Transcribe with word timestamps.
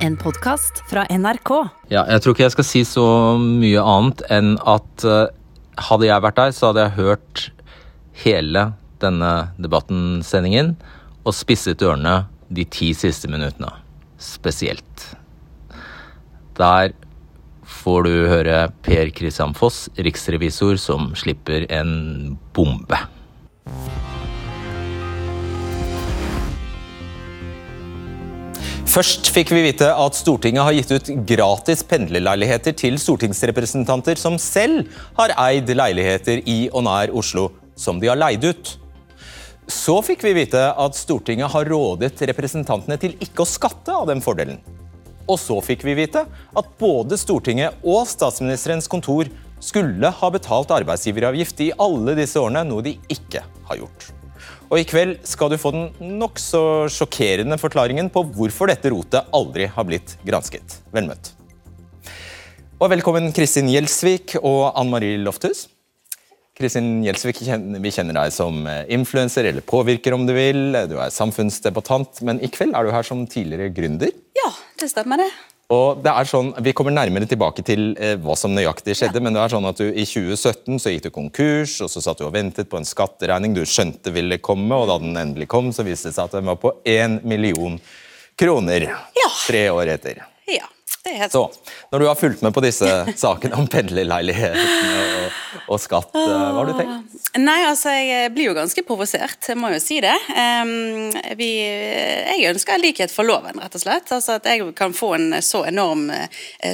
En 0.00 0.14
podkast 0.16 0.78
fra 0.88 1.02
NRK. 1.12 1.50
Ja, 1.92 2.06
jeg 2.08 2.22
tror 2.24 2.32
ikke 2.32 2.46
jeg 2.46 2.54
skal 2.54 2.64
si 2.64 2.80
så 2.88 3.04
mye 3.36 3.82
annet 3.84 4.22
enn 4.32 4.54
at 4.64 5.04
eh, 5.04 5.26
hadde 5.90 6.08
jeg 6.08 6.24
vært 6.24 6.38
der, 6.38 6.54
så 6.56 6.70
hadde 6.70 6.86
jeg 6.86 6.96
hørt 6.96 7.42
hele 8.22 8.62
denne 9.04 9.32
debatten-sendingen 9.60 10.72
og 11.20 11.36
spisset 11.36 11.84
ørene 11.84 12.22
de 12.48 12.64
ti 12.64 12.94
siste 12.96 13.28
minuttene. 13.28 13.74
Spesielt. 14.16 15.04
Der 16.56 16.96
får 17.68 18.08
du 18.08 18.12
høre 18.32 18.58
Per 18.80 19.12
Kristian 19.12 19.52
Foss, 19.56 19.90
riksrevisor, 20.00 20.80
som 20.80 21.12
slipper 21.12 21.68
en 21.68 22.38
bombe. 22.56 23.04
Først 28.90 29.28
fikk 29.30 29.52
vi 29.54 29.60
vite 29.68 29.86
at 29.86 30.16
Stortinget 30.18 30.64
har 30.66 30.74
gitt 30.74 30.90
ut 30.90 31.08
gratis 31.28 31.84
pendlerleiligheter 31.86 32.74
til 32.74 32.96
stortingsrepresentanter 32.98 34.18
som 34.18 34.34
selv 34.42 34.88
har 35.14 35.30
eid 35.44 35.70
leiligheter 35.78 36.40
i 36.42 36.64
og 36.72 36.82
nær 36.88 37.12
Oslo, 37.14 37.52
som 37.78 38.00
de 38.02 38.10
har 38.10 38.18
leid 38.18 38.48
ut. 38.48 38.72
Så 39.70 39.94
fikk 40.02 40.26
vi 40.26 40.34
vite 40.40 40.64
at 40.74 40.98
Stortinget 40.98 41.54
har 41.54 41.70
rådet 41.70 42.18
representantene 42.32 42.98
til 42.98 43.14
ikke 43.22 43.44
å 43.44 43.50
skatte 43.52 43.94
av 43.94 44.10
den 44.10 44.24
fordelen. 44.24 44.58
Og 45.30 45.38
så 45.38 45.60
fikk 45.62 45.86
vi 45.86 45.94
vite 46.00 46.26
at 46.26 46.76
både 46.82 47.20
Stortinget 47.20 47.78
og 47.86 48.08
statsministerens 48.10 48.90
kontor 48.90 49.30
skulle 49.62 50.10
ha 50.18 50.34
betalt 50.34 50.74
arbeidsgiveravgift 50.74 51.62
i 51.62 51.74
alle 51.78 52.18
disse 52.18 52.42
årene, 52.42 52.66
noe 52.66 52.82
de 52.82 52.98
ikke 53.06 53.46
har 53.70 53.84
gjort. 53.84 54.10
Og 54.70 54.78
I 54.78 54.86
kveld 54.86 55.16
skal 55.26 55.50
du 55.50 55.56
få 55.58 55.72
den 55.74 55.88
nokså 56.20 56.86
sjokkerende 56.94 57.56
forklaringen 57.58 58.06
på 58.14 58.22
hvorfor 58.36 58.70
dette 58.70 58.92
rotet 58.94 59.26
aldri 59.34 59.66
har 59.66 59.86
blitt 59.88 60.14
gransket. 60.22 60.76
Vel 60.94 61.08
møtt. 61.08 61.32
Og 62.78 62.86
velkommen 62.92 63.32
Kristin 63.34 63.66
Gjelsvik 63.72 64.36
og 64.38 64.70
Ann 64.78 64.92
Marie 64.92 65.18
Lofthus. 65.18 65.66
Kristin 66.54 67.00
Gjelsvik, 67.02 67.42
Vi 67.42 67.92
kjenner 67.96 68.14
deg 68.20 68.30
som 68.30 68.62
influenser 68.86 69.48
eller 69.50 69.66
påvirker, 69.66 70.14
om 70.14 70.22
du 70.28 70.36
vil. 70.36 70.70
Du 70.86 71.00
er 71.02 71.10
samfunnsdebattant, 71.10 72.22
men 72.22 72.38
i 72.38 72.52
kveld 72.52 72.76
er 72.76 72.86
du 72.86 72.94
her 72.94 73.02
som 73.02 73.26
tidligere 73.26 73.74
gründer. 73.74 74.14
Ja, 74.38 74.52
det 74.78 74.92
stemmer 74.94 75.18
det. 75.18 75.32
Og 75.70 76.00
det 76.02 76.10
er 76.10 76.26
sånn, 76.26 76.50
Vi 76.66 76.72
kommer 76.74 76.94
nærmere 76.94 77.28
tilbake 77.30 77.62
til 77.66 77.92
eh, 77.94 78.16
hva 78.18 78.34
som 78.38 78.54
nøyaktig 78.54 78.96
skjedde, 78.98 79.20
ja. 79.20 79.24
men 79.24 79.36
det 79.36 79.44
er 79.44 79.52
sånn 79.52 79.68
at 79.68 79.78
du 79.78 79.86
i 79.86 80.02
2017 80.02 80.80
så 80.82 80.94
gikk 80.94 81.06
du 81.06 81.10
konkurs, 81.14 81.76
og 81.84 81.92
så 81.92 82.02
satt 82.02 82.18
du 82.18 82.26
og 82.26 82.34
ventet 82.34 82.70
på 82.70 82.80
en 82.80 82.88
skatteregning 82.88 83.54
du 83.54 83.62
skjønte 83.62 84.10
ville 84.14 84.40
komme, 84.42 84.74
og 84.74 84.90
da 84.90 84.98
den 85.02 85.14
endelig 85.20 85.46
kom, 85.52 85.70
så 85.74 85.86
viste 85.86 86.10
det 86.10 86.18
seg 86.18 86.26
at 86.26 86.38
den 86.40 86.50
var 86.50 86.58
på 86.58 86.74
1 86.82 87.20
million 87.22 87.78
kroner 88.40 88.88
ja. 88.90 89.30
tre 89.46 89.68
år 89.70 89.94
etter. 89.94 90.24
Ja. 90.50 90.66
Det 91.00 91.14
er 91.14 91.22
helt 91.22 91.32
så, 91.32 91.46
Når 91.92 92.02
du 92.02 92.06
har 92.10 92.16
fulgt 92.18 92.42
med 92.44 92.52
på 92.52 92.60
disse 92.60 92.88
sakene 93.22 93.56
om 93.56 93.64
pendlerleilighetene 93.72 94.90
og, 95.00 95.38
og, 95.72 95.78
skatt, 95.80 96.12
eh, 96.12 96.28
hva 96.28 96.50
har 96.58 96.68
du 96.68 96.74
tenkt? 96.76 97.14
Nei, 97.40 97.56
altså, 97.64 97.94
Jeg 97.94 98.32
blir 98.34 98.50
jo 98.50 98.56
ganske 98.58 98.84
provosert, 98.84 99.48
jeg 99.48 99.56
må 99.56 99.70
jo 99.72 99.78
si 99.80 100.00
det. 100.04 100.12
Um, 100.34 101.08
vi, 101.38 101.48
jeg 101.62 102.50
ønsker 102.50 102.82
likhet 102.82 103.14
for 103.14 103.24
loven, 103.28 103.56
rett 103.62 103.78
og 103.78 103.84
slett. 103.84 104.12
Altså 104.12 104.36
At 104.36 104.50
jeg 104.50 104.74
kan 104.76 104.92
få 104.96 105.14
en 105.16 105.38
så 105.46 105.62
enorm 105.70 106.08
uh, 106.12 106.26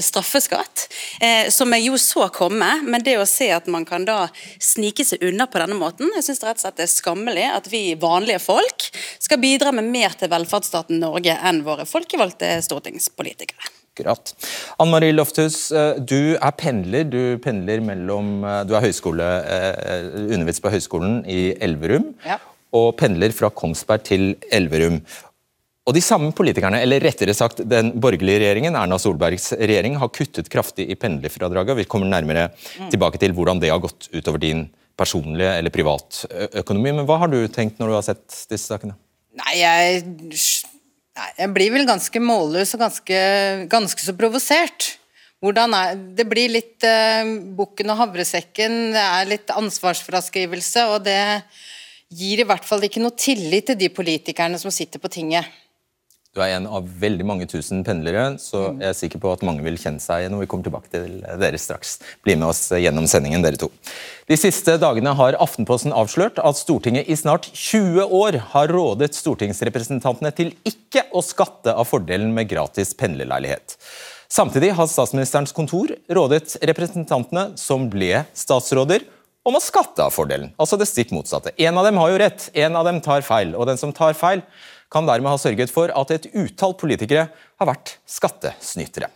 straffeskatt, 0.03 0.89
uh, 1.23 1.47
som 1.53 1.77
jeg 1.77 1.87
jo 1.87 2.01
så 2.01 2.27
komme. 2.35 2.73
Men 2.83 3.07
det 3.07 3.19
å 3.21 3.29
se 3.31 3.53
at 3.55 3.71
man 3.71 3.87
kan 3.87 4.09
da 4.09 4.25
snike 4.59 5.07
seg 5.07 5.23
unna 5.29 5.47
på 5.47 5.63
denne 5.63 5.79
måten, 5.79 6.11
jeg 6.19 6.27
syns 6.27 6.43
rett 6.43 6.59
og 6.59 6.67
slett 6.67 6.81
det 6.81 6.89
er 6.89 6.95
skammelig 6.97 7.49
at 7.53 7.71
vi 7.71 7.85
vanlige 8.01 8.43
folk 8.43 8.91
skal 9.23 9.43
bidra 9.43 9.77
med 9.77 9.93
mer 9.93 10.19
til 10.19 10.33
velferdsstaten 10.33 10.99
Norge 11.05 11.39
enn 11.47 11.63
våre 11.69 11.87
folkevalgte 11.89 12.57
stortingspolitikere. 12.65 13.77
Akkurat. 13.97 14.34
Ann 14.77 14.91
Marie 14.92 15.14
Lofthus, 15.14 15.70
eh, 15.72 15.97
du 15.97 16.36
er 16.36 16.52
pendler. 16.52 17.06
Du 17.08 17.39
pendler 17.41 17.80
mellom 17.80 18.44
eh, 18.44 18.64
Du 18.69 18.75
er 18.77 18.84
høyskole, 18.84 19.25
eh, 19.25 20.11
undervist 20.36 20.61
på 20.61 20.72
Høgskolen 20.75 21.23
i 21.24 21.55
Elverum. 21.64 22.11
Ja. 22.27 22.36
Og 22.77 22.90
pendler 23.01 23.33
fra 23.33 23.48
Kongsberg 23.48 24.05
til 24.05 24.35
Elverum. 24.52 25.01
Og 25.86 25.95
De 25.96 26.02
samme 26.02 26.29
politikerne, 26.36 26.83
eller 26.83 27.01
rettere 27.01 27.33
sagt 27.33 27.62
den 27.64 27.95
borgerlige 27.95 28.42
regjeringen, 28.42 28.77
Erna 28.77 28.98
Solbergs 29.01 29.55
regjering, 29.56 29.96
har 29.96 30.12
kuttet 30.12 30.51
kraftig 30.52 30.90
i 30.90 30.98
pendlerfradraget. 30.98 31.79
Vi 31.79 31.89
kommer 31.89 32.11
nærmere 32.11 32.51
mm. 32.51 32.90
tilbake 32.92 33.23
til 33.23 33.33
hvordan 33.33 33.62
det 33.62 33.70
har 33.73 33.80
gått 33.80 34.11
utover 34.12 34.42
din 34.42 34.67
personlige 34.98 35.56
eller 35.56 35.73
privatøkonomi. 35.73 36.98
Men 36.98 37.08
hva 37.08 37.23
har 37.23 37.33
du 37.33 37.40
tenkt 37.48 37.80
når 37.80 37.89
du 37.89 37.96
har 37.96 38.08
sett 38.11 38.27
disse 38.51 38.67
sakene? 38.67 38.98
Nei, 39.36 39.58
jeg 39.61 40.05
Nei, 41.17 41.31
jeg 41.39 41.53
blir 41.55 41.73
vel 41.73 41.87
ganske 41.89 42.21
målløs 42.21 42.75
og 42.77 42.83
ganske, 42.85 43.21
ganske 43.73 44.05
så 44.05 44.15
provosert. 44.17 44.97
Det 45.41 46.27
blir 46.29 46.51
litt 46.53 46.85
uh, 46.85 47.29
bukken 47.57 47.93
og 47.93 48.01
havresekken, 48.03 48.77
det 48.93 49.05
er 49.05 49.31
litt 49.31 49.53
ansvarsfraskrivelse, 49.55 50.87
og 50.93 51.05
det 51.07 51.21
gir 52.13 52.43
i 52.43 52.47
hvert 52.49 52.65
fall 52.67 52.85
ikke 52.85 53.03
noe 53.03 53.17
tillit 53.17 53.71
til 53.71 53.79
de 53.81 53.89
politikerne 53.93 54.59
som 54.61 54.73
sitter 54.75 55.01
på 55.01 55.13
tinget. 55.13 55.49
Du 56.36 56.42
er 56.45 56.52
en 56.52 56.67
av 56.69 56.85
veldig 57.01 57.24
mange 57.24 57.47
tusen 57.48 57.79
pendlere, 57.80 58.35
så 58.36 58.67
jeg 58.77 58.91
er 58.91 58.97
sikker 58.98 59.20
på 59.23 59.30
at 59.33 59.45
mange 59.47 59.63
vil 59.64 59.79
kjenne 59.80 60.02
seg 60.05 60.20
igjen. 60.20 60.35
og 60.36 60.42
Vi 60.42 60.48
kommer 60.52 60.67
tilbake 60.67 60.91
til 60.92 61.14
dere 61.41 61.57
straks. 61.57 61.95
Bli 62.27 62.35
med 62.36 62.51
oss 62.51 62.61
gjennom 62.77 63.07
sendingen, 63.08 63.41
dere 63.41 63.57
to. 63.57 63.70
De 64.29 64.36
siste 64.36 64.74
dagene 64.83 65.14
har 65.17 65.39
Aftenposten 65.41 65.97
avslørt 65.97 66.36
at 66.45 66.61
Stortinget 66.61 67.08
i 67.08 67.17
snart 67.17 67.48
20 67.57 68.13
år 68.20 68.36
har 68.52 68.69
rådet 68.69 69.17
stortingsrepresentantene 69.17 70.35
til 70.36 70.52
ikke 70.69 71.07
å 71.17 71.24
skatte 71.24 71.73
av 71.73 71.89
fordelen 71.89 72.36
med 72.36 72.53
gratis 72.53 72.92
pendlerleilighet. 73.01 73.79
Samtidig 74.29 74.74
har 74.77 74.92
statsministerens 74.92 75.57
kontor 75.57 75.97
rådet 76.13 76.58
representantene 76.68 77.55
som 77.57 77.89
ble 77.89 78.27
statsråder, 78.36 79.08
om 79.47 79.57
å 79.57 79.63
skatte 79.63 80.03
av 80.03 80.13
fordelen. 80.13 80.51
Altså 80.61 80.77
det 80.77 80.89
stikk 80.91 81.13
motsatte. 81.14 81.53
En 81.57 81.79
av 81.79 81.86
dem 81.86 81.97
har 82.03 82.11
jo 82.11 82.18
rett, 82.18 82.48
en 82.67 82.77
av 82.77 82.85
dem 82.89 82.98
tar 83.01 83.23
feil. 83.24 83.55
Og 83.55 83.68
den 83.70 83.79
som 83.79 83.92
tar 83.95 84.17
feil, 84.18 84.42
kan 84.92 85.08
dermed 85.08 85.33
ha 85.35 85.41
sørget 85.41 85.73
for 85.73 85.92
at 85.92 86.13
et 86.14 86.29
utall 86.35 86.77
politikere 86.79 87.29
har 87.33 87.70
vært 87.70 87.97
skattesnytere. 88.08 89.11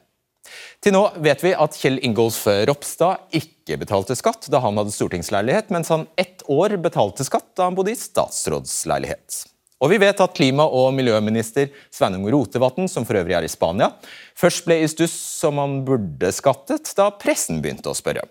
Til 0.83 0.95
nå 0.97 1.03
vet 1.23 1.43
vi 1.45 1.53
at 1.53 1.77
Kjell 1.77 2.01
Ingolf 2.07 2.43
Ropstad 2.69 3.37
ikke 3.37 3.77
betalte 3.83 4.17
skatt 4.19 4.49
da 4.51 4.63
han 4.65 4.81
hadde 4.81 4.95
stortingsleilighet, 4.95 5.71
mens 5.75 5.93
han 5.93 6.09
ett 6.19 6.43
år 6.51 6.75
betalte 6.83 7.27
skatt 7.27 7.53
da 7.59 7.69
han 7.69 7.77
bodde 7.79 7.93
i 7.95 8.01
statsrådsleilighet. 8.01 9.45
Og 9.81 9.93
vi 9.93 10.01
vet 10.03 10.19
at 10.21 10.35
klima- 10.37 10.69
og 10.69 10.91
miljøminister 10.93 11.71
Sveinung 11.93 12.27
Rotevatn, 12.33 12.89
som 12.89 13.07
for 13.09 13.17
øvrig 13.17 13.39
er 13.39 13.47
i 13.47 13.53
Spania, 13.53 13.95
først 14.37 14.67
ble 14.67 14.83
i 14.83 14.91
stuss 14.91 15.15
som 15.15 15.61
han 15.61 15.79
burde 15.87 16.33
skattet 16.37 16.93
da 16.99 17.09
pressen 17.17 17.63
begynte 17.65 17.89
å 17.93 17.97
spørre. 17.97 18.27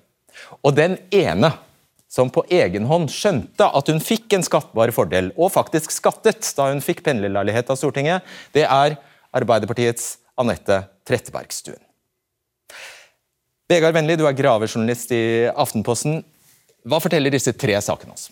Og 0.62 0.76
den 0.78 1.00
ene 1.14 1.52
som 2.10 2.32
på 2.34 2.44
egen 2.50 2.88
hånd 2.90 3.12
skjønte 3.14 3.68
at 3.70 3.92
hun 3.92 4.02
fikk 4.02 4.34
en 4.34 4.46
skattbar 4.46 4.92
fordel, 4.96 5.30
og 5.38 5.54
faktisk 5.54 5.94
skattet 5.94 6.48
da 6.58 6.72
hun 6.72 6.82
fikk 6.84 7.04
pendlerleilighet 7.06 7.70
av 7.70 7.78
Stortinget, 7.78 8.26
det 8.56 8.66
er 8.66 8.98
Arbeiderpartiets 9.36 10.18
Anette 10.40 10.82
Trettebergstuen. 11.06 11.82
Vegard 13.70 13.94
Vennli, 13.94 14.16
du 14.18 14.26
er 14.26 14.34
gravejournalist 14.34 15.12
i 15.14 15.24
Aftenposten. 15.54 16.24
Hva 16.90 16.98
forteller 17.04 17.30
disse 17.30 17.54
tre 17.54 17.76
sakene 17.86 18.16
oss? 18.16 18.32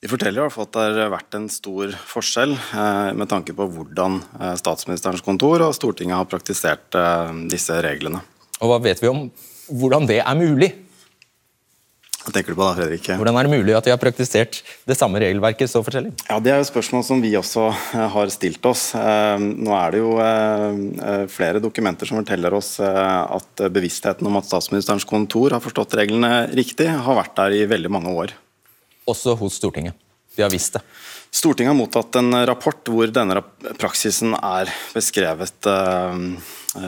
De 0.00 0.08
forteller 0.08 0.40
i 0.40 0.44
hvert 0.44 0.52
fall 0.52 0.66
at 0.68 0.76
det 0.76 1.02
har 1.02 1.12
vært 1.12 1.36
en 1.36 1.46
stor 1.52 1.92
forskjell 2.08 2.54
eh, 2.56 3.10
med 3.16 3.28
tanke 3.28 3.54
på 3.56 3.66
hvordan 3.72 4.18
eh, 4.38 4.54
statsministerens 4.60 5.24
kontor 5.24 5.64
og 5.64 5.76
Stortinget 5.76 6.16
har 6.16 6.28
praktisert 6.28 6.96
eh, 6.96 7.30
disse 7.52 7.76
reglene. 7.84 8.20
Og 8.60 8.72
Hva 8.72 8.80
vet 8.84 9.00
vi 9.00 9.08
om 9.12 9.26
hvordan 9.68 10.08
det 10.08 10.18
er 10.20 10.36
mulig? 10.36 10.70
Hva 12.24 12.32
tenker 12.32 12.54
du 12.54 12.56
på 12.56 12.64
da, 12.64 12.72
Fredrik? 12.72 13.08
Hvordan 13.20 13.36
er 13.36 13.44
det 13.44 13.52
mulig 13.52 13.74
at 13.76 13.84
de 13.84 13.92
har 13.92 14.00
praktisert 14.00 14.62
det 14.88 14.94
samme 14.96 15.20
regelverket 15.20 15.68
så 15.68 15.82
forskjellig? 15.84 16.14
Ja, 16.30 16.38
Det 16.40 16.54
er 16.54 16.62
jo 16.62 16.68
spørsmål 16.70 17.04
som 17.04 17.20
vi 17.20 17.34
også 17.36 17.66
eh, 17.68 18.06
har 18.14 18.32
stilt 18.32 18.64
oss. 18.64 18.86
Eh, 18.96 19.36
nå 19.44 19.74
er 19.76 19.92
det 19.92 20.00
jo 20.00 20.14
eh, 20.24 21.26
flere 21.28 21.60
dokumenter 21.60 22.08
som 22.08 22.22
forteller 22.22 22.56
oss 22.56 22.78
at 22.80 23.66
bevisstheten 23.74 24.24
om 24.30 24.40
at 24.40 24.48
statsministerens 24.48 25.04
kontor 25.08 25.52
har 25.52 25.60
forstått 25.60 25.98
reglene 26.00 26.46
riktig, 26.56 26.88
har 26.88 27.20
vært 27.20 27.36
der 27.36 27.58
i 27.58 27.62
veldig 27.68 27.92
mange 27.92 28.16
år. 28.16 28.32
Også 29.10 29.36
hos 29.36 29.60
Stortinget. 29.60 29.98
De 30.34 30.42
har 30.42 30.52
visst 30.52 30.78
det. 30.78 30.82
Stortinget 31.34 31.74
har 31.74 31.78
mottatt 31.78 32.16
en 32.16 32.32
rapport 32.48 32.88
hvor 32.88 33.10
denne 33.12 33.42
praksisen 33.76 34.32
er 34.38 34.70
beskrevet, 34.96 35.68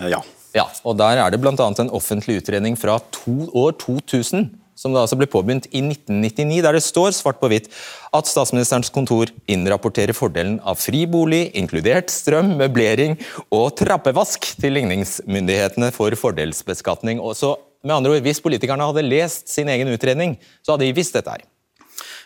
ja. 0.08 0.22
Ja, 0.56 0.64
og 0.88 0.96
Der 0.96 1.20
er 1.20 1.30
det 1.30 1.42
bl.a. 1.42 1.52
en 1.52 1.92
offentlig 1.92 2.40
utredning 2.40 2.78
fra 2.80 2.96
to, 3.12 3.50
år 3.52 3.76
2000 3.82 4.48
som 4.76 4.94
da 4.94 5.02
altså 5.02 5.16
ble 5.18 5.28
påbegynt 5.30 5.68
i 5.72 5.80
1999, 5.80 6.60
der 6.64 6.76
det 6.76 6.84
står 6.84 7.14
svart 7.16 7.40
på 7.40 7.50
hvitt 7.50 7.66
at 8.14 8.28
statsministerens 8.28 8.92
kontor 8.92 9.32
innrapporterer 9.50 10.16
fordelen 10.16 10.58
av 10.60 10.78
fribolig, 10.80 11.48
inkludert 11.58 12.12
strøm, 12.12 12.54
møblering 12.60 13.16
og 13.48 13.70
trappevask 13.80 14.50
til 14.60 14.76
ligningsmyndighetene 14.76 15.90
for 15.96 16.14
fordelsbeskatning. 16.20 17.20
Og 17.20 17.36
så, 17.40 17.56
med 17.82 17.96
andre 17.96 18.16
ord, 18.16 18.24
Hvis 18.26 18.42
politikerne 18.44 18.86
hadde 18.86 19.06
lest 19.06 19.48
sin 19.48 19.68
egen 19.68 19.88
utredning, 19.88 20.36
så 20.62 20.74
hadde 20.74 20.86
de 20.86 20.96
visst 20.96 21.16
dette 21.16 21.30
her. 21.30 21.46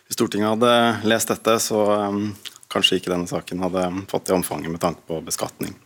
Hvis 0.07 0.19
Stortinget 0.19 0.57
hadde 0.59 1.09
lest 1.09 1.31
dette, 1.31 1.59
så 1.63 1.85
um, 2.11 2.35
kanskje 2.69 2.99
ikke 2.99 3.15
denne 3.15 3.31
saken 3.31 3.63
hadde 3.63 3.87
fått 4.11 4.27
det 4.27 4.35
omfanget 4.35 4.75
med 4.75 4.83
tanke 4.83 5.07
på 5.07 5.23
beskatning. 5.23 5.79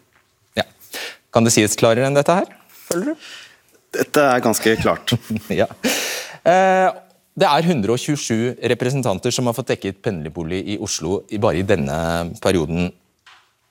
Kan 1.35 1.43
det 1.43 1.51
sies 1.51 1.75
klarere 1.75 2.07
enn 2.07 2.15
dette 2.15 2.35
her? 2.37 2.51
Føler 2.87 3.11
du? 3.11 3.31
Dette 3.95 4.23
er 4.23 4.43
ganske 4.43 4.75
klart. 4.79 5.17
ja. 5.61 5.67
Eh, 6.45 6.91
det 7.35 7.47
er 7.49 7.67
127 7.67 8.61
representanter 8.71 9.33
som 9.35 9.49
har 9.49 9.57
fått 9.57 9.73
dekket 9.73 10.03
pendlerbolig 10.05 10.61
i 10.75 10.77
Oslo 10.79 11.25
bare 11.43 11.63
i 11.63 11.67
denne 11.67 11.97
perioden. 12.43 12.93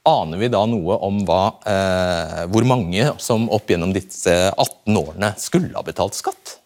Aner 0.03 0.41
vi 0.41 0.49
da 0.51 0.65
noe 0.67 0.97
om 1.05 1.21
hva, 1.23 1.43
eh, 1.63 2.41
hvor 2.51 2.67
mange 2.67 3.13
som 3.23 3.45
opp 3.55 3.71
gjennom 3.71 3.93
disse 3.95 4.33
18 4.51 4.99
årene 4.99 5.31
skulle 5.39 5.71
ha 5.77 5.83
betalt 5.85 6.17
skatt? 6.19 6.57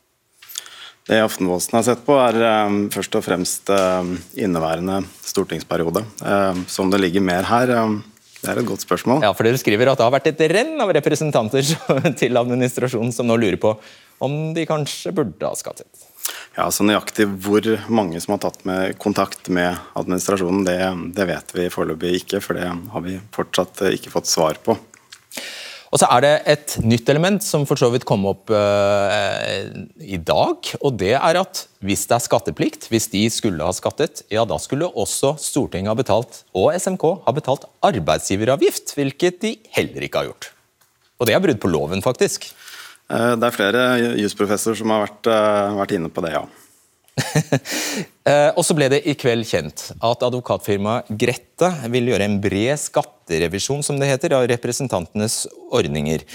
Det 1.08 1.22
Aftenposten 1.22 1.78
har 1.78 1.86
sett 1.86 2.02
på, 2.04 2.18
er 2.18 2.42
eh, 2.42 2.80
først 2.96 3.20
og 3.20 3.28
fremst 3.28 3.70
eh, 3.70 4.10
inneværende 4.42 5.04
stortingsperiode. 5.22 6.02
Um, 6.26 6.66
som 6.66 6.90
det 6.90 7.04
ligger 7.04 7.22
mer 7.22 7.46
her, 7.46 7.76
det 8.42 8.50
er 8.50 8.64
et 8.64 8.68
godt 8.68 8.88
spørsmål. 8.88 9.22
Ja, 9.22 9.36
for 9.38 9.46
Dere 9.46 9.62
skriver 9.62 9.94
at 9.94 10.02
det 10.02 10.08
har 10.08 10.18
vært 10.18 10.32
et 10.34 10.44
renn 10.50 10.82
av 10.82 10.98
representanter 10.98 11.78
til 12.24 12.42
administrasjonen 12.42 13.14
som 13.14 13.30
nå 13.30 13.38
lurer 13.38 13.62
på 13.62 13.78
om 14.24 14.54
de 14.56 14.66
kanskje 14.70 15.14
burde 15.16 15.48
ha 15.50 15.58
skattet. 15.58 16.08
Ja, 16.58 16.68
så 16.74 16.84
Nøyaktig 16.84 17.28
hvor 17.46 17.64
mange 17.94 18.20
som 18.24 18.34
har 18.34 18.42
tatt 18.48 18.64
med 18.68 18.98
kontakt 19.02 19.50
med 19.54 19.78
administrasjonen, 19.98 20.66
det, 20.68 20.80
det 21.16 21.28
vet 21.30 21.54
vi 21.56 21.70
foreløpig 21.74 22.16
ikke, 22.24 22.42
for 22.44 22.58
det 22.58 22.68
har 22.68 23.06
vi 23.06 23.20
fortsatt 23.36 23.86
ikke 23.94 24.14
fått 24.14 24.32
svar 24.32 24.60
på. 24.66 24.78
Og 25.88 26.02
så 26.02 26.08
er 26.12 26.24
det 26.24 26.32
et 26.52 26.74
nytt 26.84 27.08
element 27.14 27.44
som 27.44 27.64
for 27.68 27.80
så 27.80 27.88
vidt 27.94 28.06
kom 28.08 28.26
opp 28.28 28.52
eh, 28.52 29.70
i 30.04 30.20
dag. 30.20 30.72
og 30.82 30.98
det 31.00 31.14
er 31.16 31.40
at 31.40 31.64
Hvis 31.80 32.08
det 32.10 32.18
er 32.18 32.26
skatteplikt, 32.26 32.90
hvis 32.92 33.08
de 33.14 33.24
skulle 33.32 33.64
ha 33.64 33.72
skattet, 33.72 34.26
ja 34.34 34.44
da 34.44 34.58
skulle 34.60 34.90
også 34.90 35.36
Stortinget 35.40 35.94
ha 35.94 35.96
betalt, 35.96 36.44
og 36.58 36.74
SMK 36.76 37.06
ha 37.24 37.32
betalt 37.32 37.70
arbeidsgiveravgift, 37.86 38.98
hvilket 38.98 39.42
de 39.46 39.56
heller 39.78 40.04
ikke 40.04 40.24
har 40.24 40.32
gjort. 40.32 40.52
Og 41.18 41.30
det 41.30 41.38
er 41.38 41.42
brudd 41.42 41.62
på 41.62 41.72
loven, 41.72 42.04
faktisk. 42.04 42.52
Uh, 43.08 43.34
det 43.40 43.48
er 43.48 43.56
flere 43.56 43.84
jusprofessorer 44.20 44.80
som 44.82 44.94
har 44.94 45.06
vært, 45.06 45.30
uh, 45.32 45.78
vært 45.80 45.96
inne 45.98 46.12
på 46.14 46.24
det, 46.26 46.36
ja. 46.36 46.46
og 48.58 48.62
så 48.62 48.76
ble 48.78 48.92
det 48.94 49.00
i 49.10 49.16
kveld 49.18 49.48
kjent 49.50 49.88
at 50.06 50.22
advokatfirmaet 50.28 51.08
Grette 51.18 51.72
vil 51.90 52.12
gjøre 52.12 52.28
en 52.28 52.36
bred 52.44 52.78
skatterevisjon 52.78 53.82
som 53.82 53.98
det 53.98 54.12
heter, 54.12 54.36
av 54.38 54.46
representantenes 54.52 55.48
ordninger. 55.74 56.28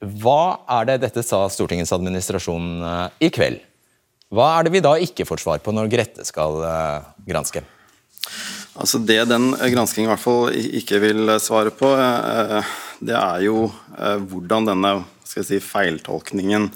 Hva 0.00 0.62
er 0.78 0.86
det 0.88 1.00
dette 1.02 1.22
sa 1.24 1.42
Stortingets 1.52 1.92
administrasjon 1.92 2.68
eh, 2.80 3.26
i 3.28 3.28
kveld? 3.32 3.60
Hva 4.32 4.46
er 4.56 4.66
det 4.66 4.72
vi 4.72 4.84
da 4.84 4.94
ikke 5.02 5.26
får 5.28 5.42
svar 5.42 5.60
på 5.60 5.74
når 5.76 5.90
Grette 5.92 6.24
skal 6.24 6.56
eh, 6.64 7.08
granske? 7.28 7.60
Altså 8.80 9.00
Det 9.02 9.18
den 9.28 9.50
granskingen 9.52 10.08
i 10.08 10.12
hvert 10.14 10.22
fall 10.22 10.54
ikke 10.54 11.02
vil 11.02 11.34
svare 11.42 11.72
på, 11.74 11.90
eh, 12.00 12.72
det 13.00 13.16
er 13.16 13.44
jo 13.46 13.70
hvordan 14.30 14.68
denne 14.68 14.90
si, 15.24 15.60
feiltolkningen 15.62 16.70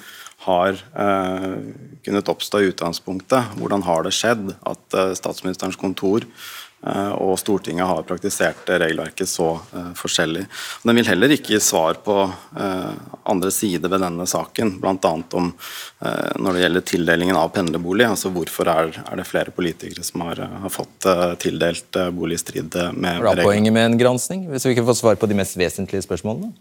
har 0.45 0.77
eh, 0.77 1.57
kunnet 2.05 2.29
oppstå 2.29 2.61
i 2.61 2.71
utgangspunktet. 2.73 3.57
Hvordan 3.59 3.85
har 3.87 4.05
det 4.05 4.15
skjedd 4.17 4.53
at 4.61 4.97
eh, 4.99 5.15
statsministerens 5.17 5.79
kontor 5.81 6.27
eh, 6.27 6.33
og 6.85 7.39
Stortinget 7.41 7.87
har 7.89 8.03
praktisert 8.05 8.69
regelverket 8.69 9.29
så 9.29 9.55
eh, 9.73 9.91
forskjellig. 9.97 10.45
Den 10.83 10.99
vil 10.99 11.09
heller 11.09 11.33
ikke 11.33 11.55
gi 11.55 11.61
svar 11.63 11.97
på 12.05 12.17
eh, 12.27 12.91
andre 13.33 13.53
sider 13.55 13.89
ved 13.93 14.05
denne 14.05 14.27
saken, 14.29 14.75
bl.a. 14.83 15.13
om 15.41 15.49
eh, 15.49 16.35
når 16.37 16.59
det 16.59 16.65
gjelder 16.65 16.85
tildelingen 16.91 17.39
av 17.41 17.55
pendlerbolig. 17.57 18.05
altså 18.11 18.33
Hvorfor 18.35 18.69
er, 18.69 18.93
det 19.17 19.27
flere 19.29 19.55
politikere 19.55 20.05
som 20.05 20.27
har, 20.29 20.45
fått 20.75 21.09
tildelt 21.41 21.97
bolig 22.13 22.37
i 22.41 22.43
strid 22.43 22.77
med 22.93 23.23
reglene? 23.23 23.25
Hva 23.25 23.35
er 23.39 23.49
poenget 23.49 23.77
med 23.77 23.89
en 23.89 23.99
gransking, 24.01 24.47
hvis 24.53 24.69
vi 24.69 24.77
ikke 24.77 24.87
får 24.91 25.01
svar 25.01 25.21
på 25.21 25.31
de 25.31 25.41
mest 25.41 25.57
vesentlige 25.61 26.05
spørsmålene? 26.05 26.53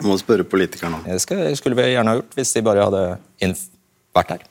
Du 0.00 0.06
må 0.08 0.16
spørre 0.20 0.46
politikerne. 0.48 1.02
Det 1.04 1.20
skulle 1.20 1.76
vi 1.76 1.90
gjerne 1.92 2.14
ha 2.14 2.20
gjort 2.20 2.38
hvis 2.38 2.54
de 2.56 2.64
bare 2.64 2.86
hadde 2.86 3.04
vært 4.16 4.36
her. 4.36 4.49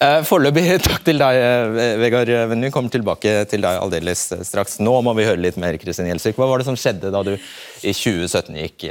Eh, 0.00 0.22
foreløpig 0.24 0.62
takk 0.86 1.02
til 1.04 1.18
deg, 1.20 1.36
eh, 1.36 1.98
Vegard 2.00 2.30
Venny. 2.52 2.70
Kommer 2.72 2.92
tilbake 2.92 3.34
til 3.50 3.60
deg 3.60 3.80
aldeles 3.82 4.22
eh, 4.32 4.44
straks. 4.46 4.78
Nå 4.80 4.94
må 5.04 5.12
vi 5.18 5.26
høre 5.26 5.42
litt 5.42 5.58
mer, 5.60 5.76
Kristin 5.80 6.08
Gjelsvik. 6.08 6.38
Hva 6.40 6.48
var 6.48 6.62
det 6.62 6.68
som 6.70 6.78
skjedde 6.78 7.10
da 7.12 7.20
du 7.26 7.34
i 7.34 7.92
2017 7.96 8.56
gikk 8.60 8.86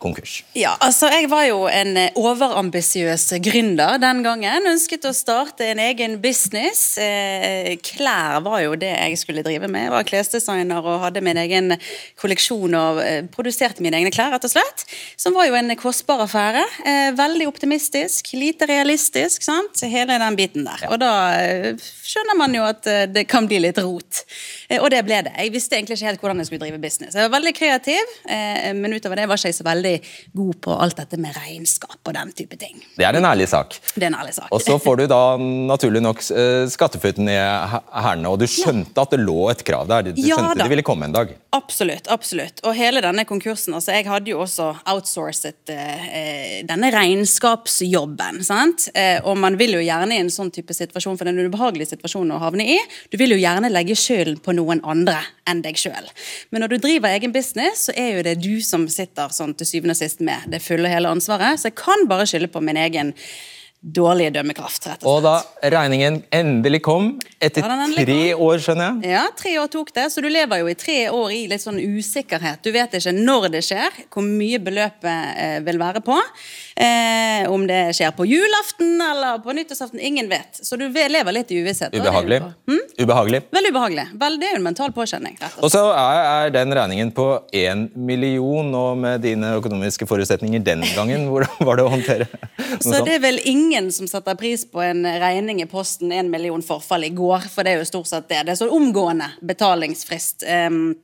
konkurs? 0.00 0.40
Ja, 0.56 0.72
altså 0.80 1.10
Jeg 1.12 1.28
var 1.32 1.44
jo 1.44 1.66
en 1.68 1.96
overambisiøs 2.16 3.26
gründer 3.44 3.98
den 4.00 4.22
gangen. 4.24 4.68
Ønsket 4.70 5.06
å 5.08 5.14
starte 5.16 5.70
en 5.70 5.80
egen 5.82 6.18
business. 6.20 6.96
Klær 7.84 8.40
var 8.44 8.62
jo 8.64 8.76
det 8.80 8.92
jeg 8.92 9.18
skulle 9.20 9.44
drive 9.44 9.68
med. 9.68 9.86
Jeg 9.86 9.94
var 9.94 10.08
klesdesigner 10.08 10.84
og 10.84 11.04
hadde 11.04 11.24
min 11.24 11.40
egen 11.40 11.76
kolleksjon 12.20 12.76
og 12.80 13.02
produserte 13.34 13.84
mine 13.84 14.00
egne 14.00 14.12
klær, 14.14 14.32
rett 14.34 14.48
og 14.48 14.54
slett. 14.54 14.86
Som 15.20 15.36
var 15.36 15.50
jo 15.50 15.58
en 15.60 15.76
kostbar 15.80 16.24
affære. 16.24 16.64
Veldig 17.20 17.48
optimistisk, 17.48 18.32
lite 18.40 18.68
realistisk. 18.72 19.44
sant? 19.44 19.84
Hele 20.00 20.18
den 20.22 20.36
biten 20.38 20.64
der. 20.66 20.84
Og 20.90 20.98
da 21.00 21.12
eh, 21.36 21.76
skjønner 22.06 22.38
man 22.38 22.54
jo 22.56 22.64
at 22.64 22.86
eh, 22.88 23.04
det 23.10 23.26
kan 23.30 23.48
bli 23.48 23.60
litt 23.62 23.78
rot. 23.82 24.22
Eh, 24.68 24.78
og 24.80 24.88
det 24.92 25.02
ble 25.06 25.20
det. 25.26 25.34
Jeg 25.36 25.52
visste 25.54 25.76
egentlig 25.76 25.98
ikke 25.98 26.08
helt 26.08 26.24
hvordan 26.24 26.42
jeg 26.42 26.50
skulle 26.50 26.64
drive 26.64 26.80
business. 26.82 27.16
Jeg 27.16 27.28
var 27.28 27.34
veldig 27.36 27.52
kreativ, 27.56 28.14
men 28.80 28.94
utover 28.94 29.20
det 29.20 29.26
var 29.28 29.40
ikke 29.40 29.50
jeg 29.50 29.58
så 29.58 29.66
veldig 29.66 29.94
god 30.40 30.58
på 30.64 30.76
alt 30.86 30.98
dette 31.00 31.18
med 31.20 31.36
regnskap 31.36 31.98
og 32.00 32.16
den 32.16 32.32
type 32.36 32.58
ting. 32.60 32.78
Det 32.96 33.06
er 33.06 33.18
en 33.18 33.28
ærlig 33.28 33.48
sak. 33.50 33.76
Det 33.94 34.04
er 34.04 34.10
en 34.10 34.18
ærlig 34.20 34.34
sak. 34.36 34.48
Og 34.54 34.62
så 34.64 34.78
får 34.80 35.02
du 35.02 35.04
da 35.10 35.20
naturlig 35.40 36.02
nok 36.04 36.22
skattefutten 36.70 37.28
i 37.30 37.36
hælene, 37.36 38.30
og 38.30 38.40
du 38.40 38.46
skjønte 38.50 38.94
ja. 38.94 39.04
at 39.04 39.14
det 39.14 39.20
lå 39.22 39.38
et 39.52 39.64
krav 39.66 39.88
der. 39.90 40.10
Du 40.10 40.22
ja, 40.22 40.38
skjønte 40.38 40.56
da. 40.56 40.64
det 40.64 40.70
ville 40.72 40.86
komme 40.86 41.08
en 41.10 41.16
dag. 41.16 41.34
Absolutt. 41.56 42.08
absolutt. 42.08 42.62
Og 42.64 42.76
hele 42.78 43.02
denne 43.04 43.24
konkursen, 43.28 43.74
altså 43.76 43.96
jeg 43.96 44.06
hadde 44.08 44.32
jo 44.32 44.40
også 44.44 44.70
outsourcet 44.90 45.72
eh, 45.74 46.60
denne 46.68 46.92
regnskapsjobben. 46.94 48.42
sant? 48.46 48.88
Eh, 48.94 49.18
og 49.24 49.38
man 49.40 49.58
vil 49.60 49.76
jo 49.78 49.82
gjerne 49.90 50.16
i 50.16 50.22
en 50.22 50.32
sånn 50.32 50.52
type 50.54 50.74
situasjon, 50.76 51.18
for 51.18 51.26
det 51.26 51.34
er 51.34 51.42
en 51.42 51.52
ubehagelig 51.52 51.90
situasjon 51.92 52.32
å 52.32 52.40
havne 52.40 52.66
i, 52.76 52.78
du 53.12 53.18
vil 53.20 53.34
jo 53.34 53.40
gjerne 53.42 53.72
legge 53.72 53.98
skylden 53.98 54.40
på 54.44 54.56
noen 54.56 54.82
andre 54.86 55.18
enn 55.50 55.62
deg 55.66 55.78
sjøl. 55.80 56.10
Men 56.50 56.64
når 56.64 56.74
du 56.74 56.80
driver 56.86 57.12
egen 57.12 57.34
business, 57.34 57.88
så 57.88 57.96
er 57.98 58.16
jo 58.16 58.26
det 58.26 58.38
du 58.40 58.60
som 58.64 58.88
sitter 58.90 59.32
sånn 59.34 59.56
til 59.58 59.68
syvende 59.68 59.98
og 59.98 60.00
sist 60.00 60.22
med 60.24 60.50
det 60.52 60.62
fulle 60.64 60.88
og 60.88 60.94
hele 60.94 61.12
ansvaret. 61.12 61.60
Så 61.60 61.70
jeg 61.70 61.80
kan 61.82 62.06
bare 62.10 62.28
skylde 62.30 62.52
på 62.52 62.62
min 62.64 62.78
egen 62.80 63.14
dårlige 63.80 64.34
dømmekraft. 64.34 64.86
rett 64.86 65.04
og 65.04 65.06
slett. 65.06 65.08
Og 65.08 65.22
da 65.24 65.70
regningen 65.72 66.20
endelig 66.36 66.82
kom, 66.84 67.14
etter 67.40 67.64
ja, 67.64 67.70
endelig 67.72 68.04
tre 68.04 68.18
kom. 68.34 68.42
år, 68.44 68.64
skjønner 68.64 68.88
jeg? 68.90 69.12
Ja, 69.14 69.22
tre 69.36 69.54
år 69.62 69.70
tok 69.72 69.92
det, 69.96 70.06
så 70.12 70.20
du 70.20 70.28
lever 70.28 70.60
jo 70.60 70.68
i 70.68 70.76
tre 70.76 70.98
år 71.08 71.32
i 71.32 71.40
litt 71.48 71.64
sånn 71.64 71.80
usikkerhet. 71.80 72.60
Du 72.64 72.70
vet 72.76 72.98
ikke 72.98 73.14
når 73.16 73.48
det 73.56 73.64
skjer, 73.64 74.02
hvor 74.12 74.26
mye 74.26 74.60
beløpet 74.60 75.40
eh, 75.40 75.58
vil 75.64 75.80
være 75.80 76.04
på. 76.04 76.18
Eh, 76.80 77.50
om 77.50 77.66
det 77.66 77.92
skjer 77.92 78.10
på 78.10 78.24
julaften 78.26 79.00
eller 79.00 79.38
på 79.38 79.52
nyttårsaften, 79.52 80.00
ingen 80.00 80.28
vet. 80.28 80.60
Så 80.64 80.76
du 80.76 80.88
lever 80.88 81.32
litt 81.32 81.50
i 81.52 81.58
uvisshet. 81.60 81.92
Ubehagelig. 81.94 82.38
Hm? 82.40 82.78
Ubehagelig. 82.98 83.42
Veldig 83.50 83.70
ubehagelig. 83.70 84.04
Vel, 84.22 84.38
det 84.40 84.48
er 84.48 84.54
jo 84.54 84.60
en 84.60 84.64
mental 84.64 84.94
påkjenning. 84.96 85.36
Og, 85.42 85.58
og 85.66 85.72
så 85.74 85.82
er, 85.92 86.20
er, 86.20 86.54
den 86.54 86.72
regningen 86.76 87.12
på 87.12 87.26
én 87.52 87.84
million, 87.94 88.72
og 88.74 88.96
med 89.02 89.20
dine 89.26 89.52
økonomiske 89.58 90.08
forutsetninger 90.08 90.64
den 90.64 90.86
gangen, 90.94 91.28
hvordan 91.28 91.60
var 91.68 91.80
det 91.80 91.84
å 91.84 91.92
håndtere? 91.92 92.30
så 92.80 93.02
det 93.04 93.18
er 93.18 93.22
vel 93.26 93.42
ingen 93.44 93.92
som 93.92 94.08
setter 94.08 94.40
pris 94.40 94.64
på 94.64 94.80
en 94.84 95.04
regning 95.04 95.60
i 95.60 95.68
posten, 95.68 96.16
en 96.16 96.32
million 96.32 96.64
forfall 96.64 97.04
i 97.04 97.12
går, 97.12 97.44
for 97.52 97.66
det 97.66 97.76
er 97.76 97.84
jo 97.84 97.90
stort 97.92 98.08
sett 98.08 98.32
det. 98.32 98.46
Det 98.48 98.56
er 98.56 98.62
så 98.62 98.72
omgående 98.72 99.28
betalingsfrist. 99.52 100.48
Um, 100.48 100.94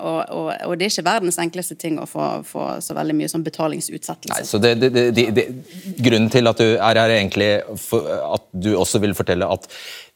og, 0.00 0.20
og, 0.32 0.46
og, 0.64 0.74
det 0.80 0.86
er 0.86 0.92
ikke 0.94 1.04
verdens 1.04 1.36
enkleste 1.42 1.74
ting 1.76 1.98
å 2.00 2.06
få, 2.08 2.26
få 2.48 2.68
så 2.80 2.94
veldig 2.96 3.16
mye 3.18 3.28
sånn 3.28 3.44
betalingsutsettelse. 3.44 4.32
Nei, 4.32 4.46
så 4.48 4.60
det, 4.62 4.74
det, 4.80 5.10
det, 5.36 5.44
Grunnen 6.00 6.30
til 6.32 6.48
at 6.48 6.62
du 6.62 6.70
er 6.70 6.80
her, 6.86 7.02
er 7.04 7.18
egentlig 7.18 7.50
at 7.60 8.46
du 8.56 8.70
også 8.78 9.02
vil 9.02 9.12
fortelle 9.18 9.48
at 9.48 9.68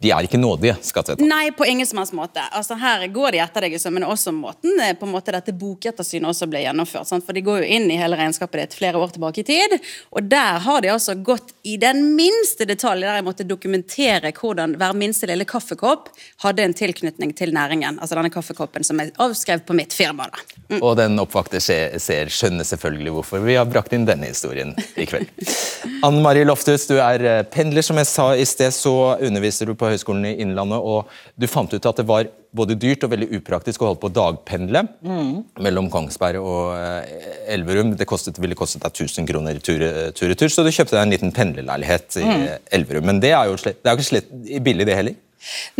de 0.03 0.11
er 0.11 0.27
ikke 0.27 0.41
nådige, 0.41 0.75
skatteetaten? 0.83 1.29
Nei, 1.29 1.53
på 1.55 1.67
ingen 1.69 1.87
som 1.87 2.01
helst 2.01 2.15
måte. 2.17 2.43
Altså, 2.57 2.75
her 2.81 3.05
går 3.13 3.37
de 3.37 3.43
etter 3.45 3.67
deg, 3.67 3.77
men 3.95 4.07
også 4.09 4.33
måten 4.35 4.81
eh, 4.83 4.95
på 4.99 5.07
en 5.07 5.13
måte 5.15 5.35
dette 5.35 5.55
bokettersynet 5.55 6.27
også 6.33 6.49
ble 6.51 6.65
gjennomført. 6.65 7.07
Sant? 7.11 7.27
For 7.27 7.37
de 7.37 7.45
går 7.47 7.63
jo 7.63 7.69
inn 7.77 7.87
i 7.93 7.99
hele 8.01 8.19
regnskapet 8.19 8.65
ditt 8.65 8.77
flere 8.79 8.99
år 8.99 9.15
tilbake 9.15 9.45
i 9.45 9.47
tid, 9.47 9.77
og 10.11 10.27
der 10.33 10.59
har 10.65 10.83
de 10.83 10.91
altså 10.91 11.15
gått 11.15 11.53
i 11.69 11.77
den 11.81 12.17
minste 12.17 12.67
detalj, 12.69 13.05
der 13.05 13.21
jeg 13.21 13.27
måtte 13.29 13.47
dokumentere 13.47 14.33
hvordan 14.35 14.75
hver 14.81 14.97
minste 14.99 15.29
lille 15.31 15.47
kaffekopp 15.49 16.11
hadde 16.43 16.67
en 16.67 16.77
tilknytning 16.77 17.37
til 17.39 17.55
næringen. 17.55 18.01
Altså 18.03 18.19
denne 18.19 18.33
kaffekoppen 18.33 18.87
som 18.87 18.99
er 19.03 19.15
avskrevet 19.43 19.67
på 19.67 19.75
mitt 19.75 19.93
firma. 19.93 20.29
Mm. 20.71 20.81
Og 20.83 20.97
den 20.97 21.19
oppvakte 21.21 21.61
ser, 21.61 22.31
skjønner 22.31 22.65
selvfølgelig 22.65 23.13
hvorfor 23.13 23.43
vi 23.45 23.57
har 23.59 23.67
brakt 23.69 23.93
inn 23.93 24.07
denne 24.07 24.31
historien 24.31 24.75
i 24.97 25.07
kveld. 25.07 25.29
Anne 26.07 26.23
Marie 26.23 26.47
Loftus, 26.47 26.87
du 26.89 26.97
er 26.99 27.23
eh, 27.23 27.43
pendler, 27.43 27.83
som 27.83 27.99
jeg 27.99 28.09
sa 28.09 28.33
i 28.35 28.47
sted, 28.47 28.73
så 28.73 29.19
underviser 29.21 29.69
du 29.69 29.75
på 29.75 29.91
Høgskolen 29.91 30.31
i 30.31 30.37
Innlandet, 30.43 30.79
og 30.79 31.11
du 31.37 31.49
fant 31.51 31.73
ut 31.73 31.91
at 31.91 32.01
det 32.01 32.07
var 32.09 32.31
både 32.53 32.77
dyrt 32.77 33.05
og 33.07 33.13
veldig 33.15 33.31
upraktisk 33.39 33.83
å 33.83 33.89
holde 33.89 34.01
på 34.03 34.11
å 34.11 34.13
dagpendle 34.13 34.83
mm. 35.01 35.37
mellom 35.65 35.89
Kongsberg 35.93 36.41
og 36.41 36.75
eh, 36.77 37.53
Elverum. 37.55 37.95
Det 37.99 38.09
kostet, 38.09 38.41
ville 38.43 38.59
kostet 38.59 38.85
deg 38.85 38.93
1000 38.93 39.29
kroner 39.29 39.61
tur-retur, 39.61 40.37
tur, 40.37 40.53
så 40.53 40.65
du 40.65 40.73
kjøpte 40.73 40.97
deg 40.97 41.05
en 41.07 41.15
liten 41.15 41.35
pendlerleilighet 41.35 42.21
i 42.21 42.27
mm. 42.29 42.49
Elverum. 42.79 43.09
Men 43.09 43.23
det 43.25 43.35
er 43.37 43.51
jo 43.51 43.61
slett, 43.61 43.81
det 43.83 43.91
er 43.91 43.97
jo 43.97 44.05
ikke 44.05 44.13
slett 44.15 44.33
billig, 44.65 44.89
det 44.89 44.99
heller? 45.01 45.21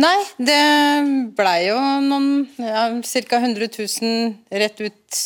Nei, 0.01 0.17
det 0.37 0.59
blei 1.37 1.57
jo 1.69 1.77
noen 2.03 2.29
ja, 2.59 2.87
ca. 2.99 3.39
100 3.39 3.69
000 3.77 4.59
rett 4.63 4.81
ut 4.83 5.19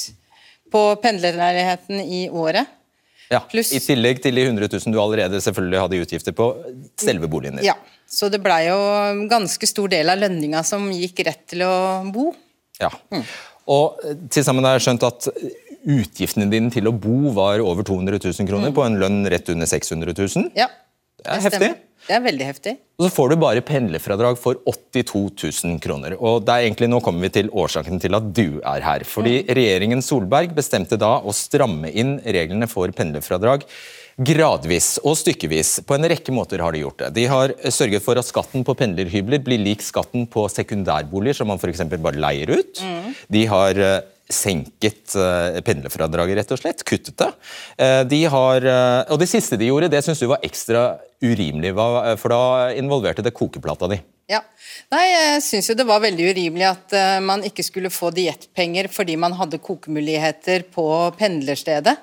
på 0.72 0.82
pendlerleiligheten 1.04 2.02
i 2.04 2.28
året. 2.30 2.68
Ja, 3.32 3.42
Plus, 3.52 3.74
I 3.76 3.82
tillegg 3.84 4.22
til 4.24 4.38
de 4.40 4.46
100 4.48 4.70
000 4.72 4.94
du 4.94 5.00
allerede 5.04 5.42
selvfølgelig 5.44 5.82
hadde 5.84 6.00
utgifter 6.06 6.36
på 6.36 6.48
selve 7.00 7.28
boligen 7.28 7.60
din. 7.60 7.68
Ja, 7.68 7.76
Så 8.08 8.30
det 8.32 8.40
blei 8.44 8.70
jo 8.70 8.78
ganske 9.28 9.68
stor 9.68 9.92
del 9.92 10.08
av 10.14 10.22
lønninga 10.22 10.62
som 10.64 10.86
gikk 10.96 11.26
rett 11.28 11.44
til 11.52 11.66
å 11.68 11.74
bo. 12.14 12.30
Ja. 12.80 12.92
Og 13.68 14.00
eh, 14.06 14.16
til 14.32 14.46
sammen 14.48 14.64
har 14.68 14.78
jeg 14.78 14.86
skjønt 14.88 15.04
at 15.08 15.28
utgiftene 15.88 16.48
dine 16.52 16.72
til 16.72 16.88
å 16.88 16.94
bo 16.96 17.34
var 17.36 17.60
over 17.64 17.84
200 17.88 18.20
000 18.20 18.48
kroner 18.48 18.74
på 18.76 18.84
en 18.86 18.96
lønn 19.02 19.22
rett 19.32 19.52
under 19.52 19.68
600 19.68 20.16
000. 20.16 20.50
Ja, 20.56 20.70
Det 21.20 21.36
er 21.36 21.50
stemmer. 21.50 21.76
Det 22.08 22.16
er 22.16 22.24
veldig 22.24 22.46
heftig. 22.48 22.74
Og 22.98 23.06
så 23.06 23.12
får 23.14 23.30
du 23.30 23.36
bare 23.42 23.64
pendlerfradrag 23.68 24.40
for 24.40 24.62
82 24.64 25.26
000 25.68 25.80
kroner. 25.84 26.16
Og 26.16 26.40
det 26.48 26.54
er 26.56 26.66
egentlig, 26.66 26.88
Nå 26.90 27.02
kommer 27.04 27.28
vi 27.28 27.34
til 27.36 27.52
årsaken 27.52 28.00
til 28.02 28.16
at 28.16 28.32
du 28.32 28.62
er 28.64 28.86
her. 28.86 29.04
Fordi 29.08 29.42
regjeringen 29.46 30.02
Solberg 30.06 30.56
bestemte 30.56 31.00
da 31.00 31.18
å 31.20 31.36
stramme 31.36 31.92
inn 31.92 32.18
reglene 32.24 32.70
for 32.72 32.96
pendlerfradrag 32.96 33.68
gradvis 34.18 34.96
og 35.06 35.18
stykkevis. 35.20 35.82
På 35.86 35.98
en 35.98 36.08
rekke 36.10 36.34
måter 36.34 36.64
har 36.64 36.74
de 36.74 36.82
gjort 36.82 37.04
det. 37.04 37.12
De 37.20 37.26
har 37.30 37.54
sørget 37.70 38.06
for 38.06 38.18
at 38.18 38.26
skatten 38.26 38.66
på 38.66 38.76
pendlerhybler 38.78 39.44
blir 39.46 39.62
lik 39.62 39.84
skatten 39.86 40.26
på 40.32 40.48
sekundærboliger, 40.50 41.38
som 41.38 41.52
man 41.52 41.62
f.eks. 41.62 41.86
bare 41.94 42.18
leier 42.18 42.56
ut. 42.56 42.82
De 43.30 43.44
har 43.52 43.78
eh, 43.78 44.00
senket 44.30 45.16
eh, 45.16 45.58
pendlerfradraget, 45.64 46.36
rett 46.42 46.52
og 46.52 46.60
slett. 46.60 46.84
Kuttet 46.88 47.16
det. 47.22 47.30
Eh, 47.80 48.02
De 48.10 48.20
har, 48.28 48.66
eh, 48.68 49.12
og 49.14 49.20
det 49.22 49.30
siste 49.32 49.58
de 49.60 49.70
gjorde, 49.70 49.90
det 49.94 50.02
syns 50.06 50.20
du 50.20 50.28
var 50.32 50.44
ekstra 50.46 50.98
urimelig, 51.24 51.72
for 52.22 52.30
da 52.34 52.42
involverte 52.78 53.24
det 53.26 53.32
kokeplata 53.34 53.88
di. 53.90 53.98
Ja. 54.30 54.42
Nei, 54.92 55.06
jeg 55.08 55.42
syns 55.46 55.70
jo 55.72 55.76
det 55.80 55.86
var 55.88 56.04
veldig 56.04 56.28
urimelig 56.34 56.66
at 56.68 56.94
man 57.24 57.42
ikke 57.48 57.64
skulle 57.66 57.90
få 57.90 58.12
diettpenger 58.14 58.90
fordi 58.92 59.16
man 59.18 59.34
hadde 59.40 59.58
kokemuligheter 59.64 60.68
på 60.76 60.86
pendlerstedet. 61.18 61.96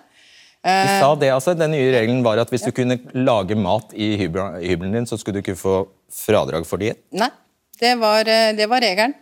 De 0.64 0.96
sa 0.98 1.12
det, 1.20 1.28
altså. 1.30 1.52
Den 1.54 1.76
nye 1.76 1.92
regelen 1.92 2.24
var 2.24 2.40
at 2.40 2.50
hvis 2.50 2.64
du 2.64 2.72
kunne 2.74 2.96
lage 3.14 3.54
mat 3.54 3.92
i 3.92 4.14
hybel- 4.18 4.56
hybelen 4.64 4.96
din, 4.96 5.06
så 5.06 5.20
skulle 5.20 5.38
du 5.38 5.44
ikke 5.44 5.60
få 5.60 5.82
fradrag 6.10 6.64
for 6.66 6.80
diett. 6.82 7.04
Nei, 7.12 7.28
det 7.78 7.92
var, 8.00 8.24
det 8.24 8.66
var 8.72 8.82
regelen. 8.82 9.14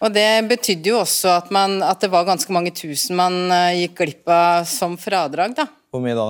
Og 0.00 0.12
det 0.14 0.28
betydde 0.48 0.92
jo 0.94 1.00
også 1.02 1.34
at, 1.42 1.50
man, 1.52 1.78
at 1.84 2.00
det 2.00 2.08
var 2.12 2.24
ganske 2.28 2.52
mange 2.56 2.72
tusen 2.72 3.18
man 3.18 3.34
eh, 3.52 3.82
gikk 3.82 3.98
glipp 4.00 4.30
av 4.32 4.64
som 4.68 4.96
fradrag, 5.00 5.52
da. 5.58 5.66
Hvor 5.92 6.00
mye 6.04 6.16
da? 6.16 6.28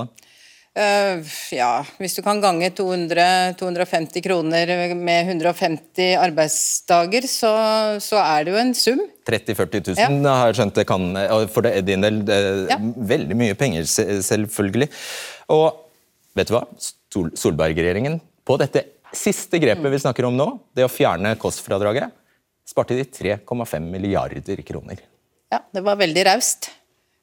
Eh, 0.71 1.19
ja, 1.51 1.81
hvis 1.99 2.13
du 2.15 2.21
kan 2.23 2.39
gange 2.43 2.69
200-250 2.75 4.23
kroner 4.23 4.69
med 4.95 5.31
150 5.33 6.13
arbeidsdager, 6.19 7.27
så, 7.27 7.51
så 8.03 8.19
er 8.23 8.45
det 8.47 8.53
jo 8.53 8.59
en 8.61 8.71
sum. 8.75 9.01
30 9.27 9.55
000-40 9.55 9.91
000 9.95 9.99
Ja. 9.99 10.35
har 10.39 10.51
jeg 10.51 10.59
skjønt 10.61 10.79
det 10.79 10.87
kan 10.89 11.03
og 11.21 11.43
For 11.53 11.67
det 11.67 11.85
din 11.87 12.01
del 12.03 12.21
det 12.27 12.39
Ja. 12.71 12.77
veldig 12.79 13.35
mye 13.37 13.55
penger, 13.59 13.83
selvfølgelig. 13.87 14.87
Og 15.51 15.75
vet 16.35 16.47
du 16.47 16.55
hva? 16.55 16.63
Sol 17.11 17.31
Solberg-regjeringen, 17.35 18.19
på 18.47 18.55
dette 18.59 18.85
siste 19.11 19.59
grepet 19.59 19.91
vi 19.91 19.99
snakker 19.99 20.23
om 20.27 20.35
nå, 20.39 20.47
det 20.75 20.87
å 20.87 20.91
fjerne 20.91 21.35
kostfradraget, 21.39 22.11
sparte 22.71 22.97
de 22.97 23.03
3,5 23.03 23.79
milliarder 23.91 24.61
kroner. 24.67 25.01
Ja, 25.51 25.59
det 25.75 25.83
var 25.83 25.99
veldig 25.99 26.23
raust. 26.29 26.71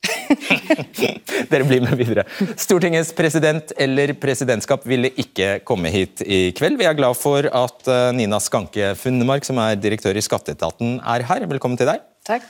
Dere 1.50 1.64
blir 1.66 1.80
med 1.82 1.96
videre. 1.98 2.24
Stortingets 2.60 3.10
president 3.16 3.72
eller 3.80 4.12
presidentskap 4.20 4.84
ville 4.88 5.10
ikke 5.18 5.58
komme 5.66 5.90
hit 5.92 6.22
i 6.22 6.40
kveld. 6.56 6.78
Vi 6.80 6.86
er 6.88 6.96
glad 6.98 7.16
for 7.18 7.48
at 7.48 7.88
eh, 7.90 8.10
Nina 8.16 8.40
Skanke 8.42 8.92
Funnemark, 9.00 9.46
som 9.48 9.58
er 9.62 9.78
direktør 9.80 10.18
i 10.18 10.24
Skatteetaten, 10.24 10.98
er 11.00 11.24
her. 11.28 11.46
Velkommen 11.50 11.80
til 11.80 11.90
deg. 11.90 12.04
Takk. 12.28 12.44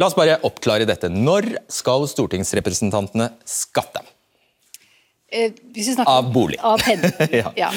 La 0.00 0.08
oss 0.10 0.18
bare 0.18 0.40
oppklare 0.46 0.88
dette. 0.88 1.10
Når 1.12 1.52
skal 1.72 2.08
stortingsrepresentantene 2.10 3.30
skatte? 3.46 4.02
Eh, 5.30 5.54
snakker 5.74 6.10
Av 6.10 6.32
bolig. 6.32 6.58
Av. 6.62 6.82
Ja. 7.40 7.52
ja. 7.56 7.70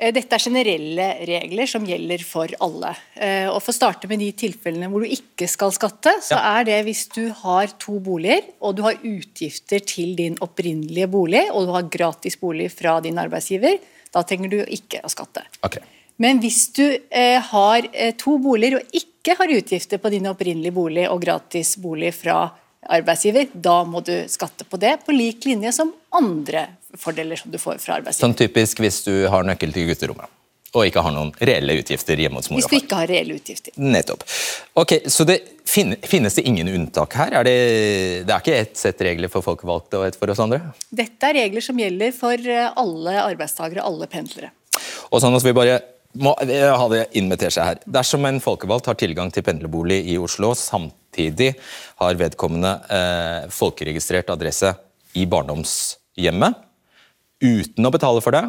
Eh, 0.00 0.12
Dette 0.16 0.36
er 0.36 0.42
generelle 0.42 1.06
regler 1.28 1.68
som 1.68 1.84
gjelder 1.84 2.24
for 2.24 2.50
alle. 2.64 2.94
Eh, 3.14 3.46
Og 3.50 3.60
For 3.60 3.72
å 3.74 3.76
starte 3.76 4.08
med 4.08 4.22
de 4.24 4.30
tilfellene 4.32 4.88
hvor 4.88 5.04
du 5.04 5.12
ikke 5.12 5.48
skal 5.50 5.74
skatte, 5.76 6.16
så 6.24 6.38
er 6.40 6.64
det 6.64 6.80
hvis 6.88 7.06
du 7.12 7.28
har 7.42 7.68
to 7.78 7.98
boliger, 8.00 8.42
og 8.60 8.76
du 8.76 8.82
har 8.86 8.96
utgifter 8.96 9.84
til 9.84 10.16
din 10.16 10.38
opprinnelige 10.40 11.10
bolig, 11.10 11.44
og 11.52 11.66
du 11.66 11.72
har 11.76 11.90
gratis 11.92 12.38
bolig 12.40 12.70
fra 12.72 13.00
din 13.04 13.20
arbeidsgiver, 13.20 13.78
da 14.10 14.24
trenger 14.24 14.50
du 14.50 14.60
ikke 14.64 15.04
å 15.04 15.12
skatte. 15.12 15.44
Okay. 15.62 15.84
Men 16.20 16.40
hvis 16.40 16.72
du 16.76 16.84
eh, 17.10 17.40
har 17.40 17.86
to 18.20 18.38
boliger 18.38 18.80
og 18.80 18.96
ikke 18.96 19.36
har 19.38 19.52
utgifter 19.52 20.00
på 20.00 20.10
din 20.12 20.28
opprinnelige 20.28 20.74
bolig 20.74 21.06
og 21.08 21.20
gratis 21.22 21.76
bolig 21.80 22.12
fra 22.16 22.42
arbeidsgiver, 22.88 23.48
da 23.52 23.82
må 23.84 24.00
du 24.04 24.14
skatte 24.32 24.64
på 24.64 24.80
det 24.80 24.98
på 25.04 25.12
lik 25.12 25.44
linje 25.48 25.72
som 25.76 25.92
andre 26.16 26.66
fordeler 26.98 27.38
som 27.38 27.52
du 27.52 27.58
får 27.60 27.78
fra 27.82 28.00
arbeidsgiver. 28.00 28.26
Sånn 28.26 28.38
typisk 28.38 28.82
hvis 28.82 29.02
du 29.06 29.14
har 29.30 29.46
nøkkel 29.46 29.74
til 29.74 29.90
gutterommet 29.92 30.36
og 30.70 30.86
ikke 30.86 31.02
har 31.02 31.14
noen 31.14 31.30
reelle 31.42 31.74
utgifter 31.80 32.20
hjemme 32.20 32.38
hos 32.38 32.50
mor 32.50 32.60
Hvis 32.60 32.70
du 32.70 32.76
ikke 32.78 32.98
har 33.00 33.10
reelle 33.10 33.34
utgifter. 33.40 33.74
Nettopp. 33.74 34.22
Ok, 34.78 35.00
Så 35.10 35.26
det 35.26 35.40
finnes 35.66 36.36
det 36.36 36.44
ingen 36.46 36.68
unntak 36.70 37.16
her? 37.18 37.34
Er 37.40 37.46
det, 37.46 37.56
det 38.28 38.34
er 38.34 38.42
ikke 38.42 38.58
ett 38.58 38.78
sett 38.78 39.02
regler 39.02 39.32
for 39.32 39.42
folkevalgte 39.42 39.98
og 39.98 40.06
ett 40.06 40.18
for 40.18 40.30
oss 40.30 40.42
andre? 40.42 40.60
Dette 40.94 41.30
er 41.30 41.40
regler 41.42 41.64
som 41.64 41.78
gjelder 41.78 42.14
for 42.14 42.38
eh, 42.38 42.68
alle 42.70 43.16
arbeidstakere, 43.24 43.82
alle 43.82 44.06
pendlere. 44.10 44.52
Og 45.10 45.22
sånn 45.22 45.34
at 45.34 45.46
vi 45.46 45.56
bare 45.56 45.80
må 46.20 46.34
ha 46.38 46.86
det 46.90 47.04
invitert 47.18 47.54
seg 47.54 47.66
her. 47.66 47.82
Dersom 47.86 48.24
en 48.26 48.40
folkevalgt 48.42 48.90
har 48.90 48.98
tilgang 48.98 49.30
til 49.34 49.46
pendlerbolig 49.46 50.00
i 50.10 50.16
Oslo, 50.22 50.54
samtidig 50.58 51.52
har 52.02 52.18
vedkommende 52.18 52.76
eh, 52.90 53.50
folkeregistrert 53.54 54.30
adresse 54.34 54.74
i 55.18 55.26
barndomshjemmet, 55.30 56.66
uten 57.40 57.86
å 57.86 57.92
betale 57.92 58.22
for 58.24 58.36
det, 58.36 58.44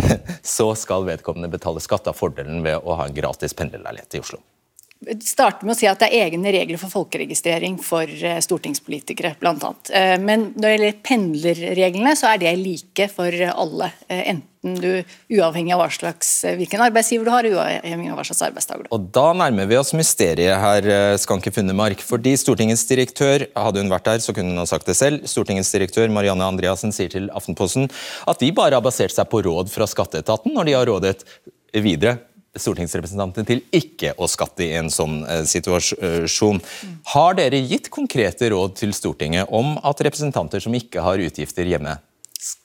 så 0.56 0.70
skal 0.78 1.06
vedkommende 1.08 1.50
betale 1.52 1.82
skatt 1.82 2.08
av 2.10 2.18
fordelen 2.18 2.62
ved 2.64 2.80
å 2.84 2.98
ha 2.98 3.08
en 3.08 3.16
gratis 3.16 3.56
pendlerleilighet 3.56 4.18
i 4.18 4.22
Oslo. 4.24 4.40
Starte 5.24 5.66
med 5.66 5.74
å 5.74 5.78
si 5.78 5.88
at 5.90 6.00
det 6.00 6.08
er 6.12 6.30
egne 6.30 6.52
regler 6.54 6.80
for 6.80 6.92
folkeregistrering 6.92 7.76
for 7.82 8.08
eh, 8.08 8.40
stortingspolitikere, 8.44 9.34
bl.a. 9.40 9.74
Men 10.22 10.50
når 10.54 10.64
det 10.64 10.72
gjelder 10.74 10.98
pendlerreglene, 11.04 12.16
så 12.16 12.32
er 12.32 12.42
det 12.42 12.56
like 12.60 13.08
for 13.12 13.44
alle. 13.52 13.92
eh, 14.08 14.24
Enten 14.34 14.78
du, 14.80 15.04
uavhengig 15.36 15.74
av 15.76 15.90
slags, 15.92 16.30
eh, 16.48 16.56
hvilken 16.56 16.80
arbeidsgiver 16.80 17.28
du 17.28 17.32
har, 17.34 17.44
uavhengig 17.44 18.14
av 18.14 18.16
hva 18.16 18.24
slags 18.24 18.42
arbeidsdager 18.48 18.86
du 18.86 18.88
har. 18.88 18.96
Og 18.96 19.10
Da 19.12 19.26
nærmer 19.36 19.68
vi 19.68 19.76
oss 19.76 19.92
mysteriet 19.92 20.56
her, 20.62 20.88
eh, 20.88 21.16
Skanke 21.20 21.52
Funnemark. 21.52 22.00
Fordi 22.00 22.32
Stortingets 22.40 22.86
direktør, 22.88 23.46
hadde 23.54 23.84
hun 23.84 23.92
vært 23.92 24.08
der, 24.08 24.24
så 24.24 24.32
kunne 24.32 24.54
hun 24.54 24.62
ha 24.62 24.64
sagt 24.64 24.86
det 24.86 24.96
selv, 24.96 25.28
Stortingets 25.28 25.72
direktør 25.74 26.08
Marianne 26.08 26.48
Andreassen 26.48 26.92
sier 26.96 27.12
til 27.12 27.28
Aftenposten 27.28 27.90
at 28.26 28.40
de 28.40 28.50
bare 28.52 28.78
har 28.78 28.84
basert 28.84 29.12
seg 29.12 29.28
på 29.28 29.44
råd 29.44 29.68
fra 29.68 29.84
skatteetaten 29.84 30.54
når 30.54 30.64
de 30.64 30.72
har 30.72 30.86
rådet 30.88 31.18
videre 31.74 32.18
stortingsrepresentantene 32.54 33.48
til 33.48 33.62
ikke 33.74 34.14
å 34.18 34.28
skatte 34.30 34.64
i 34.66 34.72
en 34.78 34.90
sånn 34.92 35.22
eh, 35.26 35.42
situasjon. 35.48 36.60
Har 37.14 37.38
dere 37.38 37.62
gitt 37.64 37.90
konkrete 37.94 38.50
råd 38.54 38.76
til 38.80 38.94
Stortinget 38.96 39.50
om 39.54 39.74
at 39.82 40.04
representanter 40.06 40.62
som 40.62 40.74
ikke 40.76 41.04
har 41.04 41.22
utgifter 41.22 41.68
hjemme, 41.68 41.98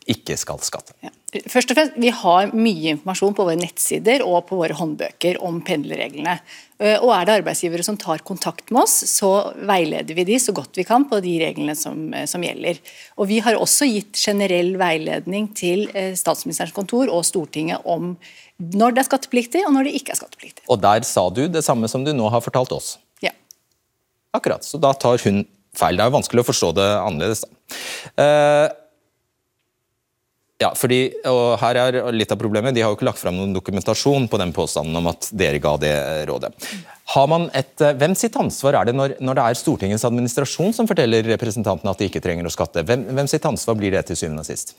ikke 0.10 0.38
skal 0.40 0.62
skatte? 0.66 0.96
Ja. 1.06 1.14
Først 1.30 1.70
og 1.70 1.78
fremst, 1.78 1.98
Vi 2.02 2.10
har 2.10 2.50
mye 2.58 2.96
informasjon 2.96 3.36
på 3.38 3.46
våre 3.46 3.60
nettsider 3.60 4.24
og 4.26 4.48
på 4.50 4.58
våre 4.58 4.74
håndbøker 4.74 5.38
om 5.46 5.60
pendlerreglene. 5.62 6.40
Eh, 6.80 6.98
Og 6.98 7.12
Er 7.14 7.26
det 7.26 7.36
arbeidsgivere 7.44 7.84
som 7.84 7.98
tar 7.98 8.24
kontakt 8.26 8.72
med 8.72 8.82
oss, 8.84 9.04
så 9.06 9.54
veileder 9.56 10.16
vi 10.16 10.24
de 10.24 10.40
så 10.40 10.54
godt 10.54 10.76
vi 10.76 10.84
kan 10.84 11.06
på 11.06 11.22
de 11.22 11.38
reglene 11.40 11.76
som, 11.76 12.14
eh, 12.14 12.26
som 12.26 12.42
gjelder. 12.42 12.80
Og 13.18 13.28
Vi 13.28 13.40
har 13.40 13.54
også 13.54 13.86
gitt 13.86 14.14
generell 14.14 14.76
veiledning 14.78 15.54
til 15.54 15.90
eh, 15.94 16.16
statsministerens 16.16 16.74
kontor 16.74 17.10
og 17.10 17.24
Stortinget 17.24 17.86
om 17.86 18.18
når 18.60 18.96
det 18.96 19.06
er 19.06 19.10
skattepliktig 19.10 19.66
og 19.68 19.74
når 19.74 19.84
det 19.86 20.02
ikke 20.02 20.12
er 20.12 20.20
skattepliktig. 20.26 20.64
Og 20.68 20.82
der 20.82 21.02
sa 21.04 21.30
du 21.30 21.48
det 21.48 21.64
samme 21.64 21.88
som 21.88 22.04
du 22.04 22.12
nå 22.12 22.30
har 22.30 22.42
fortalt 22.42 22.72
oss. 22.72 22.98
Ja. 23.22 23.32
Akkurat, 24.34 24.64
så 24.64 24.80
da 24.82 24.94
tar 24.94 25.18
hun 25.24 25.46
feil. 25.78 25.96
Det 25.96 26.04
er 26.04 26.10
jo 26.10 26.18
vanskelig 26.18 26.44
å 26.44 26.50
forstå 26.50 26.74
det 26.76 26.90
annerledes. 27.06 27.46
da. 27.46 28.24
Eh, 28.24 28.70
ja, 30.60 30.74
fordi, 30.76 31.06
og 31.30 31.54
her 31.62 31.78
er 31.80 31.98
litt 32.12 32.34
av 32.36 32.40
problemet. 32.42 32.76
De 32.76 32.84
har 32.84 32.92
jo 32.92 32.98
ikke 32.98 33.08
lagt 33.08 33.22
fram 33.22 33.38
noen 33.38 33.54
dokumentasjon 33.56 34.28
på 34.28 34.40
den 34.42 34.52
påstanden 34.56 34.98
om 35.00 35.08
at 35.08 35.30
dere 35.32 35.62
ga 35.64 35.78
det 35.80 35.94
rådet. 36.28 36.52
Har 37.14 37.30
man 37.32 37.48
et, 37.56 37.74
eh, 37.80 37.96
hvem 37.96 38.12
sitt 38.16 38.36
ansvar 38.36 38.76
er 38.76 38.90
det 38.90 38.96
når, 38.98 39.16
når 39.24 39.40
det 39.40 39.46
er 39.46 39.60
Stortingets 39.62 40.04
administrasjon 40.10 40.76
som 40.76 40.90
forteller 40.90 41.24
representantene 41.32 41.94
at 41.96 42.04
de 42.04 42.10
ikke 42.12 42.22
trenger 42.22 42.50
å 42.50 42.52
skatte? 42.52 42.84
Hvem, 42.84 43.08
hvem 43.16 43.32
sitt 43.32 43.48
ansvar 43.48 43.80
blir 43.80 43.96
det 43.96 44.04
til 44.10 44.20
syvende 44.20 44.44
og 44.44 44.50
sist? 44.52 44.76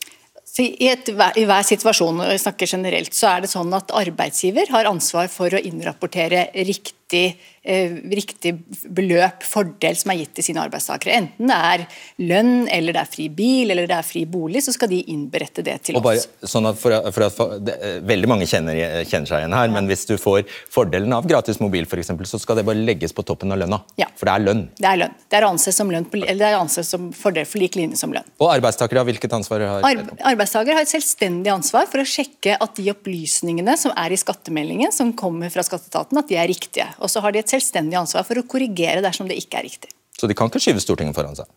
I, 0.61 0.91
et, 0.91 1.09
I 1.09 1.47
hver 1.49 1.65
situasjon 1.65 2.21
og 2.21 2.29
jeg 2.29 2.43
snakker 2.45 2.69
generelt, 2.77 3.17
så 3.17 3.31
er 3.33 3.45
det 3.45 3.53
sånn 3.53 3.73
at 3.73 3.95
arbeidsgiver 3.97 4.69
har 4.75 4.89
ansvar 4.91 5.31
for 5.33 5.49
å 5.49 5.63
innrapportere 5.65 6.51
rikt, 6.69 6.93
riktig, 7.11 7.41
eh, 7.63 7.91
riktig 7.91 8.55
beløp, 8.89 9.43
fordel, 9.43 9.97
som 9.97 10.11
er 10.11 10.21
gitt 10.21 10.35
til 10.35 10.45
sine 10.45 10.63
arbeidstakere. 10.63 11.13
Enten 11.13 11.51
det 11.51 11.57
er 11.57 11.87
lønn, 12.19 12.69
eller 12.71 12.93
det 12.93 13.01
er 13.03 13.11
fri 13.11 13.29
bil, 13.29 13.71
eller 13.71 13.87
det 13.87 13.97
er 13.97 14.03
fri 14.03 14.25
bolig, 14.25 14.63
så 14.63 14.73
skal 14.73 14.89
de 14.89 15.03
innberette 15.13 15.63
det 15.63 15.83
til 15.83 16.01
bare, 16.01 16.17
oss. 16.17 16.29
sånn 16.51 16.67
at 16.67 16.79
for, 16.79 16.95
for 17.13 17.27
at 17.27 17.35
for, 17.35 17.59
det, 17.59 17.77
eh, 17.81 18.01
veldig 18.01 18.29
mange 18.29 18.47
kjenner, 18.47 18.75
kjenner 19.05 19.27
seg 19.27 19.45
igjen 19.45 19.57
her, 19.57 19.69
men 19.69 19.87
hvis 19.91 20.07
du 20.07 20.17
får 20.17 20.47
fordelen 20.71 21.13
av 21.13 21.27
gratis 21.29 21.61
mobil, 21.61 21.87
for 21.87 21.99
eksempel, 21.99 22.27
så 22.27 22.41
skal 22.41 22.61
det 22.61 22.67
bare 22.69 22.81
legges 22.81 23.13
på 23.13 23.25
toppen 23.27 23.53
av 23.53 23.61
lønna. 23.61 23.83
Ja. 24.01 24.09
For 24.17 24.31
det 24.31 24.35
er 24.35 24.47
lønn. 24.47 24.65
Det 24.79 24.89
er 24.89 25.03
lønn. 25.05 25.17
Det 25.29 25.41
er 25.41 25.49
ansett 25.49 25.77
som, 25.77 25.91
lønn 25.91 26.09
eller 26.11 26.41
det 26.41 26.49
er 26.49 26.59
ansett 26.59 26.87
som 26.87 27.11
fordel 27.17 27.47
for 27.49 27.61
lik 27.63 27.77
linje 27.79 27.99
som 28.01 28.15
lønn. 28.15 28.27
Og 28.41 28.51
arbeidstakere, 28.53 29.05
hvilket 29.09 29.33
ansvar 29.37 29.63
har 29.67 29.87
Arbe 29.91 30.17
arbeidstaker 30.27 30.77
har 30.77 30.85
et 30.85 30.91
selvstendig 30.91 31.51
ansvar 31.53 31.87
for 31.91 32.03
å 32.03 32.07
sjekke 32.07 32.57
at 32.61 32.77
de 32.79 32.91
opplysningene 32.93 33.77
som 33.81 33.93
er 33.99 34.13
i 34.13 34.19
skattemeldingen, 34.21 34.93
som 34.95 35.13
kommer 35.17 35.51
fra 35.53 35.65
skatteetaten, 35.67 36.19
at 36.21 36.29
de 36.31 36.39
er 36.39 36.49
riktige. 36.51 36.87
Og 37.01 37.11
så 37.13 37.23
har 37.25 37.35
de 37.35 37.41
et 37.43 37.51
selvstendig 37.53 37.99
ansvar 38.01 38.27
for 38.29 38.41
å 38.41 38.47
korrigere 38.49 39.03
dersom 39.05 39.29
det 39.31 39.39
ikke 39.41 39.61
er 39.61 39.69
riktig. 39.69 39.93
Så 40.21 40.29
de 40.29 40.37
kan 40.37 40.51
ikke 40.51 40.61
skyve 40.63 40.83
Stortinget 40.85 41.17
foran 41.17 41.39
seg? 41.39 41.49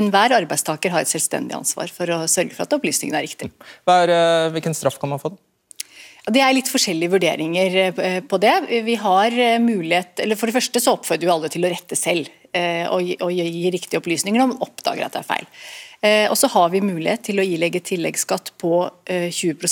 Enhver 0.00 0.32
arbeidstaker 0.38 0.94
har 0.94 1.04
et 1.04 1.10
selvstendig 1.10 1.56
ansvar 1.58 1.90
for 1.92 2.08
å 2.14 2.22
sørge 2.30 2.56
for 2.56 2.64
at 2.64 2.76
opplysningene 2.78 3.20
er 3.20 3.26
riktige. 3.26 3.52
Er, 3.84 4.08
eh, 4.14 4.48
hvilken 4.54 4.76
straff 4.76 4.96
kan 5.00 5.12
man 5.12 5.20
få? 5.20 5.34
da? 5.34 5.44
Det 6.28 6.40
er 6.44 6.54
litt 6.56 6.68
forskjellige 6.68 7.12
vurderinger 7.14 7.76
eh, 7.84 8.20
på 8.24 8.40
det. 8.40 8.54
Vi 8.84 8.96
har 9.00 9.32
eh, 9.32 9.58
mulighet, 9.60 10.24
eller 10.24 10.40
For 10.40 10.48
det 10.48 10.56
første 10.56 10.80
så 10.80 10.96
oppfordrer 10.96 11.28
vi 11.28 11.34
alle 11.34 11.52
til 11.52 11.68
å 11.68 11.72
rette 11.72 11.96
selv 11.96 12.32
og 12.58 13.02
gi, 13.04 13.12
og 13.20 13.28
gi 13.28 13.70
riktige 13.70 14.00
opplysninger 14.00 14.40
når 14.40 14.48
man 14.54 14.62
oppdager 14.64 15.04
at 15.04 15.12
det 15.12 15.20
er 15.20 15.26
feil. 15.28 15.44
Eh, 16.04 16.30
Og 16.30 16.36
så 16.38 16.46
har 16.52 16.68
vi 16.70 16.82
mulighet 16.84 17.24
til 17.26 17.40
å 17.42 17.46
ilegge 17.46 17.80
tilleggsskatt 17.82 18.52
på 18.60 18.84
eh, 19.10 19.28
20 19.34 19.66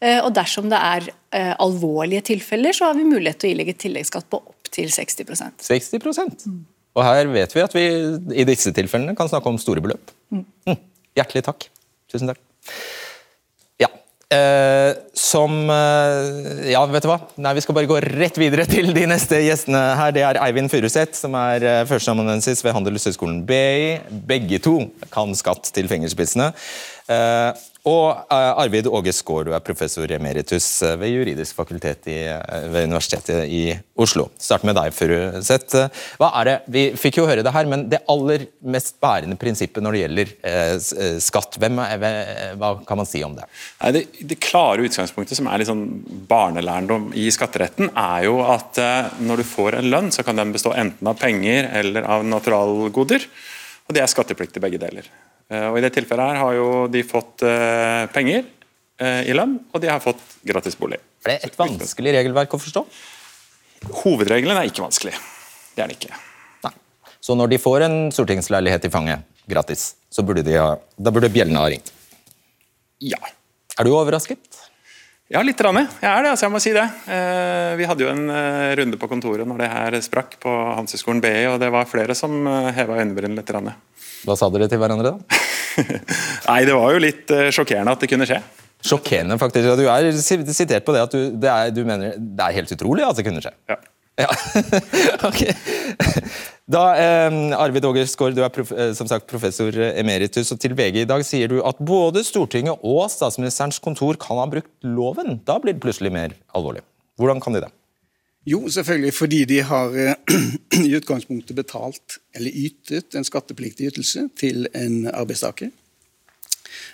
eh, 0.00 0.20
og 0.22 0.32
dersom 0.36 0.70
det 0.72 0.78
er 0.80 1.10
eh, 1.34 1.52
alvorlige 1.60 2.24
tilfeller, 2.32 2.72
så 2.72 2.88
har 2.88 2.96
vi 2.96 3.04
mulighet 3.04 3.42
til 3.42 3.52
å 3.52 3.56
ilegge 3.56 3.76
tilleggsskatt 3.84 4.30
på 4.32 4.40
opptil 4.40 4.88
60% 4.88 5.66
60% 5.68 6.48
Og 6.96 7.04
her 7.04 7.28
vet 7.32 7.52
vi 7.56 7.64
at 7.64 7.76
vi 7.76 7.84
i 8.36 8.48
disse 8.48 8.72
tilfellene 8.72 9.16
kan 9.16 9.28
snakke 9.28 9.48
om 9.48 9.60
store 9.60 9.84
beløp. 9.84 10.12
Mm. 10.32 10.44
Hjertelig 11.16 11.44
takk. 11.44 11.68
Tusen 12.12 12.32
takk. 12.32 12.40
Eh, 14.32 14.92
som 15.18 15.70
eh, 15.70 16.70
Ja, 16.72 16.82
vet 16.88 17.04
du 17.04 17.10
hva? 17.10 17.18
Nei, 17.42 17.54
Vi 17.58 17.64
skal 17.64 17.76
bare 17.76 17.90
gå 17.90 17.98
rett 18.04 18.38
videre 18.40 18.64
til 18.68 18.92
de 18.96 19.04
neste 19.10 19.42
gjestene 19.44 19.82
her. 19.98 20.14
Det 20.14 20.24
er 20.24 20.40
Eivind 20.46 20.72
Furuseth, 20.72 21.18
som 21.18 21.36
er 21.38 21.66
eh, 21.66 21.82
førsteamanuensis 21.90 22.64
ved 22.64 22.76
Handelshøyskolen 22.76 23.42
BI. 23.48 23.98
Begge 24.30 24.62
to 24.64 24.78
kan 25.12 25.34
skatt 25.36 25.68
til 25.76 25.90
fingerspissene. 25.90 26.52
Eh, 27.12 27.50
og 27.82 28.30
eh, 28.30 28.60
Arvid 28.62 28.86
Åge 28.86 29.10
Skaar, 29.10 29.48
du 29.48 29.52
er 29.56 29.62
professor 29.66 30.06
emeritus 30.14 30.66
eh, 30.86 30.92
ved 31.00 31.10
juridisk 31.10 31.56
fakultet 31.58 32.06
i, 32.12 32.14
eh, 32.30 32.66
ved 32.70 32.86
Universitetet 32.86 33.48
i 33.50 33.62
Oslo. 33.98 34.28
Start 34.38 34.62
med 34.68 34.76
deg, 34.78 34.92
Furuseth. 34.94 35.80
Hva 36.20 36.28
er 36.38 36.46
det, 36.46 36.54
Vi 36.76 36.84
fikk 36.94 37.18
jo 37.18 37.24
høre 37.26 37.42
det 37.42 37.50
her, 37.56 37.66
men 37.66 37.88
det 37.90 37.98
aller 38.12 38.44
mest 38.70 39.00
bærende 39.02 39.34
prinsippet 39.40 39.82
når 39.82 39.96
det 39.96 40.02
gjelder 40.04 40.30
eh, 40.52 41.18
skatt, 41.26 41.58
hvem 41.58 41.80
hva- 42.62 42.70
kan 42.86 43.00
man 43.02 43.08
si 43.10 43.24
om 43.26 43.34
det? 43.34 43.48
Det, 43.98 44.04
det 44.30 44.38
klare 44.46 44.86
utgangspunktet, 44.86 45.40
som 45.40 45.50
er 45.50 45.58
litt 45.64 45.70
sånn 45.72 45.82
barnelærdom 46.30 47.10
i 47.18 47.26
skatteretten, 47.34 47.90
er 47.98 48.28
jo 48.28 48.38
at 48.46 48.78
eh, 48.78 49.10
når 49.26 49.42
du 49.42 49.48
får 49.56 49.80
en 49.80 49.90
lønn, 49.90 50.14
så 50.14 50.22
kan 50.22 50.38
den 50.38 50.54
bestå 50.54 50.70
enten 50.78 51.10
av 51.10 51.18
penger 51.18 51.66
eller 51.82 52.06
av 52.06 52.22
naturalgoder. 52.30 53.26
Og 53.90 53.96
det 53.98 54.06
er 54.06 54.10
skattepliktig 54.14 54.62
begge 54.62 54.78
deler. 54.78 55.10
Eh, 55.52 55.68
og 55.68 55.78
I 55.78 55.84
det 55.84 55.92
tilfellet 55.96 56.32
her 56.32 56.40
har 56.40 56.56
jo 56.56 56.68
de 56.92 57.02
fått 57.04 57.44
eh, 57.44 58.04
penger 58.14 58.44
eh, 59.02 59.28
i 59.28 59.36
lønn, 59.36 59.58
og 59.72 59.82
de 59.82 59.90
har 59.90 60.00
fått 60.02 60.22
gratis 60.48 60.78
bolig. 60.80 61.00
Er 61.26 61.34
det 61.34 61.50
et 61.50 61.58
vanskelig 61.58 62.14
regelverk 62.16 62.56
å 62.56 62.60
forstå? 62.62 62.84
Hovedregelen 64.02 64.56
er 64.56 64.70
ikke 64.70 64.84
vanskelig. 64.84 65.14
Det 65.74 65.82
er 65.82 65.90
den 65.90 65.98
ikke. 65.98 66.16
Nei. 66.64 66.72
Så 67.22 67.36
når 67.38 67.52
de 67.52 67.60
får 67.60 67.86
en 67.88 67.98
stortingsleilighet 68.14 68.88
i 68.88 68.92
fanget 68.92 69.28
gratis, 69.50 69.92
så 70.12 70.24
burde 70.24 70.44
de 70.46 70.56
ha, 70.56 70.72
da 70.96 71.12
burde 71.14 71.32
bjellene 71.32 71.60
ha 71.60 71.68
ringt. 71.72 71.92
Ja. 73.02 73.18
Er 73.76 73.88
du 73.88 73.92
overrasket? 73.96 74.60
Ja, 75.32 75.40
litt. 75.44 75.60
Rann, 75.64 75.80
jeg 75.80 76.08
er 76.08 76.26
det, 76.26 76.32
altså 76.34 76.44
jeg 76.46 76.52
må 76.52 76.60
si 76.60 76.74
det. 76.76 76.84
Eh, 77.08 77.72
vi 77.80 77.86
hadde 77.88 78.04
jo 78.04 78.10
en 78.12 78.26
runde 78.78 78.98
på 79.00 79.08
kontoret 79.08 79.48
når 79.48 79.62
det 79.62 79.70
her 79.72 79.96
sprakk 80.04 80.36
på 80.42 80.52
Handelshøyskolen 80.76 81.22
BI, 81.24 81.38
og 81.48 81.56
det 81.62 81.72
var 81.72 81.88
flere 81.88 82.16
som 82.16 82.44
heva 82.76 83.00
øyenbrynene 83.00 83.40
litt. 83.40 83.52
Rann. 83.56 83.72
Hva 84.26 84.36
sa 84.38 84.48
dere 84.54 84.68
til 84.70 84.80
hverandre 84.82 85.14
da? 85.14 85.40
Nei, 86.50 86.60
det 86.68 86.76
var 86.76 86.94
jo 86.94 87.00
litt 87.02 87.32
eh, 87.34 87.48
sjokkerende 87.54 87.94
at 87.96 88.02
det 88.02 88.10
kunne 88.12 88.28
skje. 88.28 88.38
Sjokkerende, 88.82 89.38
faktisk. 89.38 89.74
Du 89.78 89.86
er 89.86 90.10
sitert 90.18 90.86
på 90.86 90.94
det 90.94 91.02
at 91.06 91.14
du, 91.14 91.32
det 91.42 91.50
er, 91.50 91.72
du 91.74 91.82
mener 91.86 92.16
det 92.16 92.46
er 92.46 92.56
helt 92.60 92.72
utrolig 92.74 93.06
at 93.06 93.18
det 93.18 93.26
kunne 93.26 93.42
skje. 93.44 93.54
Ja. 93.70 93.78
Ja. 94.20 94.28
ok. 95.28 95.40
Da, 96.72 96.82
eh, 97.00 97.36
Arvid 97.58 97.86
Åger 97.88 98.34
du 98.36 98.42
er 98.44 98.52
prof, 98.52 98.72
eh, 98.76 98.92
som 98.94 99.08
sagt 99.10 99.26
professor 99.30 99.74
emeritus, 99.90 100.52
og 100.52 100.60
til 100.62 100.76
VG 100.78 101.02
i 101.02 101.08
dag 101.08 101.24
sier 101.26 101.50
du 101.50 101.62
at 101.66 101.80
både 101.82 102.22
Stortinget 102.26 102.82
og 102.82 103.08
statsministerens 103.10 103.80
kontor 103.82 104.20
kan 104.20 104.38
ha 104.38 104.46
brukt 104.46 104.70
loven. 104.84 105.40
Da 105.46 105.58
blir 105.58 105.74
det 105.74 105.82
plutselig 105.82 106.12
mer 106.14 106.36
alvorlig. 106.54 106.84
Hvordan 107.18 107.42
kan 107.42 107.56
de 107.56 107.64
det? 107.64 107.72
Jo, 108.46 108.68
selvfølgelig 108.68 109.14
fordi 109.14 109.44
de 109.44 109.60
har 109.62 109.94
eh, 109.94 110.14
i 110.88 110.96
utgangspunktet 110.96 111.56
betalt 111.56 112.18
eller 112.34 112.50
ytet 112.50 113.14
en 113.14 113.26
skattepliktig 113.26 113.92
ytelse 113.92 114.26
til 114.38 114.66
en 114.74 115.06
arbeidstaker. 115.06 115.70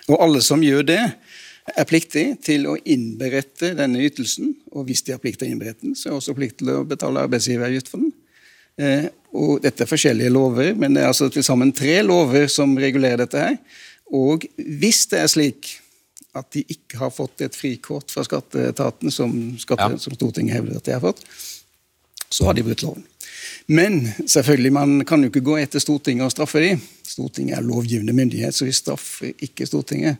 Og 0.08 0.20
alle 0.24 0.42
som 0.44 0.62
gjør 0.64 0.84
det, 0.88 1.02
er 1.76 1.84
pliktig 1.88 2.24
til 2.44 2.64
å 2.68 2.76
innberette 2.88 3.74
denne 3.76 4.00
ytelsen. 4.04 4.54
Og 4.72 4.88
hvis 4.88 5.02
de 5.04 5.12
har 5.12 5.20
plikt 5.22 5.42
til 5.42 5.50
å 5.50 5.52
innberette 5.52 5.84
den, 5.84 5.96
så 5.96 6.08
er 6.08 6.14
de 6.14 6.20
også 6.22 6.36
plikt 6.36 6.60
til 6.62 6.72
å 6.72 6.84
betale 6.88 7.24
arbeidsgiveravgift 7.26 7.90
for 7.92 8.04
den. 8.04 8.12
Eh, 8.78 9.08
og 9.36 9.58
dette 9.64 9.84
er 9.84 9.90
forskjellige 9.90 10.32
lover, 10.32 10.72
men 10.78 10.96
det 10.96 11.02
er 11.02 11.10
altså 11.10 11.28
til 11.32 11.44
sammen 11.44 11.72
tre 11.76 11.98
lover 12.04 12.48
som 12.52 12.76
regulerer 12.80 13.20
dette 13.24 13.42
her. 13.42 13.58
Og 14.16 14.46
hvis 14.56 15.04
det 15.10 15.20
er 15.20 15.32
slik 15.32 15.74
at 16.38 16.50
de 16.54 16.62
ikke 16.68 16.98
har 17.00 17.10
fått 17.14 17.40
et 17.46 17.54
frikort 17.56 18.10
fra 18.14 18.24
skatteetaten, 18.26 19.10
som, 19.10 19.32
skatte, 19.58 19.90
Ja. 19.92 19.98
som 19.98 20.14
Stortinget 20.14 20.54
hevder 20.58 20.76
at 20.76 20.84
de 20.84 20.92
har 20.92 21.00
fått, 21.04 21.22
så 22.30 22.44
har 22.44 22.54
de 22.54 22.62
brutt 22.62 22.82
loven. 22.82 23.04
Men 23.68 24.00
selvfølgelig, 24.26 24.72
man 24.72 25.04
kan 25.08 25.22
jo 25.22 25.28
ikke 25.30 25.44
gå 25.44 25.56
etter 25.62 25.80
Stortinget 25.80 26.24
og 26.24 26.32
straffe 26.32 26.60
dem. 26.60 26.80
Stortinget 27.06 27.56
er 27.58 27.62
lovgivende 27.64 28.12
myndighet, 28.12 28.54
så 28.54 28.64
vi 28.68 28.72
straffer 28.72 29.32
ikke 29.44 29.66
Stortinget. 29.66 30.16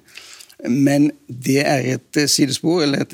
Men 0.69 1.11
det 1.29 1.61
er 1.67 1.95
et 1.95 2.17
eh, 2.17 2.27
sidespor, 2.27 2.83
eller 2.83 3.05
et 3.05 3.13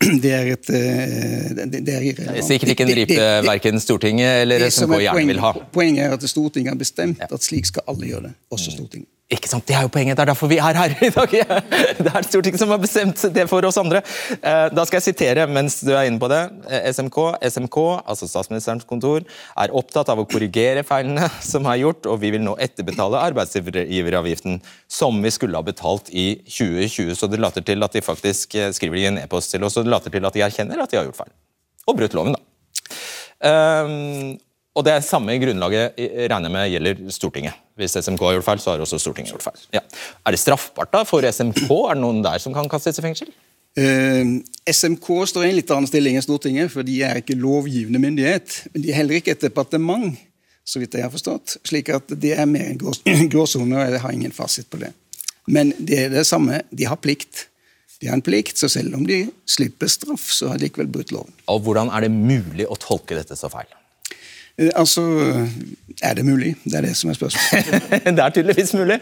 det 0.22 0.30
er 0.32 0.46
et 0.54 0.70
eh, 0.72 1.54
det, 1.70 1.88
er 1.92 2.00
irrelevant. 2.10 2.44
Sikkert 2.46 2.70
ikke 2.74 2.82
en 2.86 2.88
Det- 2.88 2.96
det- 2.96 3.08
ripe 3.18 3.46
verken 3.46 3.80
Stortinget 3.80 4.42
eller 4.42 4.66
SMK 4.70 4.94
er 4.96 5.00
gjerne 5.06 5.26
vil 5.26 5.40
ha. 5.40 5.52
poenget- 5.72 6.04
er 6.06 6.12
at 6.16 6.22
Stortinget 6.28 6.70
har 6.74 6.78
bestemt 6.78 7.20
at 7.20 7.42
slik 7.44 7.66
skal 7.66 7.82
alle 7.88 8.06
gjøre 8.06 8.22
det, 8.22 8.30
Mm. 8.30 8.46
også 8.50 8.70
Stortinget. 8.76 9.08
Ikke 9.30 9.46
sant? 9.46 9.62
Det 9.62 9.76
er 9.78 9.84
jo 9.86 9.90
poenget. 9.94 10.16
Det 10.18 10.24
er 10.24 10.30
derfor 10.32 10.48
vi 10.50 10.56
er 10.58 10.74
her 10.74 10.92
i 11.06 11.10
dag. 11.14 11.34
Det 12.04 12.10
er 12.10 12.24
Stortinget 12.26 12.58
som 12.58 12.72
har 12.72 12.80
bestemt 12.82 13.20
det 13.30 13.44
for 13.50 13.62
oss 13.68 13.78
andre. 13.78 14.00
Eh, 14.40 14.66
Da 14.74 14.84
skal 14.88 14.98
jeg 14.98 15.06
sitere 15.12 15.44
mens 15.46 15.78
du 15.86 15.92
er 15.94 16.08
inne 16.08 16.18
på 16.18 16.26
det. 16.32 16.40
Eh, 16.66 16.88
SMK, 16.90 17.18
SMK, 17.46 17.78
altså 18.10 18.26
Statsministerens 18.26 18.88
kontor, 18.90 19.22
er 19.54 19.76
opptatt 19.78 20.10
av 20.10 20.18
å 20.18 20.26
korrigere 20.26 20.82
feilene 20.86 21.30
som 21.52 21.68
er 21.70 21.78
gjort, 21.84 22.10
og 22.10 22.18
vi 22.24 22.32
vil 22.34 22.42
nå 22.42 22.56
etterbetale 22.58 23.22
arbeidsgiveravgiften 23.30 24.58
som 24.90 25.22
vi 25.22 25.30
skulle 25.36 25.62
ha 25.62 25.66
betalt 25.66 26.10
i 26.10 26.40
2020. 26.50 27.14
Så 27.14 27.30
det 27.30 27.38
later 27.38 27.62
til 27.62 27.86
at 27.86 27.94
de 27.94 28.02
faktisk 28.02 28.58
eh, 28.58 28.74
skriver 28.74 28.98
i 28.98 29.08
en 29.12 29.22
e-post 29.22 29.54
til 29.54 29.62
oss, 29.62 29.78
og 29.78 29.86
det 29.86 29.94
later 29.94 30.10
til 30.16 30.26
at 30.26 30.34
de 30.34 30.46
erkjenner 30.48 30.82
at 30.82 30.90
de 30.90 30.98
har 30.98 31.06
gjort 31.06 31.22
feil. 31.22 31.34
Og 31.86 32.02
brutt 32.02 32.18
loven, 32.18 32.34
da. 32.34 32.42
Um, 33.40 34.34
og 34.76 34.84
det 34.86 35.00
samme 35.06 35.34
grunnlaget 35.42 35.96
regner 36.30 36.52
med 36.52 36.70
gjelder 36.70 37.00
Stortinget. 37.14 37.56
Hvis 37.80 37.96
SMK 37.96 38.22
har 38.26 38.36
gjort 38.38 38.46
feil, 38.46 38.62
så 38.62 38.74
har 38.74 38.82
også 38.84 38.98
Stortinget 39.00 39.32
gjort 39.34 39.46
feil. 39.48 39.62
Ja. 39.76 39.82
Er 40.26 40.36
det 40.36 40.40
straffbart 40.42 40.92
da 40.92 41.04
for 41.08 41.24
SMK? 41.24 41.64
Er 41.64 41.96
det 41.96 42.02
noen 42.02 42.20
der 42.24 42.42
som 42.42 42.54
kan 42.56 42.68
kastes 42.70 43.00
i 43.00 43.04
fengsel? 43.04 43.30
Uh, 43.78 44.40
SMK 44.68 45.06
står 45.30 45.46
i 45.46 45.52
en 45.52 45.58
litt 45.60 45.70
annen 45.70 45.88
stilling 45.88 46.18
enn 46.18 46.24
Stortinget, 46.26 46.72
for 46.72 46.86
de 46.86 46.98
er 47.06 47.22
ikke 47.22 47.38
lovgivende 47.38 48.02
myndighet. 48.02 48.64
Men 48.74 48.84
de 48.84 48.92
er 48.92 49.00
heller 49.00 49.20
ikke 49.20 49.36
et 49.36 49.46
departement, 49.46 50.18
så 50.66 50.82
vidt 50.82 50.98
jeg 50.98 51.06
har 51.06 51.14
forstått. 51.14 51.58
Slik 51.66 51.92
at 51.94 52.10
det 52.20 52.34
er 52.36 52.50
mer 52.50 52.68
en 52.72 52.80
grå- 52.80 52.96
og 53.06 53.78
jeg 53.78 54.02
har 54.04 54.12
ingen 54.16 54.34
fasit 54.34 54.68
på 54.70 54.82
det. 54.82 54.92
Men 55.50 55.72
det 55.78 56.04
er 56.04 56.12
det 56.12 56.26
samme, 56.28 56.60
de 56.70 56.86
har 56.86 57.00
plikt. 57.00 57.46
De 58.00 58.08
har 58.08 58.16
en 58.16 58.24
plikt, 58.24 58.56
så 58.56 58.68
selv 58.72 58.94
om 58.96 59.02
de 59.06 59.26
slipper 59.48 59.90
straff, 59.92 60.30
så 60.32 60.48
har 60.48 60.60
de 60.60 60.68
likevel 60.68 60.88
brutt 60.92 61.12
loven. 61.12 61.34
Og 61.52 61.60
hvordan 61.66 61.90
er 61.92 62.06
det 62.06 62.12
mulig 62.14 62.64
å 62.68 62.78
tolke 62.80 63.18
dette 63.18 63.36
så 63.36 63.50
feil? 63.52 63.68
Eh, 64.58 64.70
Altså, 64.74 65.02
er 66.02 66.14
det 66.14 66.24
mulig? 66.24 66.54
Det 66.64 66.74
er 66.74 66.88
det 66.88 66.96
som 66.96 67.10
er 67.10 67.18
spørsmålet. 67.18 67.90
det 68.16 68.24
er 68.24 68.30
tydeligvis 68.30 68.74
mulig. 68.74 69.00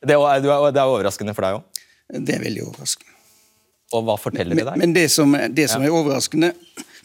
Det 0.00 0.16
er, 0.16 0.40
det 0.40 0.80
er 0.80 0.84
overraskende 0.84 1.34
for 1.34 1.46
deg 1.46 1.58
òg. 1.60 1.80
Det 2.26 2.34
er 2.36 2.44
veldig 2.44 2.66
overraskende. 2.68 3.16
Og 3.90 4.04
hva 4.06 4.14
forteller 4.20 4.54
det 4.54 4.66
deg? 4.68 4.78
men 4.78 4.92
det 4.94 5.08
som, 5.10 5.34
det 5.50 5.66
som 5.70 5.82
er 5.82 5.94
overraskende, 5.94 6.52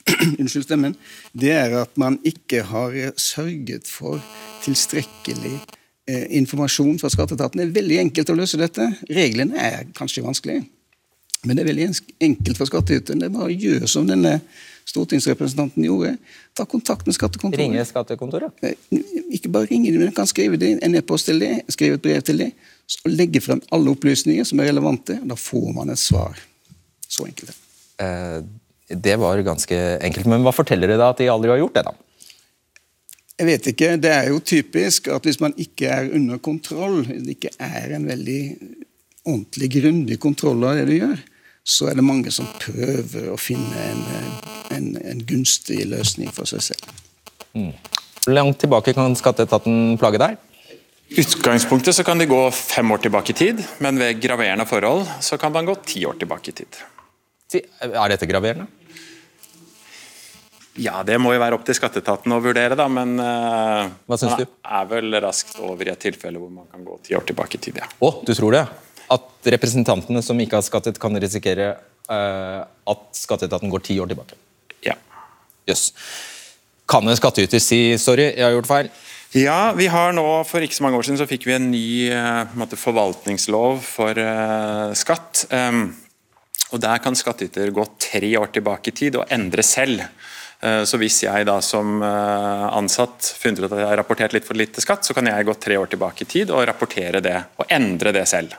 unnskyld 0.40 0.68
stemmen, 0.68 0.94
det 1.34 1.50
er 1.56 1.74
at 1.82 1.96
man 1.98 2.20
ikke 2.28 2.62
har 2.70 2.94
sørget 3.18 3.90
for 3.90 4.22
tilstrekkelig 4.62 5.56
eh, 6.10 6.28
informasjon 6.38 7.00
fra 7.02 7.10
skatteetaten. 7.10 7.62
Det 7.62 7.68
er 7.68 7.80
veldig 7.80 8.00
enkelt 8.04 8.30
å 8.30 8.38
løse 8.38 8.62
dette. 8.62 8.86
Reglene 9.10 9.58
er 9.58 9.90
kanskje 9.98 10.26
vanskelige, 10.26 10.68
men 11.46 11.58
det 11.58 11.66
er 11.66 11.72
veldig 11.72 11.90
enkelt 12.30 12.62
for 12.62 12.70
skattyteren. 12.70 13.24
Det 13.24 13.32
er 13.32 13.34
bare 13.34 13.50
å 13.50 13.58
gjøre 13.66 13.90
som 13.90 14.06
denne 14.10 14.38
stortingsrepresentanten 14.86 15.86
gjorde, 15.88 16.16
ta 16.54 16.66
kontakt 16.70 17.08
med 17.08 17.16
skattekontoret. 17.18 17.64
Ringe 17.64 17.86
skattekontoret? 17.90 18.54
Eh, 18.62 18.76
Ikke 19.34 19.50
bare 19.52 19.70
ringe 19.72 19.92
dem, 19.92 20.04
men 20.06 20.14
kan 20.16 20.30
skrive 20.30 20.60
det, 20.62 20.76
en 20.86 20.96
e-post 20.96 21.30
til 21.30 21.42
det, 21.42 21.54
skrive 21.74 21.98
et 21.98 22.06
brev 22.06 22.22
til 22.26 22.44
det, 22.44 22.52
og 23.04 23.12
legge 23.12 23.42
frem 23.42 23.62
alle 23.74 23.96
opplysninger 23.96 24.46
som 24.46 24.62
er 24.62 24.70
relevante. 24.70 25.18
og 25.22 25.34
Da 25.34 25.40
får 25.40 25.74
man 25.74 25.90
et 25.90 26.02
svar. 26.02 26.38
Så 27.10 27.26
enkelt. 27.26 27.56
Eh, 28.00 28.42
det 28.90 29.20
var 29.20 29.42
ganske 29.42 29.78
enkelt. 30.06 30.30
Men 30.30 30.46
hva 30.46 30.54
forteller 30.54 30.94
det 30.94 31.00
da 31.02 31.10
at 31.10 31.22
de 31.22 31.30
aldri 31.34 31.50
har 31.50 31.62
gjort 31.64 31.80
det, 31.80 31.86
da? 31.90 31.96
Jeg 33.36 33.48
vet 33.50 33.68
ikke. 33.74 33.88
Det 34.00 34.12
er 34.14 34.30
jo 34.32 34.40
typisk 34.40 35.10
at 35.12 35.26
hvis 35.28 35.42
man 35.44 35.56
ikke 35.60 35.90
er 35.92 36.12
under 36.16 36.38
kontroll, 36.40 37.02
det 37.04 37.36
ikke 37.36 37.56
er 37.60 37.96
en 37.98 38.06
veldig 38.08 38.42
ordentlig 39.26 39.72
grundig 39.74 40.20
kontroll 40.22 40.64
av 40.64 40.78
det 40.78 40.86
du 40.88 40.94
gjør, 41.00 41.24
så 41.66 41.90
er 41.90 41.98
det 41.98 42.06
mange 42.06 42.32
som 42.34 42.46
prøver 42.62 43.32
å 43.34 43.38
finne 43.42 43.86
en, 43.90 44.02
en, 44.76 44.90
en 45.02 45.24
gunstig 45.26 45.82
løsning 45.90 46.30
for 46.36 46.46
seg 46.50 46.62
selv. 46.62 46.92
Hvor 48.26 48.36
langt 48.38 48.60
tilbake 48.62 48.94
kan 48.98 49.18
skatteetaten 49.18 49.96
plage 50.02 50.22
deg? 50.22 50.42
utgangspunktet 51.16 51.96
så 51.96 52.04
kan 52.04 52.18
de 52.18 52.26
gå 52.26 52.40
fem 52.52 52.92
år 52.92 52.98
tilbake 53.04 53.32
i 53.32 53.38
tid, 53.38 53.60
men 53.84 54.00
ved 54.02 54.18
graverende 54.24 54.66
forhold 54.66 55.06
så 55.24 55.38
kan 55.38 55.54
man 55.54 55.68
gå 55.68 55.76
ti 55.86 56.02
år 56.06 56.18
tilbake 56.20 56.50
i 56.52 56.56
tid. 56.64 56.80
Er 57.86 58.10
dette 58.10 58.28
graverende? 58.28 58.66
Ja, 60.82 61.04
det 61.08 61.16
må 61.24 61.32
jo 61.32 61.40
være 61.40 61.56
opp 61.56 61.64
til 61.64 61.78
skatteetaten 61.78 62.34
å 62.36 62.42
vurdere, 62.44 62.76
da, 62.76 62.90
men 62.92 63.14
eh, 63.22 63.94
Hva 64.10 64.18
syns 64.20 64.34
man 64.34 64.42
du? 64.42 64.58
er 64.82 64.90
vel 64.90 65.20
raskt 65.24 65.62
over 65.64 65.88
i 65.88 65.94
et 65.94 66.02
tilfelle 66.04 66.42
hvor 66.42 66.52
man 66.52 66.66
kan 66.68 66.84
gå 66.84 66.98
ti 67.06 67.16
år 67.16 67.24
tilbake 67.30 67.56
i 67.56 67.64
tid, 67.70 67.80
ja. 67.80 67.88
Å, 68.04 68.10
du 68.28 68.34
tror 68.36 68.58
det? 68.58 68.66
At 69.14 69.50
representantene 69.54 70.22
som 70.26 70.40
ikke 70.42 70.58
har 70.58 70.66
skattet, 70.66 71.00
kan 71.02 71.16
risikere 71.22 71.76
uh, 72.10 72.62
at 72.66 73.04
skatteetaten 73.18 73.72
går 73.72 73.86
ti 73.86 74.00
år 74.02 74.10
tilbake? 74.12 74.38
ja. 74.86 74.98
Jøss. 75.70 75.92
Kan 76.86 77.08
en 77.10 77.18
skattyter 77.18 77.60
si 77.60 77.98
'sorry, 77.98 78.36
jeg 78.38 78.46
har 78.46 78.54
gjort 78.54 78.70
feil'? 78.70 78.90
Ja, 79.34 79.74
vi 79.74 79.88
har 79.88 80.14
nå, 80.14 80.46
For 80.46 80.62
ikke 80.62 80.76
så 80.76 80.84
mange 80.84 80.98
år 80.98 81.04
siden 81.04 81.18
så 81.18 81.28
fikk 81.28 81.46
vi 81.46 81.56
en 81.56 81.72
ny 81.72 82.14
uh, 82.14 82.46
måte, 82.56 82.78
forvaltningslov 82.78 83.82
for 83.82 84.14
uh, 84.14 84.94
skatt. 84.94 85.48
Um, 85.52 85.96
og 86.72 86.80
Der 86.82 86.98
kan 86.98 87.16
skattyter 87.16 87.72
gå 87.72 87.86
tre 88.00 88.38
år 88.38 88.48
tilbake 88.54 88.90
i 88.90 88.96
tid 88.96 89.16
og 89.16 89.26
endre 89.30 89.64
selv. 89.64 90.02
Så 90.62 90.98
Hvis 90.98 91.22
jeg 91.24 91.46
da 91.46 91.60
som 91.62 92.02
ansatt 92.02 93.28
funnet 93.38 93.60
ut 93.60 93.72
at 93.72 93.78
jeg 93.78 93.88
har 93.88 93.98
rapportert 94.00 94.34
litt 94.34 94.48
for 94.48 94.58
lite 94.58 94.82
skatt, 94.82 95.06
så 95.06 95.14
kan 95.14 95.28
jeg 95.28 95.46
gå 95.46 95.54
tre 95.54 95.78
år 95.78 95.86
tilbake 95.86 96.24
i 96.24 96.26
tid 96.26 96.50
og 96.50 96.66
rapportere 96.66 97.22
det, 97.22 97.36
og 97.60 97.70
endre 97.70 98.12
det 98.16 98.26
selv. 98.28 98.56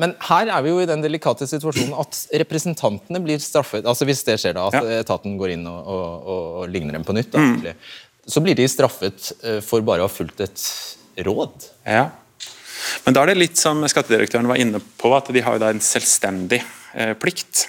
Men 0.00 0.14
her 0.24 0.48
er 0.48 0.62
vi 0.64 0.70
jo 0.72 0.78
i 0.80 0.88
den 0.88 1.02
delikate 1.04 1.46
situasjonen 1.48 1.92
at 2.00 2.22
representantene 2.40 3.20
blir 3.22 3.42
straffet. 3.44 3.84
altså 3.84 4.06
Hvis 4.08 4.24
det 4.24 4.38
skjer, 4.40 4.56
da, 4.56 4.68
at 4.70 4.78
Ja. 4.78 5.02
etaten 5.02 5.36
går 5.38 5.52
inn 5.56 5.66
og, 5.68 5.80
og, 5.84 6.08
og, 6.32 6.68
ligner 6.72 6.96
dem 6.96 7.04
på 7.04 7.12
nytt, 7.16 7.30
da, 7.34 7.38
mm. 7.38 7.66
så 8.26 8.40
blir 8.40 8.56
de 8.56 8.68
straffet 8.68 9.32
eh, 9.44 9.60
for 9.60 9.84
bare 9.84 10.04
å 10.04 10.08
ha 10.08 10.12
fulgt 10.12 10.40
et 10.40 10.64
råd. 11.26 11.68
Ja. 11.84 12.08
Men 13.04 13.14
da 13.14 13.22
er 13.22 13.32
det 13.32 13.40
litt 13.42 13.60
som 13.60 13.84
skattedirektøren 13.84 14.48
var 14.48 14.60
inne 14.60 14.80
på, 14.80 15.12
at 15.14 15.28
de 15.34 15.44
har 15.44 15.62
en 15.68 15.84
selvstendig 15.84 16.62
eh, 16.94 17.12
plikt. 17.20 17.68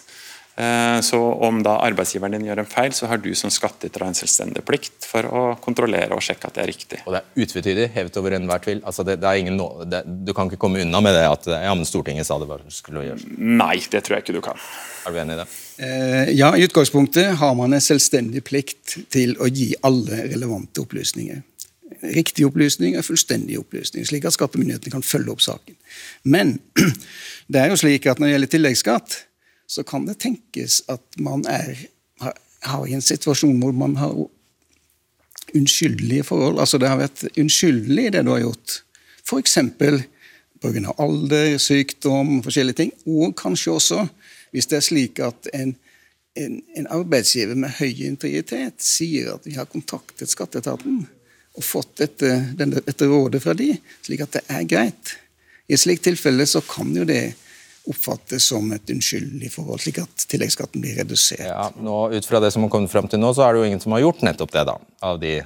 Eh, 0.55 0.99
så 1.01 1.17
om 1.17 1.63
da 1.65 1.79
arbeidsgiveren 1.81 2.35
din 2.37 2.45
gjør 2.45 2.61
en 2.61 2.69
feil, 2.69 2.93
så 2.93 3.07
har 3.09 3.17
du 3.17 3.31
som 3.37 3.49
skattyter 3.53 4.03
en 4.05 4.17
selvstendig 4.17 4.61
plikt 4.67 5.07
for 5.09 5.25
å 5.25 5.43
kontrollere 5.63 6.13
og 6.13 6.21
sjekke 6.21 6.49
at 6.49 6.59
det 6.59 6.63
er 6.63 6.69
riktig. 6.69 6.99
Og 7.07 7.15
det 7.15 7.23
er 7.23 7.45
utvetydig, 7.45 7.87
hevet 7.95 8.19
over 8.21 8.37
enhver 8.37 8.61
tvil. 8.61 8.83
Altså 8.85 9.05
det, 9.07 9.17
det 9.23 9.29
er 9.31 9.41
ingen 9.41 9.57
det, 9.89 10.03
du 10.05 10.33
kan 10.37 10.51
ikke 10.51 10.61
komme 10.61 10.83
unna 10.85 11.01
med 11.01 11.17
det 11.17 11.25
at 11.25 11.49
ja, 11.55 11.73
men 11.73 11.89
Stortinget 11.89 12.29
sa 12.29 12.37
det 12.41 12.49
bare 12.51 12.69
skulle 12.73 13.07
gjøres. 13.07 13.25
Nei, 13.33 13.79
det 13.89 14.03
tror 14.05 14.19
jeg 14.19 14.27
ikke 14.27 14.37
du 14.37 14.43
kan. 14.45 14.61
Er 15.07 15.15
du 15.15 15.19
enig 15.23 15.39
i 15.39 15.41
det? 15.41 15.47
Eh, 15.87 16.35
ja, 16.37 16.51
I 16.53 16.67
utgangspunktet 16.67 17.33
har 17.41 17.57
man 17.57 17.73
en 17.73 17.81
selvstendig 17.81 18.45
plikt 18.45 18.99
til 19.13 19.33
å 19.41 19.49
gi 19.49 19.71
alle 19.81 20.27
relevante 20.29 20.85
opplysninger. 20.85 21.41
Riktig 22.13 22.45
opplysning 22.45 22.97
og 22.99 23.05
fullstendig 23.09 23.57
opplysning, 23.57 24.05
slik 24.05 24.25
at 24.29 24.37
skattemyndighetene 24.37 24.99
kan 24.99 25.05
følge 25.05 25.33
opp 25.33 25.41
saken. 25.41 25.81
Men 26.29 26.59
det 27.51 27.65
er 27.65 27.73
jo 27.73 27.79
slik 27.79 28.05
at 28.05 28.21
når 28.21 28.29
det 28.29 28.35
gjelder 28.37 28.57
tilleggsskatt, 28.59 29.21
så 29.73 29.83
kan 29.88 30.05
det 30.05 30.19
tenkes 30.21 30.81
at 30.91 31.03
man 31.17 31.45
er, 31.49 31.73
har, 32.21 32.86
en 32.86 33.01
situasjon 33.01 33.57
hvor 33.62 33.73
man 33.75 33.95
har 33.97 34.13
unnskyldelige 35.53 36.25
forhold. 36.27 36.59
Altså 36.62 36.79
det 36.81 36.91
har 36.91 37.01
vært 37.01 37.25
unnskyldig 37.33 38.12
det 38.13 38.21
du 38.25 38.33
har 38.36 38.43
gjort. 38.43 38.75
F.eks. 39.23 39.57
pga. 40.62 40.93
alder, 40.97 41.57
sykdom, 41.57 42.38
forskjellige 42.45 42.79
ting. 42.83 42.93
Og 43.09 43.33
kanskje 43.39 43.73
også 43.73 44.05
hvis 44.53 44.69
det 44.69 44.77
er 44.77 44.86
slik 44.86 45.19
at 45.25 45.49
en, 45.57 45.73
en, 46.38 46.59
en 46.77 46.89
arbeidsgiver 46.93 47.57
med 47.57 47.73
høy 47.79 48.05
integritet 48.05 48.83
sier 48.86 49.33
at 49.33 49.47
vi 49.47 49.57
har 49.57 49.69
kontaktet 49.69 50.29
skatteetaten 50.29 51.01
og 51.53 51.65
fått 51.65 51.97
dette, 52.01 52.29
denne, 52.57 52.81
dette 52.86 53.09
rådet 53.09 53.41
fra 53.41 53.55
de, 53.57 53.71
slik 54.05 54.21
at 54.25 54.38
det 54.38 54.43
er 54.53 54.67
greit. 54.69 55.15
I 55.65 55.75
et 55.75 55.81
slikt 55.81 56.05
tilfelle 56.05 56.45
så 56.49 56.62
kan 56.65 56.93
jo 56.93 57.05
det 57.09 57.33
oppfattes 57.89 58.45
som 58.51 58.71
et 58.75 58.89
unnskyldig 58.93 59.49
forhold, 59.51 59.81
slik 59.83 59.99
at 60.03 60.25
tilleggsskatten 60.31 60.83
blir 60.83 60.97
redusert. 61.01 61.43
Ja, 61.45 61.67
nå, 61.75 61.97
Ut 62.13 62.27
fra 62.27 62.39
det 62.43 62.53
som 62.55 62.63
har 62.63 62.71
kommet 62.71 62.91
fram 62.91 63.09
til 63.11 63.21
nå, 63.21 63.33
så 63.35 63.47
er 63.47 63.53
det 63.53 63.63
jo 63.63 63.71
ingen 63.71 63.83
som 63.83 63.95
har 63.95 64.03
gjort 64.05 64.23
nettopp 64.23 64.53
det. 64.55 64.65
da, 64.71 64.77
av 65.03 65.19
de... 65.19 65.37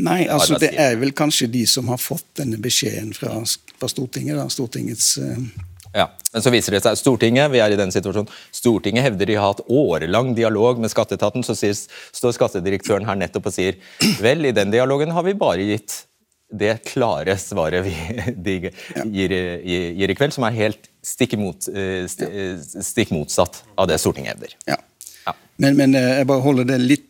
Nei, 0.00 0.22
altså 0.32 0.56
det 0.56 0.70
er 0.80 0.94
vel 0.96 1.12
kanskje 1.12 1.50
de 1.52 1.66
som 1.68 1.90
har 1.92 1.98
fått 2.00 2.24
denne 2.40 2.56
beskjeden 2.62 3.12
fra, 3.14 3.42
fra 3.78 3.90
Stortinget. 3.90 4.38
da, 4.40 4.48
Stortingets... 4.52 5.16
Uh, 5.20 5.66
Ja, 5.90 6.04
men 6.30 6.42
så 6.42 6.52
viser 6.54 6.76
det 6.76 6.84
seg 6.84 6.98
Stortinget 7.00 7.50
vi 7.50 7.58
er 7.58 7.72
i 7.74 7.78
den 7.78 7.90
situasjonen, 7.90 8.30
Stortinget 8.54 9.08
hevder 9.08 9.26
de 9.26 9.34
har 9.34 9.50
hatt 9.50 9.64
årelang 9.66 10.36
dialog 10.36 10.78
med 10.78 10.92
skatteetaten. 10.92 11.42
Så 11.46 11.56
sier, 11.58 11.74
står 12.14 12.36
skattedirektøren 12.36 13.08
her 13.08 13.18
nettopp 13.18 13.50
og 13.50 13.56
sier 13.56 13.80
vel, 14.22 14.46
i 14.46 14.54
den 14.54 14.70
dialogen 14.70 15.10
har 15.16 15.26
vi 15.26 15.34
bare 15.34 15.66
gitt 15.66 16.04
det 16.50 16.74
klare 16.88 17.36
svaret 17.38 17.84
vi 17.86 17.94
de 18.46 18.56
gir, 18.60 19.34
gir, 19.62 19.90
gir 20.00 20.12
i 20.12 20.16
kveld, 20.18 20.34
som 20.34 20.46
er 20.48 20.56
helt 20.56 20.90
stikk, 21.02 21.36
imot, 21.38 21.68
eh, 21.72 22.06
eh, 22.06 22.56
stikk 22.84 23.12
motsatt 23.14 23.62
av 23.74 23.88
det 23.90 24.00
Stortinget 24.02 24.34
hevder. 24.34 24.56
Ja. 24.70 24.80
Ja. 25.26 25.36
Men, 25.62 25.78
men 25.78 25.94
eh, 25.94 26.16
jeg 26.20 26.28
bare 26.30 26.44
holder 26.44 26.68
det 26.72 26.80
litt 26.82 27.06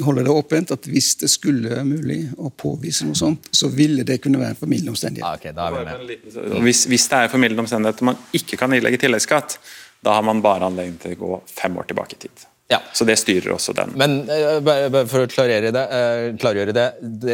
holder 0.00 0.24
det 0.24 0.32
åpent 0.32 0.70
at 0.72 0.86
hvis 0.88 1.10
det 1.20 1.28
skulle 1.28 1.68
være 1.68 1.84
mulig 1.84 2.20
å 2.40 2.48
påvise 2.56 3.04
noe 3.04 3.18
sånt, 3.18 3.50
så 3.52 3.68
ville 3.68 4.06
det 4.08 4.20
kunne 4.24 4.40
være 4.40 4.54
en 4.54 4.60
formildende 4.60 4.94
omstendighet. 4.94 5.26
Ah, 5.26 5.36
okay, 5.36 5.52
da 5.52 5.66
er 5.66 5.74
vi 5.74 5.82
med. 5.84 6.62
Hvis, 6.64 6.86
hvis 6.88 7.04
det 7.10 7.18
er 7.18 7.32
formildende 7.32 7.90
og 7.90 8.04
man 8.06 8.22
ikke 8.38 8.56
kan 8.60 8.72
ilegge 8.72 9.02
tilleggsskatt, 9.02 9.58
da 10.02 10.16
har 10.16 10.24
man 10.24 10.40
bare 10.42 10.70
anledning 10.70 10.96
til 11.02 11.18
å 11.18 11.20
gå 11.20 11.42
fem 11.50 11.76
år 11.78 11.90
tilbake 11.90 12.16
i 12.16 12.22
tid. 12.24 12.46
Ja. 12.70 12.78
Så 12.94 13.04
det 13.04 13.18
styrer 13.20 13.52
også 13.52 13.74
den. 13.76 13.90
Men 13.98 14.14
eh, 14.30 15.04
for 15.10 15.24
å 15.26 15.28
klarere 15.28 15.72
det, 15.74 15.82
eh, 15.92 16.28
klargjøre 16.40 16.72
det, 16.72 16.86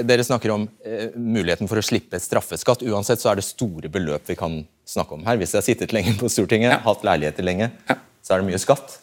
dere 0.08 0.24
snakker 0.26 0.50
om 0.50 0.64
eh, 0.84 1.12
muligheten 1.14 1.68
for 1.70 1.78
å 1.78 1.84
slippe 1.84 2.18
straffeskatt. 2.18 2.82
Uansett 2.88 3.20
så 3.22 3.30
er 3.30 3.38
det 3.38 3.44
store 3.46 3.88
beløp 3.92 4.26
vi 4.26 4.34
kan 4.40 4.56
snakke 4.88 5.14
om 5.14 5.22
her. 5.28 5.38
Hvis 5.38 5.52
jeg 5.54 5.60
har 5.60 5.66
sittet 5.68 5.92
lenge 5.94 6.16
på 6.18 6.30
Stortinget, 6.32 6.72
Ja. 6.72 6.80
hatt 6.88 7.04
leiligheter 7.06 7.46
lenge, 7.46 7.70
Ja. 7.88 7.96
så 8.24 8.34
er 8.34 8.42
det 8.42 8.48
mye 8.50 8.58
skatt. 8.58 8.98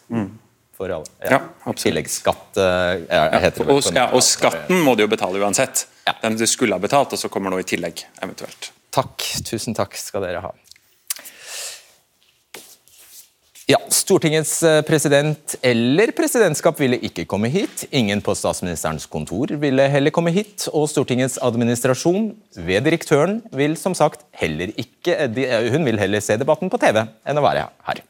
For 0.76 0.92
alle. 0.92 1.06
Ja. 1.24 1.38
Tilleggsskatt 1.72 2.58
eh, 2.60 3.06
er- 3.08 3.40
heter 3.40 3.64
det 3.64 3.72
Og, 3.72 3.82
ja, 3.96 4.10
og 4.12 4.20
skatten 4.20 4.82
må 4.84 4.92
du 4.94 5.06
jo 5.06 5.08
betale 5.08 5.40
uansett. 5.40 5.86
Den 6.20 6.36
du 6.36 6.44
skulle 6.46 6.76
ha 6.76 6.78
betalt, 6.82 7.14
og 7.16 7.18
så 7.18 7.30
kommer 7.32 7.48
noe 7.50 7.60
i 7.64 7.66
tillegg, 7.66 8.04
eventuelt. 8.20 8.72
Takk. 8.92 9.24
Tusen 9.48 9.74
takk 9.74 9.96
skal 9.96 10.20
dere 10.26 10.40
ha. 10.44 10.52
Ja, 13.66 13.80
Stortingets 13.90 14.60
eh, 14.62 14.80
president 14.86 15.56
eller 15.66 16.12
presidentskap 16.14 16.78
ville 16.78 17.00
ikke 17.02 17.24
komme 17.26 17.48
hit. 17.50 17.82
Ingen 17.90 18.20
på 18.22 18.30
statsministerens 18.38 19.08
kontor 19.10 19.50
ville 19.58 19.88
heller 19.90 20.12
komme 20.14 20.30
hit. 20.30 20.68
Og 20.70 20.84
Stortingets 20.92 21.34
administrasjon 21.42 22.28
ved 22.62 22.86
direktøren 22.86 23.40
vil 23.50 23.74
som 23.80 23.96
sagt 23.98 24.22
heller 24.38 24.70
ikke 24.78 25.16
eh, 25.16 25.40
eh, 25.48 25.66
Hun 25.74 25.82
vil 25.82 25.98
heller 25.98 26.22
se 26.22 26.36
debatten 26.38 26.70
på 26.70 26.78
TV 26.78 27.00
enn 27.02 27.40
å 27.40 27.42
være 27.42 27.64
her. 27.88 28.04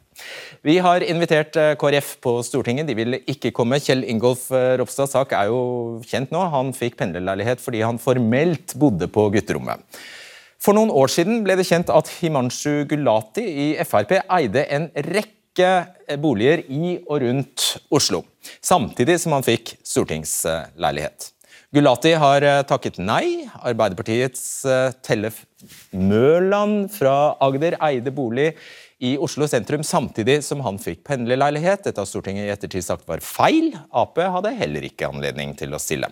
Vi 0.60 0.74
har 0.84 1.06
invitert 1.08 1.56
KrF 1.80 2.10
på 2.20 2.34
Stortinget. 2.44 2.90
De 2.90 2.98
vil 2.98 3.16
ikke 3.24 3.54
komme. 3.56 3.80
Kjell 3.80 4.04
Ingolf 4.04 4.50
Ropstads 4.52 5.16
sak 5.16 5.32
er 5.36 5.48
jo 5.48 5.62
kjent 6.04 6.36
nå. 6.36 6.42
Han 6.52 6.76
fikk 6.76 7.00
pendlerleilighet 7.00 7.64
fordi 7.64 7.80
han 7.80 8.02
formelt 8.02 8.76
bodde 8.76 9.08
på 9.08 9.30
gutterommet. 9.32 9.80
For 10.60 10.76
noen 10.76 10.92
år 10.92 11.12
siden 11.12 11.42
ble 11.46 11.56
det 11.58 11.66
kjent 11.68 11.92
at 11.92 12.08
Himanshu 12.18 12.84
Gulati 12.90 13.44
i 13.44 13.66
Frp 13.86 14.16
eide 14.20 14.64
en 14.72 14.88
rekke 15.08 15.35
boliger 16.22 16.64
i 16.68 16.96
og 17.06 17.22
rundt 17.22 17.70
Oslo, 17.94 18.24
samtidig 18.60 19.18
som 19.22 19.36
han 19.36 19.46
fikk 19.46 19.76
stortingsleilighet. 19.86 21.32
Gulati 21.74 22.12
har 22.16 22.44
eh, 22.46 22.62
takket 22.64 23.00
nei. 23.02 23.44
Arbeiderpartiets 23.66 24.42
eh, 24.70 24.94
Tellef 25.04 25.42
Mørland 25.92 26.86
fra 26.94 27.34
Agder 27.42 27.76
eide 27.84 28.12
bolig 28.14 28.52
i 29.02 29.16
Oslo 29.20 29.48
sentrum 29.50 29.82
samtidig 29.84 30.38
som 30.46 30.62
han 30.64 30.78
fikk 30.80 31.02
pendlerleilighet. 31.08 31.84
Dette 31.88 32.00
har 32.00 32.08
Stortinget 32.08 32.46
i 32.46 32.54
ettertid 32.54 32.86
sagt 32.86 33.04
var 33.10 33.24
feil. 33.24 33.74
Ap 33.90 34.16
hadde 34.16 34.54
heller 34.56 34.86
ikke 34.88 35.10
anledning 35.10 35.52
til 35.58 35.74
å 35.74 35.82
stille. 35.82 36.08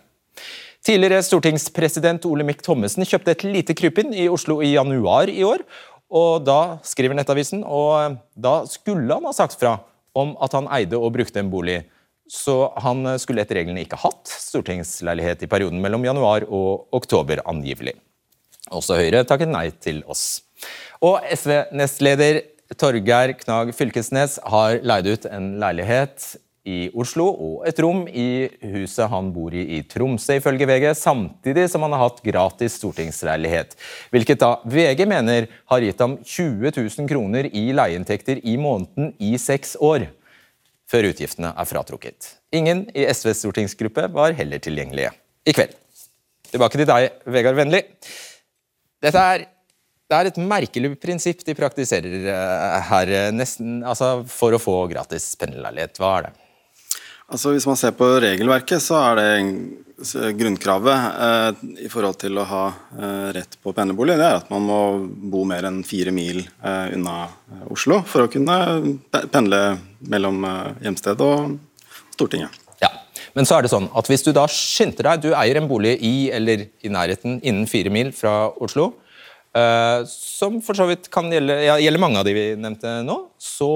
Tidligere 0.84 1.22
stortingspresident 1.24 2.26
Olemic 2.28 2.60
Thommessen 2.66 3.06
kjøpte 3.08 3.32
et 3.32 3.46
lite 3.46 3.76
krypinn 3.78 4.12
i 4.12 4.26
Oslo 4.28 4.58
i 4.60 4.74
januar 4.74 5.30
i 5.32 5.40
år. 5.46 5.64
Og 6.12 6.44
da 6.44 6.78
skriver 6.86 7.16
Nettavisen, 7.16 7.64
og 7.64 8.18
da 8.34 8.62
skulle 8.70 9.08
han 9.08 9.24
ha 9.24 9.32
sagt 9.34 9.56
fra 9.60 9.78
om 10.14 10.36
at 10.44 10.52
han 10.54 10.68
eide 10.76 10.98
og 11.00 11.14
brukte 11.16 11.40
en 11.40 11.50
bolig 11.50 11.82
så 12.30 12.72
han 12.80 13.04
skulle 13.20 13.44
etter 13.44 13.58
reglene 13.60 13.82
ikke 13.84 14.00
hatt 14.00 14.30
stortingsleilighet 14.30 15.44
i 15.44 15.50
perioden 15.50 15.82
mellom 15.84 16.06
januar 16.06 16.46
og 16.48 16.88
oktober, 16.96 17.42
angivelig. 17.48 17.94
Også 18.72 18.96
Høyre 18.96 19.24
takket 19.28 19.52
nei 19.52 19.68
til 19.84 20.00
oss. 20.08 20.40
Og 21.04 21.20
SV-nestleder 21.28 22.40
Torgeir 22.80 23.34
Knag 23.42 23.74
Fylkesnes 23.76 24.38
har 24.48 24.80
leid 24.80 25.10
ut 25.10 25.26
en 25.28 25.50
leilighet 25.60 26.30
i 26.64 26.88
Oslo 26.96 27.26
og 27.28 27.66
et 27.68 27.78
rom 27.84 28.06
i 28.08 28.46
huset 28.72 29.10
han 29.12 29.28
bor 29.34 29.52
i 29.52 29.64
i 29.76 29.82
Tromsø, 29.88 30.38
ifølge 30.38 30.66
VG, 30.68 30.86
samtidig 30.96 31.66
som 31.70 31.84
han 31.84 31.92
har 31.92 32.06
hatt 32.06 32.22
gratis 32.24 32.78
stortingsleilighet. 32.80 33.76
Hvilket 34.14 34.40
da 34.40 34.54
VG 34.64 35.04
mener 35.08 35.48
har 35.70 35.84
gitt 35.84 36.00
ham 36.00 36.16
20 36.22 36.72
000 36.72 37.08
kroner 37.10 37.48
i 37.52 37.66
leieinntekter 37.76 38.40
i 38.44 38.56
måneden 38.60 39.12
i 39.20 39.34
seks 39.40 39.76
år, 39.80 40.08
før 40.88 41.10
utgiftene 41.10 41.52
er 41.52 41.68
fratrukket. 41.68 42.30
Ingen 42.54 42.86
i 42.96 43.06
SVs 43.12 43.42
stortingsgruppe 43.44 44.08
var 44.14 44.36
heller 44.36 44.62
tilgjengelige 44.62 45.12
i 45.44 45.56
kveld. 45.56 45.74
Tilbake 46.48 46.80
til 46.80 46.88
deg, 46.88 47.10
Vegard 47.28 47.58
Vennli. 47.58 47.82
Dette 49.04 49.26
er 49.34 49.50
det 50.04 50.16
er 50.20 50.28
et 50.28 50.38
merkelig 50.38 50.90
prinsipp 51.00 51.40
de 51.46 51.54
praktiserer 51.56 52.26
eh, 52.28 52.74
her, 52.90 53.12
nesten, 53.32 53.78
altså 53.88 54.18
for 54.28 54.52
å 54.52 54.60
få 54.60 54.76
gratis 54.92 55.30
pendlerleilighet. 55.40 55.96
Hva 55.98 56.10
er 56.18 56.26
det? 56.26 56.43
Altså 57.32 57.54
Hvis 57.54 57.64
man 57.66 57.78
ser 57.80 57.94
på 57.96 58.06
regelverket, 58.20 58.82
så 58.84 58.98
er 59.00 59.20
det 59.20 60.34
grunnkravet 60.36 61.20
eh, 61.24 61.60
i 61.86 61.88
forhold 61.88 62.18
til 62.20 62.36
å 62.36 62.44
ha 62.50 62.64
eh, 62.68 63.28
rett 63.36 63.54
på 63.62 63.72
pendlerbolig, 63.72 64.16
det 64.18 64.26
er 64.26 64.40
at 64.40 64.50
man 64.52 64.64
må 64.66 64.78
bo 65.32 65.44
mer 65.48 65.64
enn 65.68 65.78
fire 65.86 66.12
mil 66.12 66.42
eh, 66.42 66.90
unna 66.96 67.14
eh, 67.24 67.62
Oslo 67.72 68.00
for 68.08 68.26
å 68.26 68.30
kunne 68.30 68.56
pendle 69.32 69.60
mellom 70.10 70.42
eh, 70.44 70.82
hjemsted 70.84 71.22
og 71.24 71.54
Stortinget. 72.14 72.58
Ja, 72.82 72.90
Men 73.38 73.48
så 73.48 73.56
er 73.56 73.64
det 73.64 73.72
sånn 73.72 73.86
at 73.96 74.10
hvis 74.10 74.26
du 74.26 74.32
da 74.34 74.44
skynder 74.50 75.08
deg, 75.08 75.22
du 75.24 75.38
eier 75.38 75.62
en 75.62 75.70
bolig 75.70 75.94
i 76.04 76.28
eller 76.34 76.66
i 76.84 76.92
nærheten 76.92 77.38
innen 77.40 77.70
fire 77.70 77.90
mil 77.94 78.12
fra 78.14 78.50
Oslo, 78.62 78.90
eh, 79.56 80.02
som 80.10 80.58
for 80.62 80.76
så 80.76 80.90
vidt 80.90 81.08
kan 81.14 81.32
gjelde, 81.32 81.56
ja, 81.64 81.78
gjelde 81.80 82.02
mange 82.02 82.20
av 82.20 82.28
de 82.28 82.36
vi 82.36 82.48
nevnte 82.58 82.98
nå, 83.06 83.22
så 83.40 83.70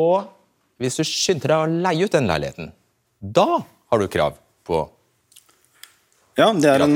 hvis 0.82 1.00
du 1.00 1.06
skynder 1.06 1.54
deg 1.54 1.62
å 1.62 1.86
leie 1.88 2.04
ut 2.04 2.18
den 2.18 2.28
leiligheten 2.28 2.74
da 3.18 3.62
har 3.90 3.98
du 3.98 4.08
krav 4.08 4.38
på 4.66 4.84
Ja, 6.38 6.52
det 6.54 6.70
er, 6.70 6.84
en, 6.84 6.94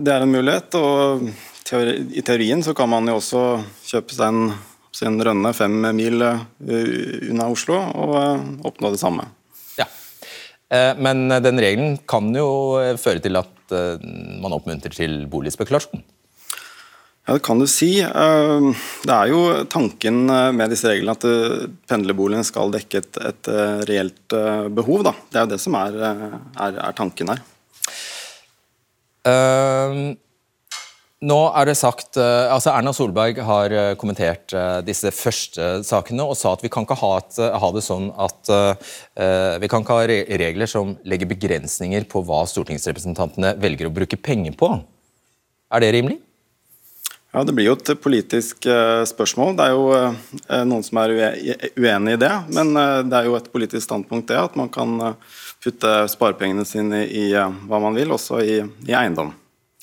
det 0.00 0.12
er 0.14 0.22
en, 0.24 0.30
mulighet. 0.32 0.72
Og 0.78 1.26
teori, 1.68 1.98
i 2.16 2.22
teorien 2.24 2.62
så 2.64 2.72
kan 2.72 2.88
man 2.88 3.10
jo 3.10 3.18
også 3.18 3.42
kjøpe 3.84 4.16
seg 4.16 4.30
en, 4.32 4.54
en 5.10 5.18
rønne 5.28 5.52
fem 5.52 5.76
mil 5.92 6.24
uh, 6.24 6.40
unna 7.28 7.50
Oslo 7.52 7.76
og 7.76 8.14
uh, 8.16 8.46
oppnå 8.70 8.94
det 8.94 9.02
samme. 9.02 9.26
Ja, 9.76 9.84
uh, 10.72 10.94
Men 10.96 11.28
den 11.44 11.60
regelen 11.60 11.98
kan 12.08 12.32
jo 12.32 12.48
føre 12.96 13.20
til 13.20 13.36
at 13.36 13.52
man 13.68 14.54
oppmuntrer 14.56 14.96
til 14.96 15.26
boligspekulasjon? 15.28 16.00
Ja, 17.28 17.34
Det 17.34 17.44
kan 17.44 17.58
du 17.60 17.66
si. 17.68 18.00
Eh, 18.00 18.68
det 19.04 19.12
er 19.12 19.28
jo 19.28 19.40
tanken 19.68 20.30
eh, 20.32 20.48
med 20.56 20.72
disse 20.72 20.88
reglene 20.88 21.12
at 21.12 21.26
eh, 21.28 21.66
pendlerboligen 21.90 22.46
skal 22.46 22.72
dekke 22.72 23.02
et, 23.02 23.18
et 23.20 23.50
reelt 23.90 24.36
behov. 24.72 25.04
Da. 25.04 25.12
Det 25.28 25.36
er 25.36 25.44
jo 25.44 25.50
det 25.52 25.58
som 25.60 25.76
er, 25.76 25.98
er, 26.08 26.78
er 26.88 26.96
tanken 26.96 27.34
her. 27.34 27.42
Uh, 29.28 30.14
nå 31.20 31.36
er 31.58 31.68
det 31.68 31.74
sagt, 31.76 32.16
uh, 32.16 32.48
altså 32.54 32.70
Erna 32.72 32.94
Solberg 32.96 33.40
har 33.44 33.74
uh, 33.74 33.90
kommentert 34.00 34.54
disse 34.86 35.10
første 35.12 35.82
sakene 35.84 36.24
og 36.24 36.38
sa 36.38 36.54
at 36.56 36.64
vi 36.64 36.70
kan 36.72 36.86
ikke 36.86 36.96
ha, 37.02 37.10
et, 37.18 37.40
ha 37.60 37.70
det 37.74 37.82
sånn 37.84 38.08
at 38.16 38.52
vi 39.60 39.68
kan 39.68 39.84
ikke 39.84 39.98
ha 39.98 40.06
regler 40.40 40.70
som 40.70 40.94
legger 41.04 41.28
begrensninger 41.28 42.08
på 42.08 42.22
hva 42.24 42.46
stortingsrepresentantene 42.48 43.52
velger 43.60 43.90
å 43.90 43.92
bruke 43.98 44.16
penger 44.16 44.56
på. 44.56 44.70
Er 45.74 45.84
det 45.84 45.92
rimelig? 45.98 46.22
Ja, 47.32 47.44
Det 47.44 47.52
blir 47.52 47.68
jo 47.68 47.74
et 47.76 47.90
politisk 48.00 48.64
uh, 48.70 49.04
spørsmål. 49.08 49.52
Det 49.58 49.66
er 49.66 49.74
jo 49.74 49.88
uh, 49.92 50.62
noen 50.64 50.84
som 50.84 51.00
er 51.02 51.12
uenig 51.76 52.16
i 52.16 52.20
det. 52.22 52.32
Men 52.56 52.72
uh, 52.72 53.02
det 53.04 53.18
er 53.18 53.28
jo 53.28 53.36
et 53.36 53.50
politisk 53.52 53.84
standpunkt 53.84 54.30
det 54.30 54.38
at 54.40 54.56
man 54.56 54.70
kan 54.72 54.96
putte 55.60 55.92
sparepengene 56.08 56.64
sine 56.68 57.02
i, 57.04 57.28
hva 57.34 57.82
man 57.82 57.96
vil, 57.98 58.14
også 58.14 58.40
i, 58.40 58.56
i 58.88 58.96
eiendom. 58.96 59.34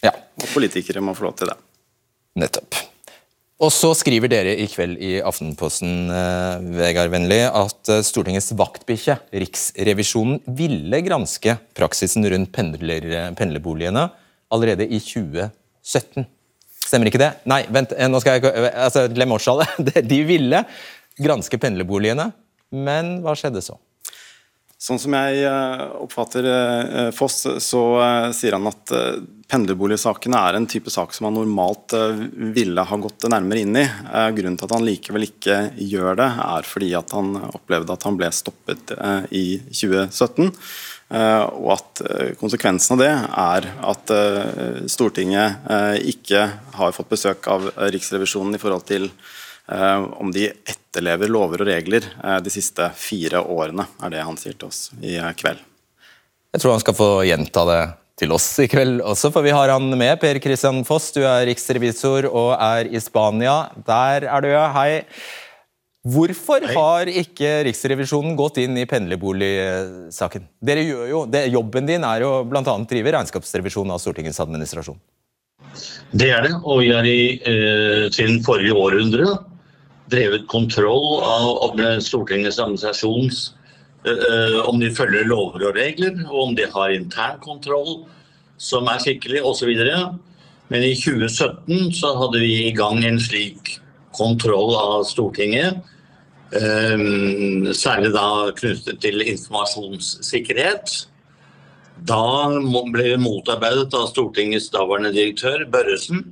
Ja. 0.02 0.16
Og 0.42 0.50
politikere 0.56 1.04
må 1.06 1.14
få 1.18 1.28
lov 1.28 1.38
til 1.38 1.52
det. 1.52 1.58
Nettopp. 2.42 2.82
Og 3.64 3.72
så 3.72 3.94
skriver 3.96 4.32
dere 4.32 4.56
i 4.60 4.66
kveld 4.68 4.98
i 5.00 5.14
Aftenposten 5.24 6.10
Vegard 6.76 7.12
Vennli, 7.14 7.40
at 7.48 7.92
Stortingets 8.04 8.52
vaktbikkje, 8.58 9.16
Riksrevisjonen, 9.32 10.42
ville 10.58 11.00
granske 11.06 11.56
praksisen 11.78 12.28
rundt 12.32 12.52
pendler, 12.56 13.08
pendlerboligene 13.40 14.10
allerede 14.52 14.88
i 14.88 15.00
2017. 15.00 16.28
Stemmer 16.86 17.10
ikke 17.10 17.22
det? 17.22 17.32
Nei, 17.50 17.64
vent, 17.74 17.96
eh, 17.98 18.10
nå 18.12 18.22
skal 18.22 18.38
jeg 18.38 18.52
eh, 18.52 18.70
altså, 18.86 19.08
Glem 19.14 19.34
årstallet. 19.36 19.80
De 20.12 20.22
ville 20.28 20.62
granske 21.16 21.58
pendlerboligene, 21.62 22.30
men 22.76 23.20
hva 23.24 23.36
skjedde 23.40 23.64
så? 23.66 23.80
Sånn 24.86 25.00
som 25.02 25.16
jeg 25.16 25.46
eh, 25.48 25.84
oppfatter 26.04 26.46
Foss, 27.16 27.40
så 27.64 27.82
sier 28.36 28.58
han 28.58 28.68
at 28.70 28.92
pendlerboligsakene 29.50 30.42
er 30.50 30.58
en 30.58 30.68
type 30.70 30.92
sak 30.94 31.16
som 31.16 31.30
han 31.30 31.38
normalt 31.40 31.96
ville 32.54 32.84
ha 32.86 32.98
gått 33.02 33.26
nærmere 33.32 33.64
inn 33.64 33.80
i. 33.80 33.86
Grunnen 34.36 34.58
til 34.60 34.68
at 34.68 34.76
han 34.76 34.86
likevel 34.86 35.26
ikke 35.30 35.60
gjør 35.80 36.20
det, 36.20 36.28
er 36.46 36.68
fordi 36.68 36.92
at 36.98 37.14
han 37.16 37.32
opplevde 37.48 37.96
at 37.96 38.06
han 38.06 38.20
ble 38.20 38.30
stoppet 38.36 38.94
i 39.32 39.46
2017. 39.72 40.52
Eh, 41.14 41.44
og 41.62 41.70
at 41.76 42.02
eh, 42.02 42.30
konsekvensen 42.40 42.96
av 42.96 43.02
det 43.04 43.12
er 43.14 43.68
at 43.92 44.14
eh, 44.16 44.80
Stortinget 44.90 45.68
ikke 46.02 46.48
har 46.80 46.96
fått 46.96 47.12
besøk 47.12 47.46
av 47.52 47.68
Riksrevisjonen 47.94 48.58
i 48.58 48.62
forhold 48.62 48.88
til 48.90 49.10
om 49.66 50.30
de 50.30 50.44
etterlever 50.46 51.32
lover 51.34 51.64
og 51.64 51.70
regler 51.72 52.04
de 52.46 52.52
siste 52.54 52.86
fire 52.94 53.40
årene, 53.42 53.88
er 54.06 54.12
det 54.14 54.20
han 54.22 54.38
sier 54.38 54.54
til 54.54 54.68
oss 54.68 54.92
i 55.02 55.16
kveld. 55.40 55.58
Jeg 56.54 56.62
tror 56.62 56.76
han 56.76 56.84
skal 56.84 56.98
få 57.00 57.08
gjenta 57.26 57.64
det 57.66 57.80
til 58.22 58.36
oss 58.36 58.46
i 58.62 58.68
kveld 58.70 59.02
også, 59.02 59.32
for 59.34 59.42
vi 59.42 59.56
har 59.56 59.74
han 59.74 59.90
med. 59.98 60.20
Per 60.22 60.38
Christian 60.44 60.84
Foss, 60.86 61.10
du 61.18 61.24
er 61.26 61.48
riksrevisor 61.50 62.30
og 62.30 62.52
er 62.54 62.92
i 62.94 63.02
Spania. 63.02 63.56
Der 63.90 64.30
er 64.30 64.46
du, 64.46 64.52
hei. 64.78 65.02
Hvorfor 66.06 66.62
har 66.70 67.10
ikke 67.10 67.64
Riksrevisjonen 67.66 68.36
gått 68.38 68.60
inn 68.62 68.78
i 68.78 68.86
pendlerboligsaken? 68.86 70.44
Dere 70.62 70.84
gjør 70.86 71.08
jo, 71.10 71.22
det, 71.26 71.48
Jobben 71.50 71.88
din 71.90 72.06
er 72.06 72.22
jo 72.22 72.44
bl.a. 72.46 72.62
drive 72.86 73.14
regnskapsrevisjon 73.16 73.90
av 73.90 74.02
Stortingets 74.04 74.38
administrasjon. 74.44 75.00
Det 76.14 76.28
er 76.30 76.46
det, 76.46 76.52
og 76.62 76.84
vi 76.84 76.92
har 76.94 77.08
i 77.10 77.42
eh, 77.42 78.06
siden 78.14 78.44
forrige 78.46 78.76
århundre 78.78 79.32
drevet 80.14 80.46
kontroll 80.52 81.24
av 81.26 81.82
Stortingets 82.06 82.62
administrasjons 82.62 83.42
eh, 84.06 84.60
om 84.70 84.78
de 84.80 84.92
følger 84.94 85.26
lover 85.26 85.66
og 85.72 85.80
regler, 85.80 86.22
og 86.30 86.52
om 86.52 86.56
de 86.60 86.70
har 86.70 86.94
internkontroll 86.94 88.06
som 88.62 88.86
er 88.94 89.02
skikkelig 89.02 89.42
osv. 89.42 89.74
Men 90.70 90.86
i 90.86 90.94
2017 90.94 91.98
så 91.98 92.14
hadde 92.22 92.46
vi 92.46 92.54
i 92.70 92.78
gang 92.78 93.02
en 93.10 93.18
slik 93.18 93.80
kontroll 94.16 94.78
av 94.78 95.10
Stortinget 95.10 95.82
særlig 96.56 98.14
da 98.16 98.28
knyttet 98.56 99.02
til 99.04 99.22
informasjonssikkerhet. 99.26 100.96
Da 102.08 102.22
ble 102.92 103.06
vi 103.14 103.20
motarbeidet 103.20 103.96
av 103.96 104.10
Stortingets 104.12 104.70
daværende 104.74 105.14
direktør, 105.16 105.66
Børresen. 105.72 106.26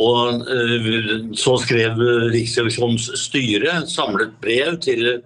Og 0.00 0.44
eh, 0.48 0.90
så 1.36 1.56
skrev 1.60 2.00
Riksrevisjonens 2.32 3.10
styre 3.20 3.82
samlet 3.88 4.32
brev 4.40 4.78
til 4.84 5.22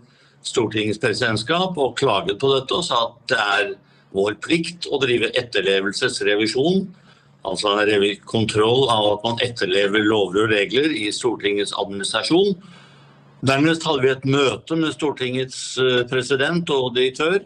Stortingets 0.46 1.03
presidentskap 1.03 1.79
og 1.79 1.96
klaget 1.99 2.38
på 2.42 2.53
dette 2.55 2.75
og 2.75 2.87
sa 2.87 3.03
at 3.09 3.18
det 3.31 3.42
er 3.42 3.75
vår 4.16 4.38
plikt 4.42 4.88
å 4.90 4.99
drive 5.03 5.31
etterlevelsesrevisjon. 5.38 6.87
Altså 7.46 7.77
kontroll 8.27 8.88
av 8.90 9.07
at 9.12 9.27
man 9.27 9.42
etterlever 9.44 10.03
lover 10.03 10.46
og 10.46 10.55
regler 10.55 10.90
i 10.90 11.11
Stortingets 11.14 11.75
administrasjon 11.79 12.57
Dernest 13.46 13.85
hadde 13.87 14.02
vi 14.02 14.11
et 14.11 14.24
møte 14.26 14.78
med 14.78 14.94
Stortingets 14.94 15.61
eh, 15.82 16.02
president 16.11 16.70
og 16.72 16.94
direktør, 16.96 17.40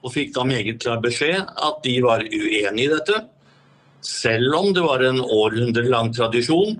og 0.00 0.14
fikk 0.14 0.34
da 0.36 0.44
meget 0.48 0.80
klar 0.82 1.00
beskjed 1.02 1.40
at 1.42 1.80
de 1.84 1.96
var 2.04 2.22
uenig 2.24 2.86
i 2.86 2.90
dette. 2.92 3.24
Selv 4.06 4.54
om 4.56 4.70
det 4.76 4.84
var 4.84 5.02
en 5.04 5.20
århundrelang 5.20 6.12
tradisjon, 6.16 6.78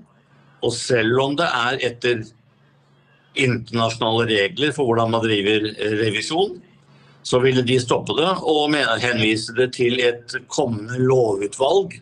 og 0.61 0.73
selv 0.73 1.19
om 1.21 1.35
det 1.37 1.47
er 1.47 1.81
etter 1.91 2.23
internasjonale 3.41 4.27
regler 4.29 4.73
for 4.75 4.89
hvordan 4.89 5.13
man 5.13 5.25
driver 5.25 5.67
revisjon, 6.01 6.57
så 7.23 7.39
ville 7.43 7.61
de 7.65 7.77
stoppe 7.81 8.15
det 8.17 8.29
og 8.49 8.73
henvise 9.01 9.53
det 9.57 9.71
til 9.77 9.99
et 10.01 10.37
kommende 10.49 10.97
lovutvalg 11.01 11.99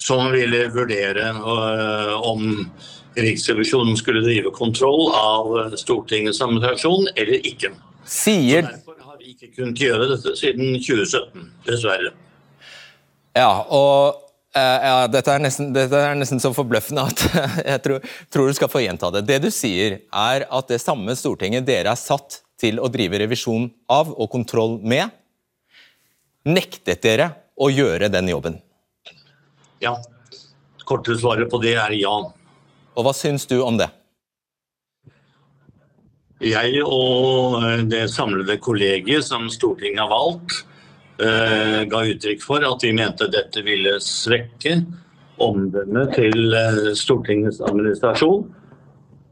som 0.00 0.30
ville 0.32 0.64
vurdere 0.74 1.28
øh, 1.30 2.14
om 2.26 2.70
Riksrevisjonen 3.16 3.96
skulle 3.98 4.22
drive 4.22 4.52
kontroll 4.54 5.08
av 5.16 5.76
Stortingets 5.80 6.40
administrasjon 6.44 7.08
eller 7.16 7.46
ikke. 7.46 7.72
Sier, 8.06 8.68
ikke 9.20 9.52
kunnet 9.54 9.80
gjøre 9.80 10.08
dette 10.12 10.34
siden 10.38 10.74
2017, 10.80 11.46
dessverre. 11.66 12.12
Ja, 13.36 13.50
og 13.70 14.20
eh, 14.56 14.86
ja, 14.86 14.94
dette, 15.10 15.34
er 15.34 15.42
nesten, 15.44 15.70
dette 15.74 16.00
er 16.02 16.16
nesten 16.18 16.42
så 16.42 16.52
forbløffende 16.54 17.06
at 17.10 17.24
jeg 17.72 17.82
tror, 17.84 18.08
tror, 18.32 18.50
du 18.50 18.58
skal 18.58 18.72
få 18.72 18.82
gjenta 18.84 19.12
det. 19.14 19.24
Det 19.28 19.38
du 19.44 19.50
sier, 19.54 20.00
er 20.10 20.46
at 20.46 20.72
det 20.72 20.80
samme 20.82 21.14
Stortinget 21.18 21.68
dere 21.68 21.94
er 21.94 22.00
satt 22.00 22.40
til 22.60 22.80
å 22.82 22.90
drive 22.92 23.22
revisjon 23.22 23.70
av 23.90 24.10
og 24.12 24.28
kontroll 24.32 24.78
med, 24.82 25.08
nektet 26.48 27.02
dere 27.04 27.30
å 27.60 27.70
gjøre 27.72 28.10
den 28.12 28.32
jobben? 28.32 28.58
Ja. 29.80 29.96
Korte 30.88 31.14
svaret 31.16 31.48
på 31.52 31.60
det 31.62 31.76
er 31.78 31.94
ja. 31.94 32.16
Og 33.00 33.06
hva 33.06 33.14
syns 33.16 33.46
du 33.48 33.56
om 33.64 33.78
det? 33.80 33.88
Jeg 36.44 36.82
og 36.84 37.56
eh, 37.64 37.82
det 37.88 38.06
samlede 38.12 38.58
kollegiet 38.60 39.24
som 39.24 39.46
Stortinget 39.52 40.02
har 40.04 40.10
valgt, 40.12 40.58
eh, 41.20 41.80
ga 41.88 42.02
uttrykk 42.12 42.44
for 42.44 42.64
at 42.64 42.84
vi 42.84 42.92
mente 42.96 43.28
dette 43.32 43.64
ville 43.64 43.94
svekke 44.04 44.82
omdømmet 45.40 46.12
til 46.16 46.56
eh, 46.56 46.80
Stortingets 46.96 47.62
administrasjon. 47.64 48.44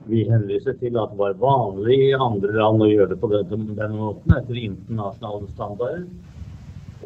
Vi 0.09 0.25
henviser 0.31 0.77
til 0.81 0.97
at 0.97 1.13
det 1.13 1.21
var 1.21 1.37
vanlig 1.41 1.99
i 2.09 2.17
andre 2.17 2.57
land 2.57 2.85
å 2.85 2.89
gjøre 2.89 3.13
det 3.13 3.21
på 3.21 3.33
denne 3.37 3.93
måten 3.93 4.37
etter 4.39 4.63
internasjonale 4.65 5.53
standarder 5.53 6.07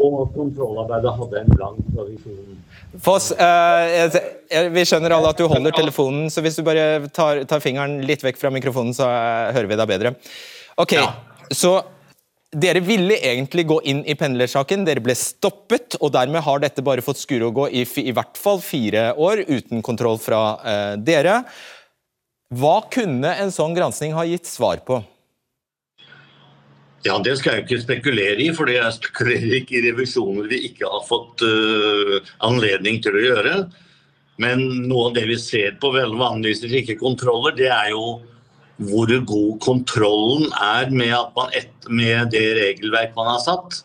og 0.00 0.32
kontrollarbeidet 0.34 1.12
hadde 1.18 1.40
en 1.42 1.56
lang 1.60 1.80
tradisjon. 1.92 2.60
Foss, 3.02 3.30
eh, 3.32 4.18
vi 4.72 4.84
skjønner 4.88 5.14
alle 5.16 5.32
at 5.32 5.40
du 5.40 5.46
holder 5.50 5.74
telefonen, 5.76 6.30
så 6.32 6.44
hvis 6.44 6.58
du 6.58 6.64
bare 6.66 7.08
tar, 7.12 7.44
tar 7.48 7.60
fingeren 7.64 8.00
litt 8.06 8.24
vekk 8.24 8.40
fra 8.40 8.52
mikrofonen, 8.54 8.94
så 8.96 9.08
eh, 9.08 9.52
hører 9.56 9.70
vi 9.70 9.80
deg 9.80 9.90
bedre. 9.90 10.14
Ok, 10.80 10.96
ja. 10.96 11.10
så 11.52 11.78
dere 12.52 12.82
ville 12.84 13.16
egentlig 13.16 13.64
gå 13.68 13.78
inn 13.88 14.02
i 14.04 14.16
pendlersaken, 14.18 14.84
dere 14.84 15.04
ble 15.04 15.16
stoppet, 15.16 15.96
og 16.00 16.12
dermed 16.12 16.44
har 16.44 16.60
dette 16.60 16.84
bare 16.84 17.04
fått 17.04 17.22
skure 17.22 17.48
og 17.48 17.62
gå 17.62 17.68
i, 17.80 17.86
i 18.04 18.12
hvert 18.12 18.36
fall 18.40 18.60
fire 18.64 19.12
år 19.16 19.46
uten 19.48 19.84
kontroll 19.84 20.20
fra 20.20 20.42
eh, 20.60 20.96
dere. 21.00 21.40
Hva 22.52 22.82
kunne 22.92 23.32
en 23.40 23.52
sånn 23.54 23.72
gransking 23.76 24.12
ha 24.12 24.26
gitt 24.28 24.48
svar 24.48 24.84
på? 24.84 25.00
Ja, 27.02 27.18
Det 27.18 27.34
skal 27.38 27.56
jeg 27.56 27.64
ikke 27.64 27.82
spekulere 27.82 28.42
i, 28.44 28.50
for 28.54 28.70
jeg 28.70 28.94
spekulerer 28.94 29.56
ikke 29.58 29.80
i 29.80 29.86
revisjoner 29.88 30.46
vi 30.50 30.60
ikke 30.68 30.86
har 30.86 31.02
fått 31.08 31.42
uh, 31.42 32.20
anledning 32.46 33.00
til 33.02 33.18
å 33.18 33.24
gjøre. 33.24 33.54
Men 34.42 34.62
noe 34.86 35.08
av 35.10 35.16
det 35.16 35.26
vi 35.28 35.38
ser 35.38 35.74
på 35.82 35.90
vel 35.94 36.14
vanligvis 36.18 36.62
slike 36.62 36.96
kontroller, 37.00 37.56
det 37.58 37.72
er 37.74 37.90
jo 37.92 38.20
hvor 38.82 39.10
god 39.28 39.58
kontrollen 39.62 40.48
er 40.62 40.94
med, 40.94 41.42
et, 41.58 41.74
med 41.90 42.30
det 42.34 42.46
regelverk 42.58 43.18
man 43.18 43.34
har 43.34 43.42
satt. 43.42 43.82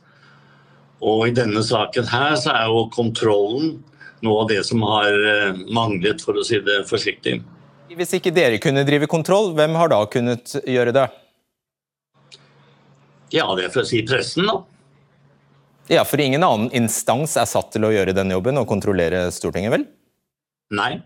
Og 1.01 1.27
i 1.27 1.35
denne 1.35 1.61
saken 1.65 2.07
her 2.09 2.37
så 2.39 2.53
er 2.53 2.71
jo 2.71 2.87
kontrollen 2.93 3.75
noe 4.25 4.45
av 4.45 4.49
det 4.53 4.63
som 4.65 4.85
har 4.85 5.09
uh, 5.13 5.57
manglet, 5.73 6.21
for 6.21 6.37
å 6.37 6.45
si 6.45 6.61
det 6.61 6.83
forsiktig. 6.89 7.39
Hvis 7.97 8.13
ikke 8.13 8.33
dere 8.33 8.61
kunne 8.61 8.85
drive 8.85 9.09
kontroll, 9.09 9.55
hvem 9.57 9.73
har 9.79 9.89
da 9.89 10.03
kunnet 10.11 10.53
gjøre 10.69 10.93
det? 10.93 11.09
Ja, 13.33 13.47
det 13.57 13.67
er 13.67 13.73
for 13.73 13.83
å 13.83 13.89
si 13.89 14.01
pressen, 14.07 14.47
da. 14.47 14.61
Ja, 15.91 16.03
For 16.03 16.19
ingen 16.19 16.43
annen 16.43 16.71
instans 16.75 17.37
er 17.39 17.47
satt 17.47 17.71
til 17.75 17.87
å 17.87 17.93
gjøre 17.93 18.15
den 18.15 18.33
jobben 18.35 18.59
og 18.59 18.67
kontrollere 18.67 19.27
Stortinget, 19.31 19.71
vel? 19.71 19.85
Nei. 20.75 20.97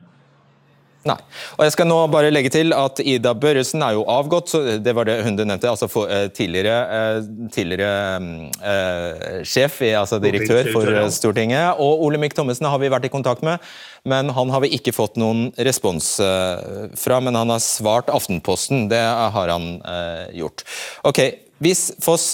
Nei. 1.06 1.18
Og 1.58 1.64
jeg 1.66 1.74
skal 1.74 1.88
nå 1.90 1.96
bare 2.14 2.30
legge 2.30 2.52
til 2.54 2.74
at 2.78 3.00
Ida 3.02 3.32
Børresen 3.38 3.82
er 3.82 3.96
jo 3.98 4.04
avgått, 4.10 4.52
så 4.54 4.60
det 4.78 4.94
var 4.94 5.08
det 5.10 5.16
hun 5.26 5.38
du 5.38 5.44
nevnte. 5.44 5.70
altså 5.70 5.88
for, 5.90 6.10
eh, 6.10 6.28
Tidligere, 6.30 6.76
eh, 6.98 7.22
tidligere 7.50 8.42
eh, 8.62 9.44
sjef, 9.44 9.82
altså 9.98 10.20
direktør 10.22 10.72
for 10.72 11.10
Stortinget. 11.10 11.80
Og 11.82 12.06
Olemic 12.06 12.34
Thommessen 12.38 12.70
har 12.70 12.78
vi 12.78 12.90
vært 12.94 13.06
i 13.06 13.14
kontakt 13.14 13.42
med, 13.42 13.58
men 14.06 14.30
han 14.30 14.50
har 14.50 14.62
vi 14.62 14.74
ikke 14.78 14.94
fått 14.94 15.18
noen 15.18 15.50
respons 15.58 16.20
eh, 16.20 16.90
fra. 16.96 17.20
Men 17.20 17.36
han 17.36 17.50
har 17.50 17.60
svart 17.60 18.10
Aftenposten, 18.14 18.88
det 18.90 19.02
har 19.02 19.48
han 19.50 19.82
eh, 19.82 20.38
gjort. 20.38 20.66
Ok, 21.04 21.22
hvis 21.62 21.92
Foss 22.04 22.34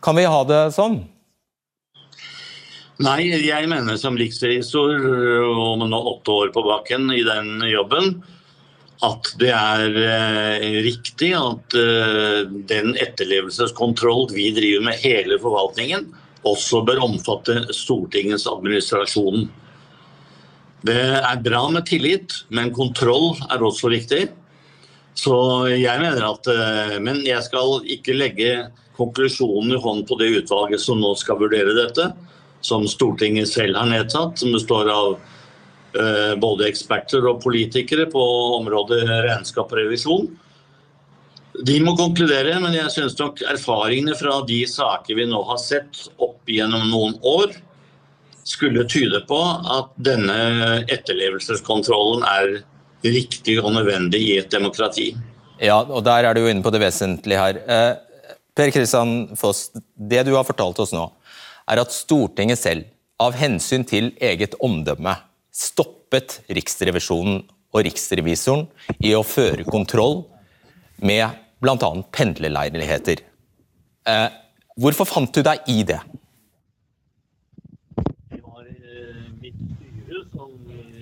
Kan 0.00 0.16
vi 0.16 0.24
ha 0.24 0.44
det 0.48 0.60
sånn? 0.72 1.02
Nei, 3.00 3.30
jeg 3.32 3.68
mener 3.68 3.96
som 4.00 4.16
riksrevisor 4.16 5.04
og 5.48 5.82
nå 5.88 6.00
åtte 6.12 6.34
år 6.36 6.50
på 6.52 6.62
bakken 6.66 7.08
i 7.12 7.22
den 7.24 7.62
jobben, 7.68 8.18
at 9.04 9.30
det 9.40 9.52
er 9.56 9.96
eh, 9.96 10.66
riktig 10.84 11.30
at 11.36 11.76
eh, 11.80 12.42
den 12.68 12.92
etterlevelseskontroll 13.00 14.26
vi 14.34 14.50
driver 14.56 14.84
med 14.90 15.00
hele 15.00 15.38
forvaltningen, 15.40 16.10
også 16.48 16.82
bør 16.88 17.00
omfatte 17.06 17.62
Stortingets 17.76 18.44
administrasjon. 18.48 19.48
Det 20.84 21.00
er 21.20 21.40
bra 21.44 21.66
med 21.72 21.88
tillit, 21.88 22.42
men 22.52 22.72
kontroll 22.76 23.34
er 23.48 23.64
også 23.64 23.92
viktig. 23.92 24.26
Så 25.18 25.34
jeg 25.72 26.00
mener 26.00 26.26
at 26.28 26.48
eh, 26.50 26.96
Men 27.02 27.22
jeg 27.26 27.42
skal 27.46 27.80
ikke 27.90 28.16
legge 28.16 28.52
konklusjonen 29.00 29.74
i 29.74 29.80
hånd 29.80 30.04
på 30.08 30.18
det 30.20 30.28
utvalget 30.42 30.82
som 30.82 31.00
nå 31.00 31.14
skal 31.16 31.40
vurdere 31.40 31.72
dette, 31.72 32.10
som 32.60 32.84
Stortinget 32.88 33.48
selv 33.48 33.78
har 33.80 33.88
nedsatt, 33.88 34.36
som 34.36 34.52
består 34.52 34.90
av 34.92 35.14
uh, 35.16 36.34
både 36.36 36.66
eksperter 36.68 37.24
og 37.30 37.40
politikere 37.40 38.04
på 38.12 38.24
området 38.58 39.00
regnskap 39.24 39.72
og 39.72 39.80
revisjon. 39.80 40.28
De 41.64 41.78
må 41.80 41.94
konkludere, 41.96 42.58
men 42.60 42.76
jeg 42.76 42.92
syns 42.92 43.16
nok 43.16 43.40
erfaringene 43.48 44.12
fra 44.20 44.42
de 44.44 44.60
saker 44.68 45.16
vi 45.16 45.26
nå 45.32 45.40
har 45.48 45.62
sett 45.64 46.04
opp 46.20 46.52
gjennom 46.52 46.84
noen 46.92 47.16
år, 47.24 47.56
skulle 48.44 48.84
tyde 48.88 49.20
på 49.28 49.40
at 49.78 49.96
denne 49.96 50.36
etterlevelseskontrollen 50.92 52.28
er 52.28 52.60
riktig 53.04 53.58
og 53.62 53.72
nødvendig 53.74 54.20
i 54.26 54.38
et 54.40 54.50
demokrati. 54.52 55.10
Ja, 55.60 55.80
og 55.82 56.04
der 56.04 56.24
er 56.24 56.34
du 56.34 56.42
jo 56.44 56.50
inne 56.52 56.64
på 56.64 56.72
det 56.72 56.80
vesentlige 56.82 57.40
her. 57.40 57.60
Eh, 57.60 58.30
per 58.56 58.72
Kristian 58.74 59.30
Foss, 59.36 59.68
det 59.96 60.24
du 60.28 60.34
har 60.36 60.46
fortalt 60.48 60.80
oss 60.82 60.94
nå, 60.96 61.06
er 61.70 61.82
at 61.82 61.94
Stortinget 61.94 62.60
selv, 62.60 62.88
av 63.20 63.34
hensyn 63.36 63.84
til 63.84 64.14
eget 64.16 64.54
omdømme, 64.64 65.12
stoppet 65.52 66.38
Riksrevisjonen 66.48 67.42
og 67.70 67.84
riksrevisoren 67.86 68.64
i 69.04 69.12
å 69.14 69.24
føre 69.26 69.66
kontroll 69.68 70.22
med 71.04 71.36
bl.a. 71.60 71.90
pendlerleiligheter. 72.16 73.22
Eh, 74.08 74.28
hvorfor 74.80 75.08
fant 75.08 75.36
du 75.36 75.44
deg 75.44 75.68
i 75.70 75.82
det? 75.86 76.00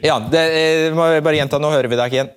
Ja, 0.02 0.18
det, 0.30 0.42
eh, 0.54 0.94
må 0.94 1.08
jeg 1.10 1.24
bare 1.26 1.40
gjenta, 1.40 1.58
nå 1.58 1.70
hører 1.72 1.90
vi 1.90 1.98
deg 1.98 2.10
ikke 2.10 2.20
igjen. 2.20 2.34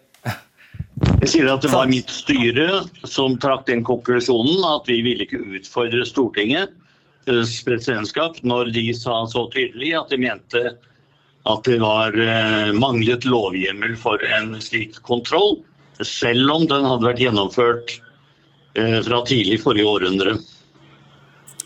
Jeg 1.21 1.30
sier 1.30 1.50
at 1.50 1.63
det 1.65 1.71
var 1.71 1.89
mitt 1.89 2.10
styre 2.13 2.84
som 3.10 3.38
trakk 3.41 3.65
den 3.67 3.84
konklusjonen 3.86 4.62
at 4.65 4.89
vi 4.89 5.00
ville 5.06 5.26
ikke 5.26 5.41
utfordre 5.58 6.06
Stortingets 6.06 7.58
presidentskap 7.65 8.39
når 8.45 8.71
de 8.74 8.88
sa 8.97 9.21
så 9.30 9.45
tydelig 9.54 9.93
at 9.97 10.13
de 10.13 10.17
mente 10.21 10.63
at 11.50 11.65
det 11.65 11.80
var 11.82 12.17
eh, 12.17 12.71
manglet 12.78 13.26
lovhjemmel 13.26 13.95
for 13.97 14.21
en 14.26 14.54
slik 14.62 15.00
kontroll, 15.06 15.60
selv 16.06 16.54
om 16.54 16.67
den 16.69 16.86
hadde 16.86 17.08
vært 17.08 17.24
gjennomført 17.24 17.95
eh, 18.78 19.00
fra 19.06 19.24
tidlig 19.26 19.62
forrige 19.63 19.89
århundre. 19.89 20.36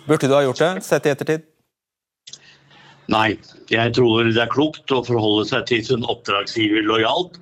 Burde 0.06 0.30
du 0.30 0.36
ha 0.38 0.46
gjort 0.46 0.64
det, 0.64 0.72
sett 0.86 1.10
i 1.10 1.12
ettertid? 1.12 1.48
Nei, 3.12 3.36
jeg 3.70 3.94
tror 3.94 4.26
det 4.26 4.42
er 4.42 4.50
klokt 4.50 4.92
å 4.94 5.04
forholde 5.06 5.46
seg 5.50 5.68
til 5.70 5.84
sin 5.86 6.06
oppdragsgiver 6.10 6.86
lojalt 6.88 7.38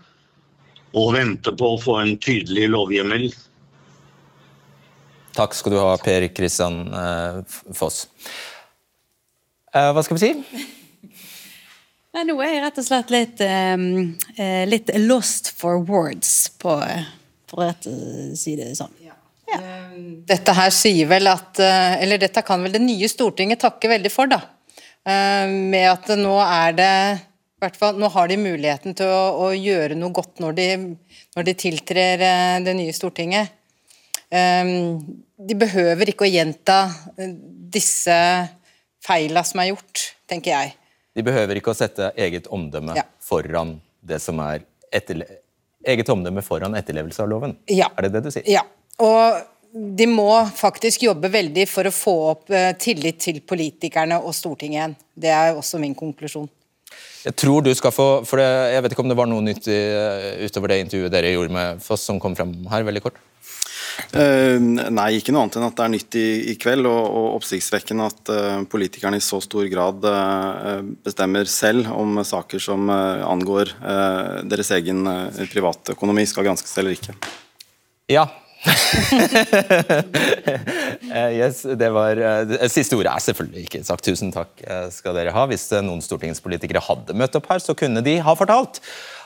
og 0.94 1.14
vente 1.16 1.54
på 1.58 1.74
å 1.74 1.80
få 1.82 1.98
en 2.02 2.18
tydelig 2.22 2.68
lovhjemmel. 2.74 3.30
Takk 5.34 5.56
skal 5.58 5.74
du 5.74 5.80
ha, 5.80 5.96
Per 6.04 6.28
Kristian 6.36 6.84
eh, 6.94 7.40
Foss. 7.74 8.04
Eh, 9.74 9.90
hva 9.96 10.04
skal 10.06 10.20
vi 10.20 10.28
si? 10.28 10.34
Nei, 12.14 12.28
nå 12.30 12.36
er 12.46 12.52
jeg 12.52 12.62
rett 12.62 12.78
og 12.78 12.86
slett 12.86 13.10
litt, 13.10 13.40
um, 13.42 14.12
litt 14.70 14.92
lost 15.02 15.50
for 15.58 15.80
words, 15.82 16.52
på, 16.62 16.76
for 17.50 17.72
å 17.72 17.94
si 18.38 18.54
det 18.60 18.76
sånn. 18.78 18.92
Ja. 19.02 19.16
Dette 20.30 20.54
her 20.58 20.70
sier 20.74 21.06
vel 21.06 21.28
at 21.30 21.60
Eller 21.62 22.18
dette 22.18 22.42
kan 22.42 22.64
vel 22.64 22.74
det 22.74 22.80
nye 22.82 23.06
Stortinget 23.12 23.60
takke 23.62 23.92
veldig 23.92 24.10
for, 24.10 24.30
da. 24.30 24.40
Eh, 25.04 25.48
med 25.52 25.90
at 25.90 26.12
nå 26.16 26.36
er 26.40 26.76
det 26.78 26.96
hvert 27.64 27.80
fall, 27.80 28.00
Nå 28.00 28.10
har 28.12 28.28
de 28.28 28.38
muligheten 28.40 28.96
til 28.96 29.08
å, 29.08 29.48
å 29.48 29.50
gjøre 29.56 29.96
noe 29.96 30.12
godt 30.16 30.42
når 30.44 30.56
de, 30.58 30.68
når 31.36 31.48
de 31.48 31.56
tiltrer 31.60 32.24
eh, 32.24 32.56
det 32.64 32.76
nye 32.76 32.96
Stortinget. 32.96 33.52
Eh, 34.32 34.74
de 35.44 35.60
behøver 35.60 36.12
ikke 36.12 36.28
å 36.28 36.32
gjenta 36.32 36.78
disse 37.74 38.18
feila 39.04 39.44
som 39.48 39.64
er 39.64 39.74
gjort, 39.74 40.06
tenker 40.30 40.56
jeg. 40.56 40.76
De 41.14 41.26
behøver 41.26 41.60
ikke 41.60 41.74
å 41.74 41.78
sette 41.78 42.14
eget 42.18 42.48
omdømme 42.52 42.96
ja. 42.98 43.04
foran 43.22 43.78
det 44.04 44.20
som 44.24 44.40
er 44.44 44.64
eget 44.94 46.10
omdømme 46.10 46.42
foran 46.46 46.78
etterlevelse 46.80 47.24
av 47.24 47.30
loven? 47.32 47.58
Ja. 47.72 47.90
Er 47.98 48.08
det 48.08 48.16
det 48.16 48.24
du 48.26 48.32
sier? 48.34 48.48
Ja. 48.50 48.64
Og 49.04 49.44
de 49.74 50.06
må 50.06 50.30
faktisk 50.54 51.08
jobbe 51.08 51.32
veldig 51.34 51.66
for 51.70 51.90
å 51.90 51.94
få 51.94 52.14
opp 52.30 52.52
eh, 52.54 52.74
tillit 52.78 53.18
til 53.24 53.40
politikerne 53.42 54.20
og 54.22 54.36
Stortinget 54.38 54.78
igjen. 54.78 54.96
Det 55.26 55.32
er 55.34 55.58
også 55.58 55.82
min 55.82 55.96
konklusjon. 55.98 56.50
Jeg 57.24 57.34
tror 57.40 57.64
du 57.66 57.72
skal 57.74 57.94
få, 57.96 58.08
for 58.28 58.38
det, 58.38 58.48
jeg 58.76 58.84
vet 58.84 58.94
ikke 58.94 59.06
om 59.06 59.10
det 59.10 59.18
var 59.18 59.30
noe 59.32 59.42
nytt 59.42 59.70
i, 59.72 59.80
utover 60.46 60.74
det 60.74 60.82
intervjuet 60.84 61.14
dere 61.14 61.32
gjorde 61.34 61.56
med 61.56 61.80
Foss 61.82 62.04
som 62.06 62.20
kom 62.22 62.36
frem 62.38 62.52
her, 62.70 62.86
veldig 62.86 63.02
kort? 63.06 63.18
Uh, 64.14 64.58
nei, 64.60 65.08
ikke 65.18 65.34
noe 65.34 65.46
annet 65.46 65.58
enn 65.58 65.66
at 65.68 65.78
det 65.78 65.86
er 65.86 65.94
nytt 65.94 66.18
i, 66.20 66.28
i 66.52 66.56
kveld, 66.60 66.86
og, 66.90 67.02
og 67.08 67.28
oppsiktsvekkende 67.40 68.10
at 68.12 68.32
uh, 68.34 68.62
politikerne 68.70 69.18
i 69.22 69.24
så 69.24 69.40
stor 69.42 69.66
grad 69.72 70.06
uh, 70.06 70.84
bestemmer 71.06 71.50
selv 71.50 71.90
om 71.96 72.22
saker 72.26 72.62
som 72.62 72.92
angår 72.92 73.74
deres 74.50 74.74
egen 74.76 75.08
privatøkonomi 75.50 76.28
skal 76.30 76.50
granskes 76.50 76.76
eller 76.82 76.98
ikke. 76.98 77.16
Ja, 78.12 78.28
yes, 81.34 81.64
det 81.78 81.90
var, 81.92 82.16
det 82.48 82.70
Siste 82.72 82.96
ordet 82.96 83.12
er 83.12 83.26
selvfølgelig 83.26 83.66
ikke 83.68 83.84
sagt. 83.88 84.06
Tusen 84.08 84.32
takk 84.36 84.50
skal 84.94 85.18
dere 85.18 85.34
ha. 85.36 85.44
Hvis 85.50 85.66
noen 85.84 86.02
stortingspolitikere 86.04 86.84
hadde 86.84 87.18
møtt 87.18 87.36
opp 87.40 87.50
her, 87.52 87.60
så 87.64 87.76
kunne 87.78 88.04
de 88.06 88.16
ha 88.24 88.34
fortalt 88.40 88.80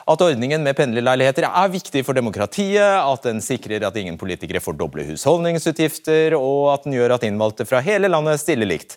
at 0.08 0.22
ordningen 0.24 0.62
med 0.64 0.76
pendlerleiligheter 0.78 1.44
er 1.48 1.72
viktig 1.72 2.00
for 2.06 2.16
demokratiet, 2.16 2.80
at 2.80 3.26
den 3.28 3.42
sikrer 3.44 3.84
at 3.84 3.96
ingen 4.00 4.16
politikere 4.20 4.62
får 4.64 4.78
doble 4.80 5.04
husholdningsutgifter, 5.04 6.36
og 6.38 6.72
at 6.72 6.86
den 6.86 6.96
gjør 6.96 7.18
at 7.18 7.26
innvalgte 7.28 7.68
fra 7.68 7.82
hele 7.84 8.08
landet 8.08 8.40
stiller 8.40 8.68
likt. 8.70 8.96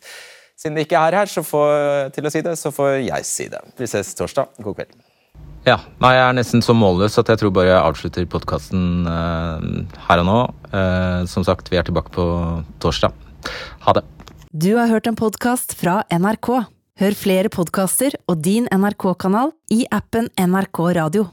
Siden 0.56 0.78
de 0.78 0.86
ikke 0.86 1.00
er 1.00 1.20
her 1.20 1.28
får, 1.28 2.12
til 2.16 2.28
å 2.28 2.32
si 2.32 2.44
det, 2.46 2.56
så 2.60 2.72
får 2.72 3.02
jeg 3.02 3.28
si 3.28 3.50
det. 3.52 3.60
Vi 3.80 3.90
ses 3.92 4.16
torsdag. 4.16 4.56
God 4.62 4.78
kveld. 4.78 5.11
Ja, 5.62 5.78
nei, 6.02 6.16
Jeg 6.16 6.24
er 6.26 6.34
nesten 6.34 6.64
så 6.66 6.74
målløs 6.74 7.20
at 7.22 7.30
jeg 7.30 7.38
tror 7.38 7.52
bare 7.54 7.70
jeg 7.70 7.86
avslutter 7.86 8.26
podkasten 8.30 9.06
uh, 9.06 9.62
her 10.08 10.22
og 10.24 10.26
nå. 10.26 10.38
Uh, 10.74 11.22
som 11.30 11.46
sagt, 11.46 11.70
vi 11.70 11.78
er 11.78 11.86
tilbake 11.86 12.14
på 12.16 12.26
torsdag. 12.82 13.14
Ha 13.86 13.94
det. 13.98 14.06
Du 14.52 14.74
har 14.76 14.90
hørt 14.90 15.08
en 15.08 15.18
podkast 15.20 15.78
fra 15.78 16.02
NRK. 16.10 16.50
Hør 17.02 17.16
flere 17.18 17.50
podkaster 17.54 18.18
og 18.28 18.42
din 18.46 18.68
NRK-kanal 18.74 19.54
i 19.74 19.86
appen 19.94 20.28
NRK 20.38 20.82
Radio. 20.98 21.32